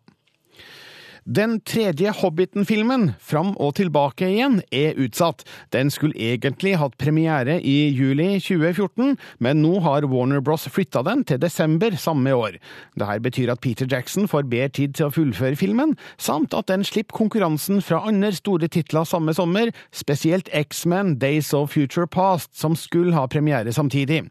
Den 1.29 1.59
tredje 1.61 2.09
Hobbiten-filmen, 2.09 3.11
Fram 3.21 3.51
og 3.61 3.75
tilbake 3.77 4.25
igjen, 4.31 4.63
er 4.73 4.97
utsatt. 4.97 5.43
Den 5.69 5.91
skulle 5.93 6.17
egentlig 6.17 6.71
hatt 6.81 6.95
premiere 6.97 7.59
i 7.61 7.91
juli 7.93 8.39
2014, 8.41 9.13
men 9.37 9.61
nå 9.61 9.75
har 9.85 10.07
Warner 10.09 10.41
Bros 10.41 10.65
flytta 10.73 11.03
den 11.05 11.21
til 11.29 11.37
desember 11.37 11.93
samme 12.01 12.33
år. 12.33 12.57
Dette 12.97 13.19
betyr 13.21 13.51
at 13.53 13.61
Peter 13.61 13.85
Jackson 13.85 14.25
får 14.31 14.47
bedre 14.49 14.71
tid 14.79 14.95
til 14.97 15.05
å 15.05 15.13
fullføre 15.13 15.59
filmen, 15.59 15.93
samt 16.17 16.57
at 16.57 16.71
den 16.73 16.87
slipper 16.87 17.19
konkurransen 17.19 17.83
fra 17.85 18.01
andre 18.09 18.33
store 18.33 18.65
titler 18.65 19.05
samme 19.05 19.37
sommer, 19.37 19.69
spesielt 19.93 20.49
X-Men 20.49 21.19
Days 21.21 21.53
of 21.53 21.75
Future 21.77 22.09
Past, 22.09 22.55
som 22.57 22.73
skulle 22.73 23.13
ha 23.13 23.27
premiere 23.29 23.69
samtidig. 23.69 24.23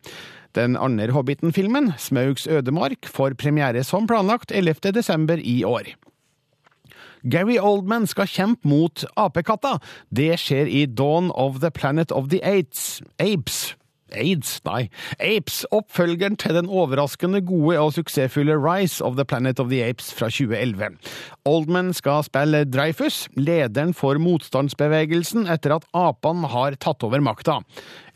Den 0.58 0.74
andre 0.74 1.14
Hobbiten-filmen, 1.14 1.92
Smaugs 1.94 2.50
ødemark, 2.50 3.06
får 3.06 3.38
premiere 3.38 3.86
som 3.86 4.10
planlagt 4.10 4.50
11. 4.50 4.90
desember 4.98 5.38
i 5.38 5.60
år. 5.62 5.94
Gary 7.22 7.58
Oldman 7.58 8.06
skal 8.06 8.28
kjempe 8.30 8.68
mot 8.68 9.04
apekatta. 9.16 9.78
Det 10.10 10.34
skjer 10.40 10.68
i 10.68 10.86
Dawn 10.86 11.32
of 11.34 11.60
the 11.64 11.70
Planet 11.70 12.12
of 12.12 12.30
the 12.32 12.42
Apes. 12.44 13.02
Apes. 13.18 13.77
Aids, 14.12 14.58
nei. 14.66 14.88
Apes, 15.20 15.62
oppfølgeren 15.74 16.38
til 16.40 16.56
den 16.56 16.68
overraskende 16.70 17.40
gode 17.44 17.78
og 17.80 17.94
suksessfulle 17.96 18.56
Rise 18.58 19.04
of 19.04 19.18
the 19.18 19.26
Planet 19.28 19.60
of 19.60 19.70
the 19.72 19.82
Apes 19.84 20.10
fra 20.16 20.30
2011. 20.32 20.96
Oldman 21.48 21.92
skal 21.96 22.24
spille 22.26 22.64
Dreyfus, 22.68 23.26
lederen 23.36 23.94
for 23.96 24.20
motstandsbevegelsen 24.22 25.48
etter 25.50 25.76
at 25.78 25.86
apene 25.96 26.50
har 26.52 26.76
tatt 26.80 27.04
over 27.06 27.22
makta. 27.24 27.60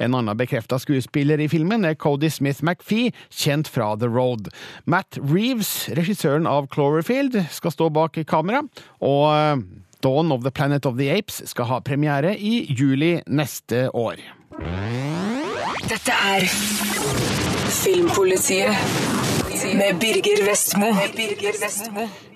En 0.03 0.17
annen 0.19 0.39
bekrefta 0.39 0.81
skuespiller 0.83 1.41
i 1.41 1.49
filmen 1.53 1.87
er 1.89 1.99
Cody 1.99 2.31
Smith 2.33 2.65
McPhee, 2.65 3.13
kjent 3.31 3.71
fra 3.71 3.93
The 3.97 4.11
Road. 4.11 4.51
Matt 4.85 5.21
Reeves, 5.21 5.89
regissøren 5.97 6.49
av 6.51 6.69
Cloverfield, 6.75 7.39
skal 7.53 7.75
stå 7.75 7.89
bak 7.95 8.19
kamera, 8.29 8.65
og 9.01 9.25
eh, 9.33 9.65
Dawn 10.03 10.33
of 10.33 10.43
the 10.43 10.51
Planet 10.51 10.87
of 10.87 10.99
the 10.99 11.11
Apes 11.15 11.43
skal 11.47 11.71
ha 11.71 11.81
premiere 11.81 12.35
i 12.35 12.65
juli 12.75 13.21
neste 13.31 13.87
år. 13.95 14.19
Dette 15.81 16.13
er 16.13 16.45
Filmpolitiet 17.73 18.69
med 19.79 20.01
Birger 20.01 20.43
Vestmo. 20.49 20.87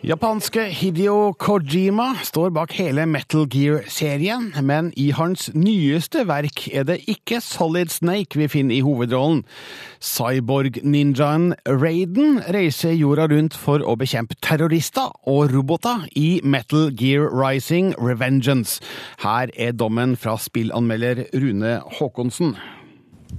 Japanske 0.06 0.64
Hideo 0.72 1.32
Kojima 1.38 2.14
står 2.24 2.52
bak 2.54 2.72
hele 2.78 3.04
Metal 3.06 3.44
Gear-serien, 3.50 4.54
men 4.62 4.92
i 4.96 5.10
hans 5.10 5.50
nyeste 5.54 6.24
verk 6.28 6.68
er 6.72 6.86
det 6.88 7.00
ikke 7.10 7.40
Solid 7.44 7.92
Snake 7.92 8.38
vi 8.40 8.48
finner 8.48 8.76
i 8.78 8.80
hovedrollen. 8.86 9.42
Cyborg-ninjaen 10.00 11.52
Raiden 11.66 12.40
reiser 12.54 12.96
jorda 12.96 13.26
rundt 13.34 13.58
for 13.58 13.84
å 13.84 13.98
bekjempe 14.00 14.38
terrorister 14.40 15.12
og 15.28 15.52
roboter 15.52 16.06
i 16.16 16.40
Metal 16.44 16.88
Gear 16.96 17.28
Rising 17.34 17.92
Revengeance. 18.00 18.80
Her 19.20 19.52
er 19.56 19.76
dommen 19.76 20.16
fra 20.16 20.38
spillanmelder 20.40 21.26
Rune 21.34 21.80
Håkonsen. 21.98 22.56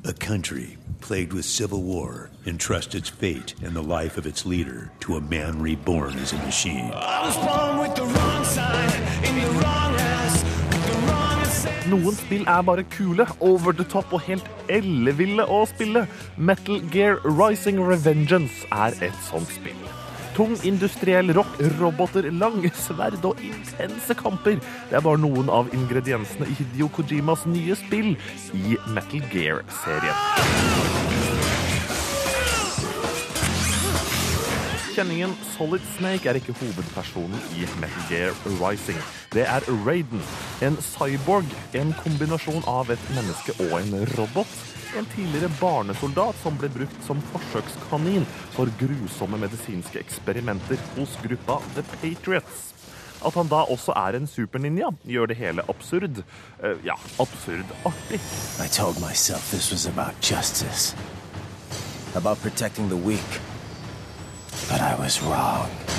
A 0.05 0.13
country 0.13 0.77
plagued 1.01 1.33
with 1.33 1.45
civil 1.45 1.81
war 1.83 2.29
entrusts 2.45 2.95
its 2.95 3.09
fate 3.09 3.53
and 3.63 3.75
the 3.75 3.81
life 3.81 4.17
of 4.17 4.25
its 4.25 4.45
leader 4.45 4.91
to 5.01 5.15
a 5.15 5.21
man 5.21 5.61
reborn 5.61 6.17
as 6.19 6.33
a 6.33 6.37
machine. 6.37 6.91
Noen 11.87 12.15
spill 12.15 12.47
er 12.47 12.63
bare 12.63 12.83
kule, 12.83 13.27
over 13.39 13.71
the 13.71 13.85
top 13.85 14.11
og 14.11 14.21
helt 14.27 14.49
elleville 14.67 15.45
å 15.47 15.61
spille. 15.71 16.07
Metal 16.37 16.81
Gear 16.91 17.21
Rising 17.23 17.79
Revengeance 17.79 18.67
er 18.71 18.99
et 19.01 19.23
sånt 19.29 19.47
spill. 19.55 19.96
Tung 20.37 20.53
industriell 20.69 21.33
rock, 21.33 21.47
roboter, 21.79 22.27
lange 22.29 22.69
sverd 22.77 23.23
og 23.25 23.39
intense 23.41 24.13
kamper. 24.13 24.59
Det 24.91 24.99
er 24.99 25.01
bare 25.01 25.17
noen 25.17 25.49
av 25.49 25.71
ingrediensene 25.73 26.45
i 26.45 26.53
Hideo 26.59 26.91
Kojimas 26.93 27.47
nye 27.49 27.73
spill 27.79 28.11
i 28.53 28.77
Metal 28.93 29.25
Gear-serien. 29.33 30.77
Kjenningen 34.93 35.33
Solid 35.55 35.81
Snake 35.95 36.29
er 36.29 36.37
ikke 36.37 36.53
hovedpersonen 36.61 37.41
i 37.57 37.65
Metal 37.81 38.05
Gear 38.11 38.37
Rising. 38.61 39.01
Det 39.33 39.49
er 39.49 39.65
Raiden, 39.89 40.21
en 40.61 40.77
cyborg, 40.93 41.49
en 41.73 41.97
kombinasjon 42.05 42.61
av 42.69 42.93
et 42.93 43.13
menneske 43.17 43.57
og 43.71 43.79
en 43.81 44.03
robot. 44.13 44.57
En 44.97 45.05
tidligere 45.05 45.49
barnesoldat 45.61 46.35
som 46.41 46.55
ble 46.57 46.69
brukt 46.73 47.03
som 47.05 47.19
forsøkskanin 47.29 48.23
for 48.55 48.71
grusomme 48.79 49.37
medisinske 49.37 49.99
eksperimenter 50.01 50.81
hos 50.95 51.13
gruppa 51.21 51.59
The 51.75 51.83
Patriots. 51.91 52.63
At 53.25 53.37
han 53.37 53.49
da 53.51 53.59
også 53.69 53.93
er 53.97 54.17
en 54.17 54.25
superninja, 54.29 54.89
gjør 55.05 55.29
det 55.29 55.37
hele 55.37 55.65
absurd. 55.69 56.23
Uh, 56.63 56.73
ja, 56.85 56.97
absurd 57.21 57.75
artig. 57.85 58.21
I 58.57 58.67
told 58.73 58.97
myself 59.01 59.51
this 59.51 59.71
was 59.71 59.85
about 59.85 60.17
justice. 60.21 60.95
About 62.15 62.41
protecting 62.41 62.89
the 62.89 62.97
weak. 62.97 63.41
But 64.69 64.81
I 64.81 64.95
was 64.97 65.21
wrong. 65.21 65.96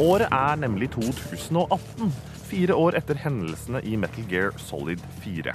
Året 0.00 0.32
er 0.32 0.56
nemlig 0.56 0.88
2018, 0.94 2.12
fire 2.48 2.76
år 2.76 2.96
etter 2.96 3.18
hendelsene 3.20 3.82
i 3.84 3.96
Metal 4.00 4.24
Gear 4.30 4.54
Solid 4.60 5.02
4. 5.20 5.52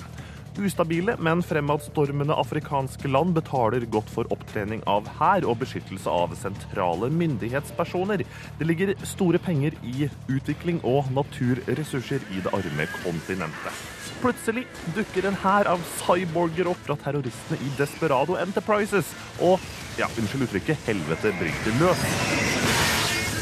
Ustabile, 0.57 1.13
men 1.21 1.41
fremadstormende 1.45 2.33
afrikanske 2.37 3.09
land 3.09 3.35
betaler 3.37 3.85
godt 3.93 4.09
for 4.09 4.29
opptrening 4.33 4.81
av 4.89 5.09
hær 5.19 5.45
og 5.45 5.59
beskyttelse 5.61 6.09
av 6.09 6.33
sentrale 6.37 7.09
myndighetspersoner. 7.13 8.23
Det 8.57 8.69
ligger 8.69 8.93
store 9.05 9.41
penger 9.41 9.77
i 9.85 10.09
utvikling 10.33 10.81
og 10.85 11.11
naturressurser 11.13 12.25
i 12.33 12.41
det 12.41 12.53
arme 12.53 12.89
kontinentet. 13.03 13.85
Plutselig 14.21 14.65
dukker 14.95 15.29
en 15.29 15.37
hær 15.43 15.69
av 15.69 15.85
cyborger 15.99 16.69
opp 16.73 16.81
fra 16.87 16.97
terroristene 17.03 17.61
i 17.61 17.73
Desperado 17.77 18.37
Enterprises, 18.41 19.13
og 19.37 19.61
ja, 19.97 20.09
unnskyld 20.17 20.49
uttrykket, 20.49 20.89
helvete 20.89 21.33
bryter 21.37 21.81
løs. 21.81 22.76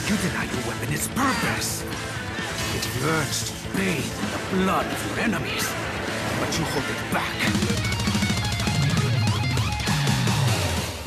You 0.08 0.16
deny 0.18 0.44
your 0.46 0.62
weapon 0.70 0.94
its 0.94 1.08
purpose. 1.08 1.84
It 2.78 2.86
yearns 3.02 3.50
to 3.50 3.54
bathe 3.76 4.06
in 4.22 4.28
the 4.36 4.42
blood 4.54 4.86
of 4.86 5.00
your 5.08 5.20
enemies, 5.26 5.66
but 6.40 6.50
you 6.60 6.66
hold 6.66 6.86
it 6.94 7.02
back. 7.12 7.38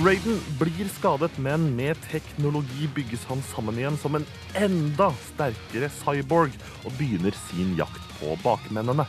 Raiden 0.03 0.41
blir 0.59 0.89
skadet, 0.89 1.39
men 1.39 1.77
med 1.77 1.97
teknologi 2.11 2.89
bygges 2.95 3.25
han 3.31 3.43
sammen 3.55 3.79
igjen 3.79 3.99
som 4.03 4.19
en 4.19 4.27
enda 4.55 5.13
sterkere 5.29 5.91
cyborg 6.01 6.59
og 6.83 6.93
begynner 6.99 7.39
sin 7.49 7.77
jakt 7.79 8.03
på 8.19 8.35
bakmennene. 8.43 9.07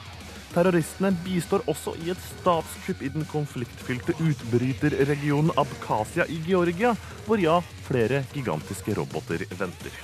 Terroristene 0.49 1.11
bistår 1.23 1.61
også 1.69 1.93
i 2.01 2.09
et 2.13 2.21
statskupp 2.23 3.03
i 3.05 3.11
den 3.13 3.25
konfliktfylte 3.29 4.15
utbryterregionen 4.17 5.53
Abkhasia 5.61 6.25
i 6.25 6.39
Georgia, 6.47 6.95
hvor 7.27 7.41
ja, 7.41 7.59
flere 7.85 8.23
gigantiske 8.33 8.97
roboter 8.97 9.45
venter. 9.59 9.99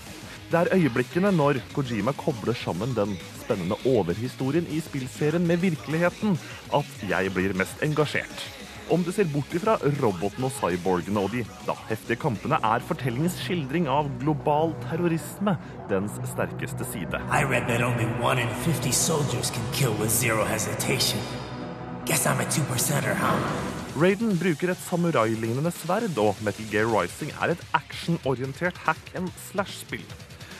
Det 0.51 0.59
er 0.59 0.75
øyeblikkene 0.77 1.31
når 1.33 1.57
Kojima 1.73 2.13
kobler 2.13 2.53
sammen 2.53 2.93
den 2.93 3.15
spennende 3.41 3.79
overhistorien 3.89 4.67
i 4.69 4.83
spillserien 4.85 5.47
med 5.47 5.63
virkeligheten, 5.65 6.37
at 6.69 7.09
jeg 7.09 7.33
blir 7.33 7.57
mest 7.57 7.81
engasjert. 7.83 8.45
Om 8.89 9.01
du 9.01 9.09
ser 9.11 9.25
bort 9.33 9.53
ifra 9.57 9.79
robotene 9.97 10.45
og 10.45 10.53
cyborgene 10.59 11.21
og 11.25 11.31
de 11.33 11.41
da, 11.65 11.73
heftige 11.89 12.19
kampene, 12.21 12.59
er 12.61 12.83
fortellingens 12.86 13.39
skildring 13.41 13.88
av 13.89 14.11
global 14.21 14.75
terrorisme 14.83 15.55
dens 15.89 16.19
sterkeste 16.29 16.86
side. 16.91 17.17
I 17.33 17.41
read 17.49 17.65
that 17.71 17.81
only 17.81 18.05
one 18.21 18.38
in 18.38 18.49
50 18.61 18.91
soldiers 18.93 19.49
can 19.49 19.65
kill 19.73 19.95
with 19.97 20.11
zero 20.13 20.45
hesitation. 20.45 21.19
Guess 22.05 22.27
I'm 22.27 22.39
a 22.39 22.45
two 22.45 22.61
percenter, 22.69 23.15
huh? 23.17 23.39
Raiden 23.97 24.36
bruker 24.38 24.69
et 24.69 24.83
samurai-lignende 24.86 25.71
sverd, 25.71 26.17
og 26.21 26.38
Metal 26.45 26.67
Gear 26.69 26.86
Rising 26.91 27.31
er 27.41 27.55
et 27.55 27.63
actionorientert 27.73 28.77
hack 28.86 29.13
and 29.15 29.31
slash-spill. 29.47 30.05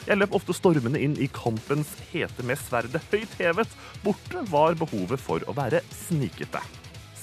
Jeg 0.05 0.17
løp 0.17 0.34
ofte 0.38 0.55
stormende 0.55 1.01
inn 1.01 1.13
i 1.21 1.28
kampens 1.34 1.93
hete 2.11 2.45
med 2.45 2.57
sverdet 2.61 3.03
høyt 3.11 3.38
hevet. 3.38 3.78
Borte 4.05 4.41
var 4.49 4.78
behovet 4.80 5.21
for 5.21 5.45
å 5.45 5.57
være 5.57 5.84
snikete. 6.07 6.63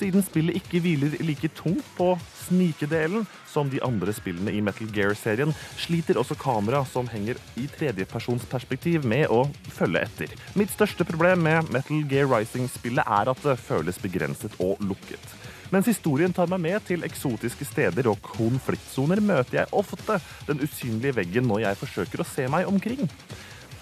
Siden 0.02 0.24
spillet 0.26 0.56
ikke 0.58 0.80
hviler 0.82 1.12
like 1.22 1.46
tungt 1.54 1.86
på 1.94 2.16
snikedelen 2.40 3.22
som 3.46 3.68
de 3.70 3.78
andre 3.86 4.10
spillene 4.16 4.50
i 4.50 4.62
Metal 4.64 4.88
Gear-serien, 4.90 5.52
sliter 5.78 6.18
også 6.18 6.34
kamera 6.40 6.80
som 6.90 7.06
henger 7.06 7.38
i 7.60 7.68
tredjepersonsperspektiv 7.70 9.06
med 9.06 9.30
å 9.30 9.44
følge 9.76 10.02
etter. 10.02 10.34
Mitt 10.58 10.74
største 10.74 11.06
problem 11.06 11.44
med 11.46 11.70
Metal 11.70 12.02
Gear 12.10 12.26
Rising-spillet 12.32 13.06
er 13.06 13.30
at 13.30 13.46
det 13.46 13.54
føles 13.62 14.02
begrenset 14.02 14.58
og 14.58 14.82
lukket. 14.82 15.38
Mens 15.70 15.86
historien 15.86 16.34
tar 16.34 16.50
meg 16.50 16.64
med 16.66 16.82
til 16.88 17.06
eksotiske 17.06 17.68
steder 17.70 18.10
og 18.10 18.18
konfliktsoner, 18.26 19.22
møter 19.22 19.62
jeg 19.62 19.70
ofte 19.70 20.18
den 20.50 20.66
usynlige 20.66 21.14
veggen 21.22 21.46
når 21.46 21.68
jeg 21.68 21.82
forsøker 21.84 22.24
å 22.24 22.30
se 22.34 22.50
meg 22.50 22.66
omkring. 22.68 23.06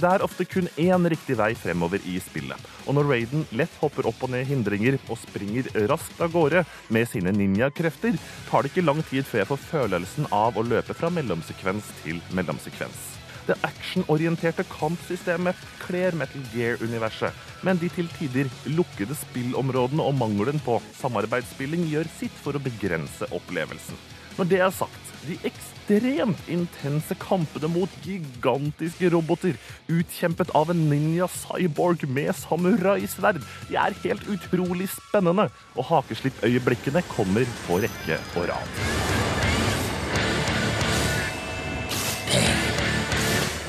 Det 0.00 0.08
er 0.08 0.22
ofte 0.24 0.46
kun 0.48 0.68
én 0.80 1.04
riktig 1.12 1.34
vei 1.36 1.50
fremover 1.58 2.00
i 2.08 2.14
spillet, 2.24 2.68
og 2.88 2.94
når 2.96 3.08
Raiden 3.10 3.42
lett 3.52 3.74
hopper 3.82 4.06
opp 4.08 4.22
og 4.24 4.30
ned 4.32 4.46
hindringer 4.48 4.96
og 5.12 5.18
springer 5.20 5.68
raskt 5.90 6.22
av 6.24 6.32
gårde 6.32 6.62
med 6.88 7.08
sine 7.10 7.34
ninjakrefter, 7.36 8.16
tar 8.48 8.64
det 8.64 8.72
ikke 8.72 8.86
lang 8.86 9.02
tid 9.10 9.28
før 9.28 9.42
jeg 9.42 9.50
får 9.50 9.60
følelsen 9.66 10.30
av 10.32 10.56
å 10.56 10.64
løpe 10.64 10.96
fra 10.96 11.12
mellomsekvens 11.12 11.92
til 12.00 12.22
mellomsekvens. 12.32 13.02
Det 13.44 13.58
actionorienterte 13.66 14.64
kampsystemet 14.72 15.60
kler 15.82 16.16
Metal 16.16 16.48
Gear-universet, 16.54 17.36
men 17.66 17.76
de 17.76 17.92
til 17.92 18.08
tider 18.16 18.48
lukkede 18.72 19.18
spillområdene 19.26 20.06
og 20.06 20.16
mangelen 20.16 20.64
på 20.64 20.80
samarbeidsspilling 21.02 21.84
gjør 21.92 22.08
sitt 22.16 22.40
for 22.40 22.56
å 22.56 22.64
begrense 22.70 23.28
opplevelsen. 23.36 24.00
Når 24.40 24.48
det 24.48 24.64
er 24.64 24.72
sagt, 24.72 25.09
de 25.26 25.36
ekstremt 25.46 26.48
intense 26.50 27.16
kampene 27.20 27.68
mot 27.72 27.96
gigantiske 28.04 29.10
roboter, 29.12 29.58
utkjempet 29.90 30.52
av 30.56 30.70
en 30.72 30.84
ninja-cyborg 30.90 32.06
med 32.08 32.32
samuraisverd, 32.38 33.42
de 33.68 33.78
er 33.80 33.96
helt 34.04 34.28
utrolig 34.30 34.88
spennende, 34.92 35.48
og 35.76 35.88
hakeslippøyeblikkene 35.90 37.04
kommer 37.10 37.48
på 37.66 37.82
rekke 37.84 38.20
og 38.36 38.48
rad. 38.52 38.76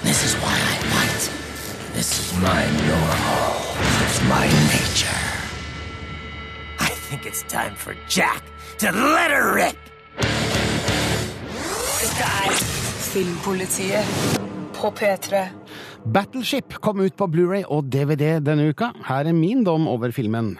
This 0.03 0.25
is 0.25 0.35
why 0.41 0.53
I 0.53 0.75
fight. 0.91 1.21
This 1.93 2.19
is 2.19 2.33
my 2.41 2.65
normal. 2.87 3.53
It's 4.03 4.21
my 4.27 4.45
nature. 4.69 5.23
I 6.79 6.89
think 6.89 7.25
it's 7.25 7.43
time 7.43 7.75
for 7.75 7.95
Jack 8.07 8.43
to 8.79 8.91
let 8.91 9.31
her 9.31 9.55
rip. 9.55 9.80
Dette 12.01 12.25
er 12.25 12.53
Filmpolitiet 13.11 14.07
på 14.73 14.89
P3. 14.97 15.41
Battleship 16.01 16.79
kom 16.81 17.03
ut 17.05 17.13
på 17.13 17.27
Blu-ray 17.29 17.61
og 17.69 17.91
DVD 17.93 18.39
denne 18.41 18.71
uka. 18.71 18.89
Her 19.05 19.29
er 19.29 19.37
min 19.37 19.61
dom 19.67 19.85
over 19.85 20.09
filmen. 20.09 20.55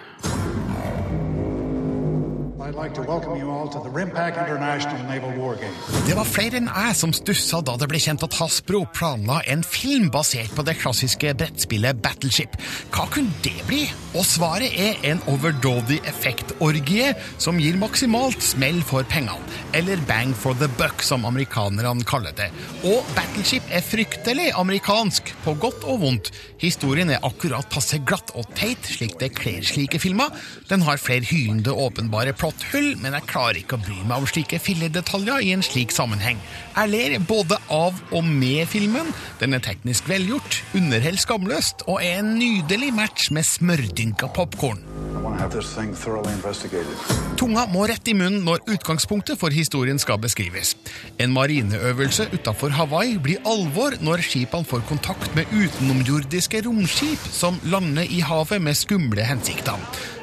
Det 6.08 6.16
var 6.16 6.28
flere 6.28 6.60
enn 6.60 6.70
jeg 6.72 6.96
som 6.98 7.14
stussa 7.16 7.60
da 7.66 7.76
det 7.80 7.88
ble 7.92 8.00
kjent 8.02 8.24
at 8.26 8.38
Hasbro 8.40 8.84
planla 8.96 9.42
en 9.52 9.64
film 9.66 10.08
basert 10.14 10.54
på 10.56 10.66
det 10.68 10.78
klassiske 10.80 11.34
brettspillet 11.40 12.00
Battleship. 12.04 12.56
Hva 12.94 13.08
kunne 13.12 13.34
det 13.46 13.58
bli? 13.68 13.84
Og 14.16 14.26
svaret 14.28 14.76
er 14.76 15.00
en 15.08 15.22
overdådig 15.32 16.02
effektorgie 16.10 17.12
som 17.42 17.60
gir 17.62 17.80
maksimalt 17.80 18.44
smell 18.44 18.82
for 18.88 19.08
pengene. 19.08 19.40
Eller 19.78 20.00
bang 20.08 20.34
for 20.36 20.58
the 20.60 20.68
buck, 20.80 21.04
som 21.04 21.26
amerikanerne 21.28 22.04
kaller 22.08 22.36
det. 22.36 22.50
Og 22.88 23.08
Battleship 23.16 23.68
er 23.72 23.86
fryktelig 23.86 24.50
amerikansk, 24.60 25.34
på 25.46 25.56
godt 25.62 25.86
og 25.88 26.02
vondt. 26.04 26.32
Historien 26.62 27.12
er 27.14 27.24
akkurat 27.26 27.68
passe 27.72 28.00
glatt 28.04 28.34
og 28.36 28.50
teit, 28.58 28.84
slik 28.88 29.18
det 29.22 29.32
kler 29.38 29.64
slike 29.66 30.00
filmer. 30.02 30.32
Den 30.70 30.84
har 30.88 31.00
flere 31.02 31.28
hylende 31.28 31.72
åpenbare 31.72 32.36
plotthull, 32.62 32.96
men 33.02 33.16
jeg 33.16 33.28
klarer 33.30 33.60
ikke 33.62 33.78
å 33.78 33.84
bry 33.84 33.98
meg 34.06 34.22
om 34.22 34.28
slike 34.30 34.60
filledetaljer 34.62 35.46
i 35.46 35.54
en 35.56 35.64
slik 35.66 35.92
sammenheng. 35.92 36.40
Jeg 36.76 36.92
ler 36.92 37.18
både 37.20 37.58
av 37.70 37.98
og 38.12 38.24
med 38.26 38.68
filmen. 38.72 39.12
Den 39.40 39.54
er 39.54 39.64
teknisk 39.64 40.10
velgjort, 40.10 40.62
underholder 40.78 41.22
skamløst 41.22 41.86
og 41.88 42.02
er 42.02 42.22
en 42.22 42.36
nydelig 42.40 42.94
match 42.94 43.32
med 43.32 43.48
smørdynka 43.48 44.32
popkorn. 44.36 45.11
I 45.22 45.24
want 45.24 45.38
to 45.38 45.44
have 45.44 45.54
this 45.54 45.76
thing 45.76 45.94
thoroughly 45.94 46.34
investigated. 46.34 46.98
Tunga 47.38 47.68
må 47.70 47.84
rett 47.86 48.08
i 48.10 48.14
munnen 48.18 48.42
når 48.42 48.64
utgangspunktet 48.74 49.38
for 49.38 49.54
historien 49.54 50.00
skal 50.02 50.18
beskrives. 50.18 50.72
En 51.22 51.30
marineøvelse 51.36 52.26
utafor 52.34 52.74
Hawaii 52.74 53.20
blir 53.22 53.44
alvor 53.46 53.94
når 54.02 54.24
skipene 54.26 54.66
får 54.66 54.82
kontakt 54.90 55.36
med 55.38 55.46
utenomjordiske 55.54 56.64
romskip 56.66 57.30
som 57.30 57.62
lander 57.70 58.10
i 58.10 58.24
havet 58.26 58.66
med 58.66 58.80
skumle 58.82 59.22
hensikter. 59.30 59.78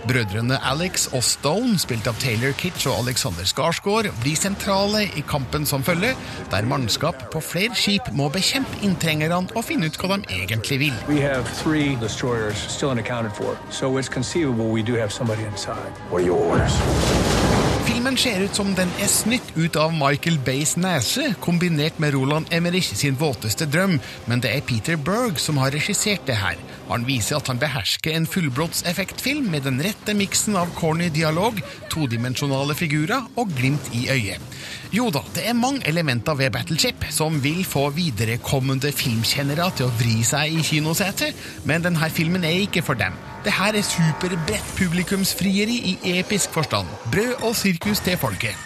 Brødrene 0.09 0.57
Alex 0.65 1.07
og 1.13 1.23
Stone, 1.27 1.79
spilt 1.79 2.07
av 2.09 2.17
Taylor 2.23 2.55
Kitsch 2.57 2.87
og 2.89 3.03
Alexander 3.03 3.45
Skarsgård, 3.45 4.09
blir 4.23 4.39
sentrale 4.39 5.03
i 5.19 5.25
kampen 5.27 5.67
som 5.67 5.83
følger, 5.85 6.15
der 6.53 6.69
mannskap 6.71 7.27
på 7.33 7.43
flere 7.45 7.77
skip 7.77 8.09
må 8.17 8.31
bekjempe 8.33 8.79
inntrengerne 8.87 9.43
og 9.55 9.67
finne 9.67 9.91
ut 9.91 9.99
hva 10.01 10.17
de 10.17 10.39
egentlig 10.39 10.81
vil. 10.87 10.97
We 11.11 11.21
have 11.21 11.45
three 11.63 11.99
destroyers 12.01 12.63
still 12.71 12.91
unaccounted 12.95 13.35
for, 13.37 13.59
so 13.71 13.99
it's 13.99 14.09
conceivable 14.09 14.71
we 14.71 14.83
do 14.89 14.95
have 14.95 15.13
somebody 15.13 15.45
inside. 15.45 15.93
What 16.09 16.23
are 16.23 16.25
your 16.25 16.39
orders? 16.39 16.73
Filmen 17.99 18.15
ser 18.15 18.45
ut 18.47 18.55
som 18.55 18.69
den 18.79 18.91
er 19.03 19.09
snytt 19.11 19.49
ut 19.57 19.75
av 19.75 19.91
Michael 19.91 20.37
Bays 20.47 20.77
nese, 20.79 21.33
kombinert 21.43 21.97
med 21.99 22.13
Roland 22.15 22.47
Emmerich 22.55 22.93
sin 22.95 23.17
våteste 23.19 23.67
drøm, 23.67 23.97
men 24.31 24.39
det 24.45 24.53
er 24.55 24.63
Peter 24.63 24.95
Berg 24.95 25.41
som 25.43 25.59
har 25.59 25.75
regissert 25.75 26.23
det 26.29 26.37
her. 26.39 26.61
Han 26.87 27.09
viser 27.09 27.41
at 27.41 27.51
han 27.51 27.59
behersker 27.59 28.15
en 28.15 28.29
fullblods-effektfilm 28.31 29.51
med 29.51 29.67
den 29.67 29.83
rette 29.83 30.15
miksen 30.15 30.55
av 30.61 30.71
corny 30.79 31.09
dialog, 31.11 31.59
todimensjonale 31.91 32.79
figurer 32.79 33.27
og 33.35 33.51
glimt 33.59 33.91
i 33.91 34.07
øyet. 34.15 34.47
Jo 34.95 35.11
da, 35.11 35.25
det 35.35 35.49
er 35.51 35.59
mange 35.59 35.83
elementer 35.91 36.39
ved 36.39 36.55
Battleship 36.55 37.03
som 37.11 37.43
vil 37.43 37.65
få 37.67 37.89
viderekommende 37.99 38.95
filmkjennere 38.95 39.73
til 39.75 39.91
å 39.91 39.97
vri 39.99 40.23
seg 40.23 40.55
i 40.55 40.63
kinosetet, 40.71 41.35
men 41.67 41.83
denne 41.83 42.15
filmen 42.15 42.47
er 42.47 42.63
ikke 42.63 42.87
for 42.87 42.95
dem. 42.95 43.19
Det 43.45 43.53
her 43.55 43.73
er 43.73 43.83
superbredt 43.87 44.73
publikumsfrieri 44.77 45.77
i 45.89 46.19
episk 46.19 46.53
forstand. 46.53 46.89
Brød 47.13 47.47
og 47.47 47.55
sirkus 47.57 47.88
til 47.97 48.17
folket. 48.21 48.57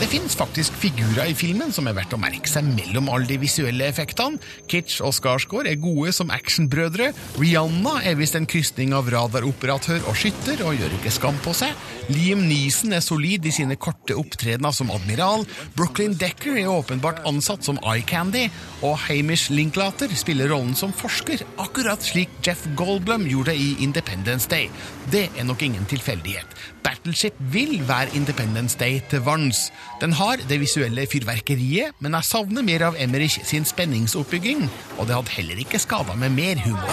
Det 0.00 0.06
fins 0.08 0.32
faktisk 0.32 0.72
figurer 0.80 1.28
i 1.28 1.34
filmen 1.36 1.74
som 1.76 1.84
er 1.88 1.92
verdt 1.92 2.14
å 2.16 2.18
merke 2.20 2.48
seg 2.48 2.64
mellom 2.64 3.10
alle 3.12 3.28
de 3.28 3.36
visuelle 3.42 3.84
effektene. 3.84 4.40
Kitsch 4.68 5.02
og 5.04 5.12
Skarsgård 5.12 5.68
er 5.68 5.76
gode 5.80 6.14
som 6.16 6.32
actionbrødre. 6.32 7.10
Rihanna 7.36 7.98
er 8.08 8.16
visst 8.16 8.38
en 8.38 8.48
krysning 8.48 8.94
av 8.96 9.10
radaroperatør 9.12 10.08
og 10.08 10.16
skytter, 10.16 10.62
og 10.64 10.80
gjør 10.80 10.96
ikke 10.96 11.12
skam 11.12 11.36
på 11.44 11.52
seg. 11.56 11.76
Liam 12.08 12.46
Neeson 12.48 12.96
er 12.96 13.04
solid 13.04 13.44
i 13.44 13.52
sine 13.52 13.76
korte 13.76 14.16
opptredener 14.16 14.72
som 14.72 14.88
admiral. 14.94 15.44
Brooklyn 15.76 16.16
Decker 16.16 16.56
er 16.62 16.72
åpenbart 16.72 17.20
ansatt 17.28 17.68
som 17.68 17.80
eye 17.84 18.00
candy, 18.00 18.46
og 18.80 18.96
Hamish 19.04 19.52
Linklater 19.52 20.08
spiller 20.16 20.48
rollen 20.52 20.72
som 20.76 20.96
forsker, 20.96 21.44
akkurat 21.60 22.00
slik 22.04 22.40
Jeff 22.46 22.64
Goldblum 22.72 23.28
gjorde 23.28 23.52
i 23.52 23.74
Independence 23.84 24.48
Day. 24.48 24.72
Det 25.12 25.28
er 25.36 25.44
nok 25.44 25.60
ingen 25.68 25.84
tilfeldighet. 25.92 26.56
Battleship 26.84 27.34
vil 27.52 27.80
være 27.88 28.14
Independence 28.16 28.78
Day 28.80 29.00
til 29.10 29.20
vanns. 29.26 29.68
Den 30.00 30.12
har 30.12 30.40
det 30.48 30.60
visuelle 30.60 31.06
fyrverkeriet, 31.12 31.94
men 32.00 32.14
jeg 32.18 32.28
savner 32.28 32.62
mer 32.66 32.86
av 32.90 32.98
Emmerich 32.98 33.40
sin 33.44 33.64
spenningsoppbygging, 33.68 34.66
og 34.98 35.06
det 35.06 35.16
hadde 35.16 35.36
heller 35.36 35.62
ikke 35.64 35.82
skada 35.82 36.14
med 36.14 36.30
mer 36.36 36.60
humor. 36.64 36.90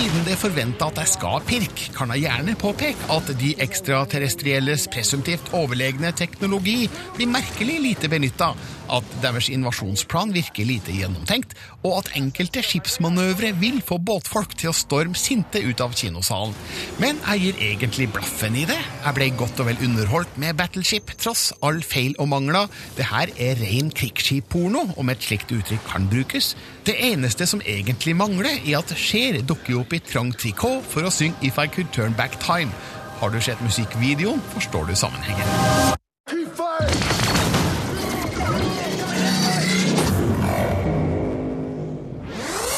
Siden 0.00 0.22
det 0.24 0.32
er 0.32 0.38
forventa 0.40 0.86
at 0.88 0.96
jeg 1.02 1.10
skal 1.10 1.42
pirke, 1.44 1.90
kan 1.92 2.08
jeg 2.14 2.22
gjerne 2.22 2.54
påpeke 2.56 3.08
at 3.12 3.26
de 3.36 3.50
ekstraterrestrielles 3.60 4.86
presumptivt 4.88 5.50
overlegne 5.52 6.08
teknologi 6.16 6.86
blir 7.18 7.28
merkelig 7.28 7.74
lite 7.84 8.08
benytta, 8.08 8.54
at 8.96 9.10
deres 9.20 9.50
invasjonsplan 9.52 10.32
virker 10.32 10.64
lite 10.64 10.94
gjennomtenkt, 10.96 11.52
og 11.84 11.98
at 11.98 12.10
enkelte 12.16 12.62
skipsmanøvre 12.64 13.52
vil 13.60 13.82
få 13.84 14.00
båtfolk 14.00 14.56
til 14.56 14.72
å 14.72 14.78
storme 14.78 15.20
sinte 15.20 15.60
ut 15.60 15.84
av 15.84 15.92
kinosalen. 15.92 16.56
Men 17.02 17.20
jeg 17.20 17.44
gir 17.44 17.62
egentlig 17.68 18.08
blaffen 18.16 18.56
i 18.56 18.64
det. 18.72 18.80
Jeg 19.04 19.18
ble 19.20 19.28
godt 19.36 19.60
og 19.60 19.68
vel 19.68 19.84
underholdt 19.84 20.40
med 20.40 20.56
Battleship, 20.56 21.12
tross 21.20 21.50
all 21.60 21.84
feil 21.84 22.16
og 22.16 22.32
mangler. 22.32 22.72
Det 22.96 23.10
her 23.12 23.36
er 23.36 23.60
ren 23.60 23.92
krigsskipporno, 23.92 24.94
om 24.96 25.12
et 25.12 25.28
slikt 25.28 25.52
uttrykk 25.52 25.84
kan 25.92 26.08
brukes. 26.08 26.54
Det 26.90 27.12
eneste 27.12 27.46
som 27.46 27.60
egentlig 27.66 28.16
mangler, 28.16 28.50
er 28.66 28.80
at 28.80 28.90
Cher 28.98 29.36
dukker 29.46 29.76
opp 29.78 29.92
i 29.94 30.00
trang 30.02 30.32
trikot 30.34 30.82
for 30.90 31.06
å 31.06 31.12
synge 31.14 31.38
If 31.46 31.60
I 31.62 31.68
Could 31.70 31.92
Turn 31.94 32.16
Back 32.18 32.34
Time. 32.42 32.74
Har 33.20 33.30
du 33.30 33.38
sett 33.38 33.62
musikkvideoen, 33.62 34.42
forstår 34.50 34.90
du 34.90 34.96
sammenhengen. 34.98 35.46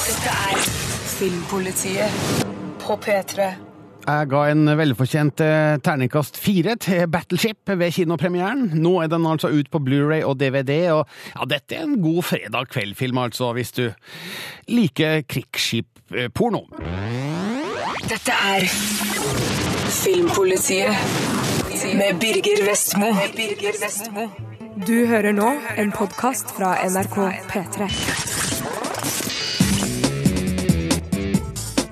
Dette 0.04 0.36
er 0.52 0.62
Filmpolitiet 1.16 2.22
på 2.84 3.00
P3. 3.00 3.71
Jeg 4.02 4.28
ga 4.32 4.40
en 4.50 4.66
velfortjent 4.78 5.40
eh, 5.44 5.76
terningkast 5.84 6.38
fire 6.42 6.74
til 6.82 7.06
Battleship 7.10 7.70
ved 7.70 7.92
kinopremieren. 7.94 8.64
Nå 8.82 8.96
er 9.04 9.10
den 9.12 9.26
altså 9.30 9.52
ut 9.54 9.70
på 9.70 9.78
Blu-ray 9.78 10.24
og 10.26 10.40
DVD, 10.40 10.90
og 10.90 11.06
ja, 11.36 11.46
dette 11.54 11.78
er 11.78 11.86
en 11.86 12.00
god 12.02 12.22
fredag 12.26 12.66
kveld-film, 12.74 13.18
altså, 13.22 13.52
hvis 13.54 13.70
du 13.78 13.84
liker 14.68 15.22
krigsskip-porno. 15.30 16.64
Dette 18.10 18.34
er 18.34 18.66
Filmpolitiet 20.02 20.90
med 21.94 22.18
Birger 22.18 22.66
Vestmo. 22.66 24.26
Du 24.86 25.06
hører 25.06 25.36
nå 25.36 25.52
en 25.78 25.94
podkast 25.94 26.50
fra 26.56 26.74
NRK 26.90 27.18
P3. 27.52 28.51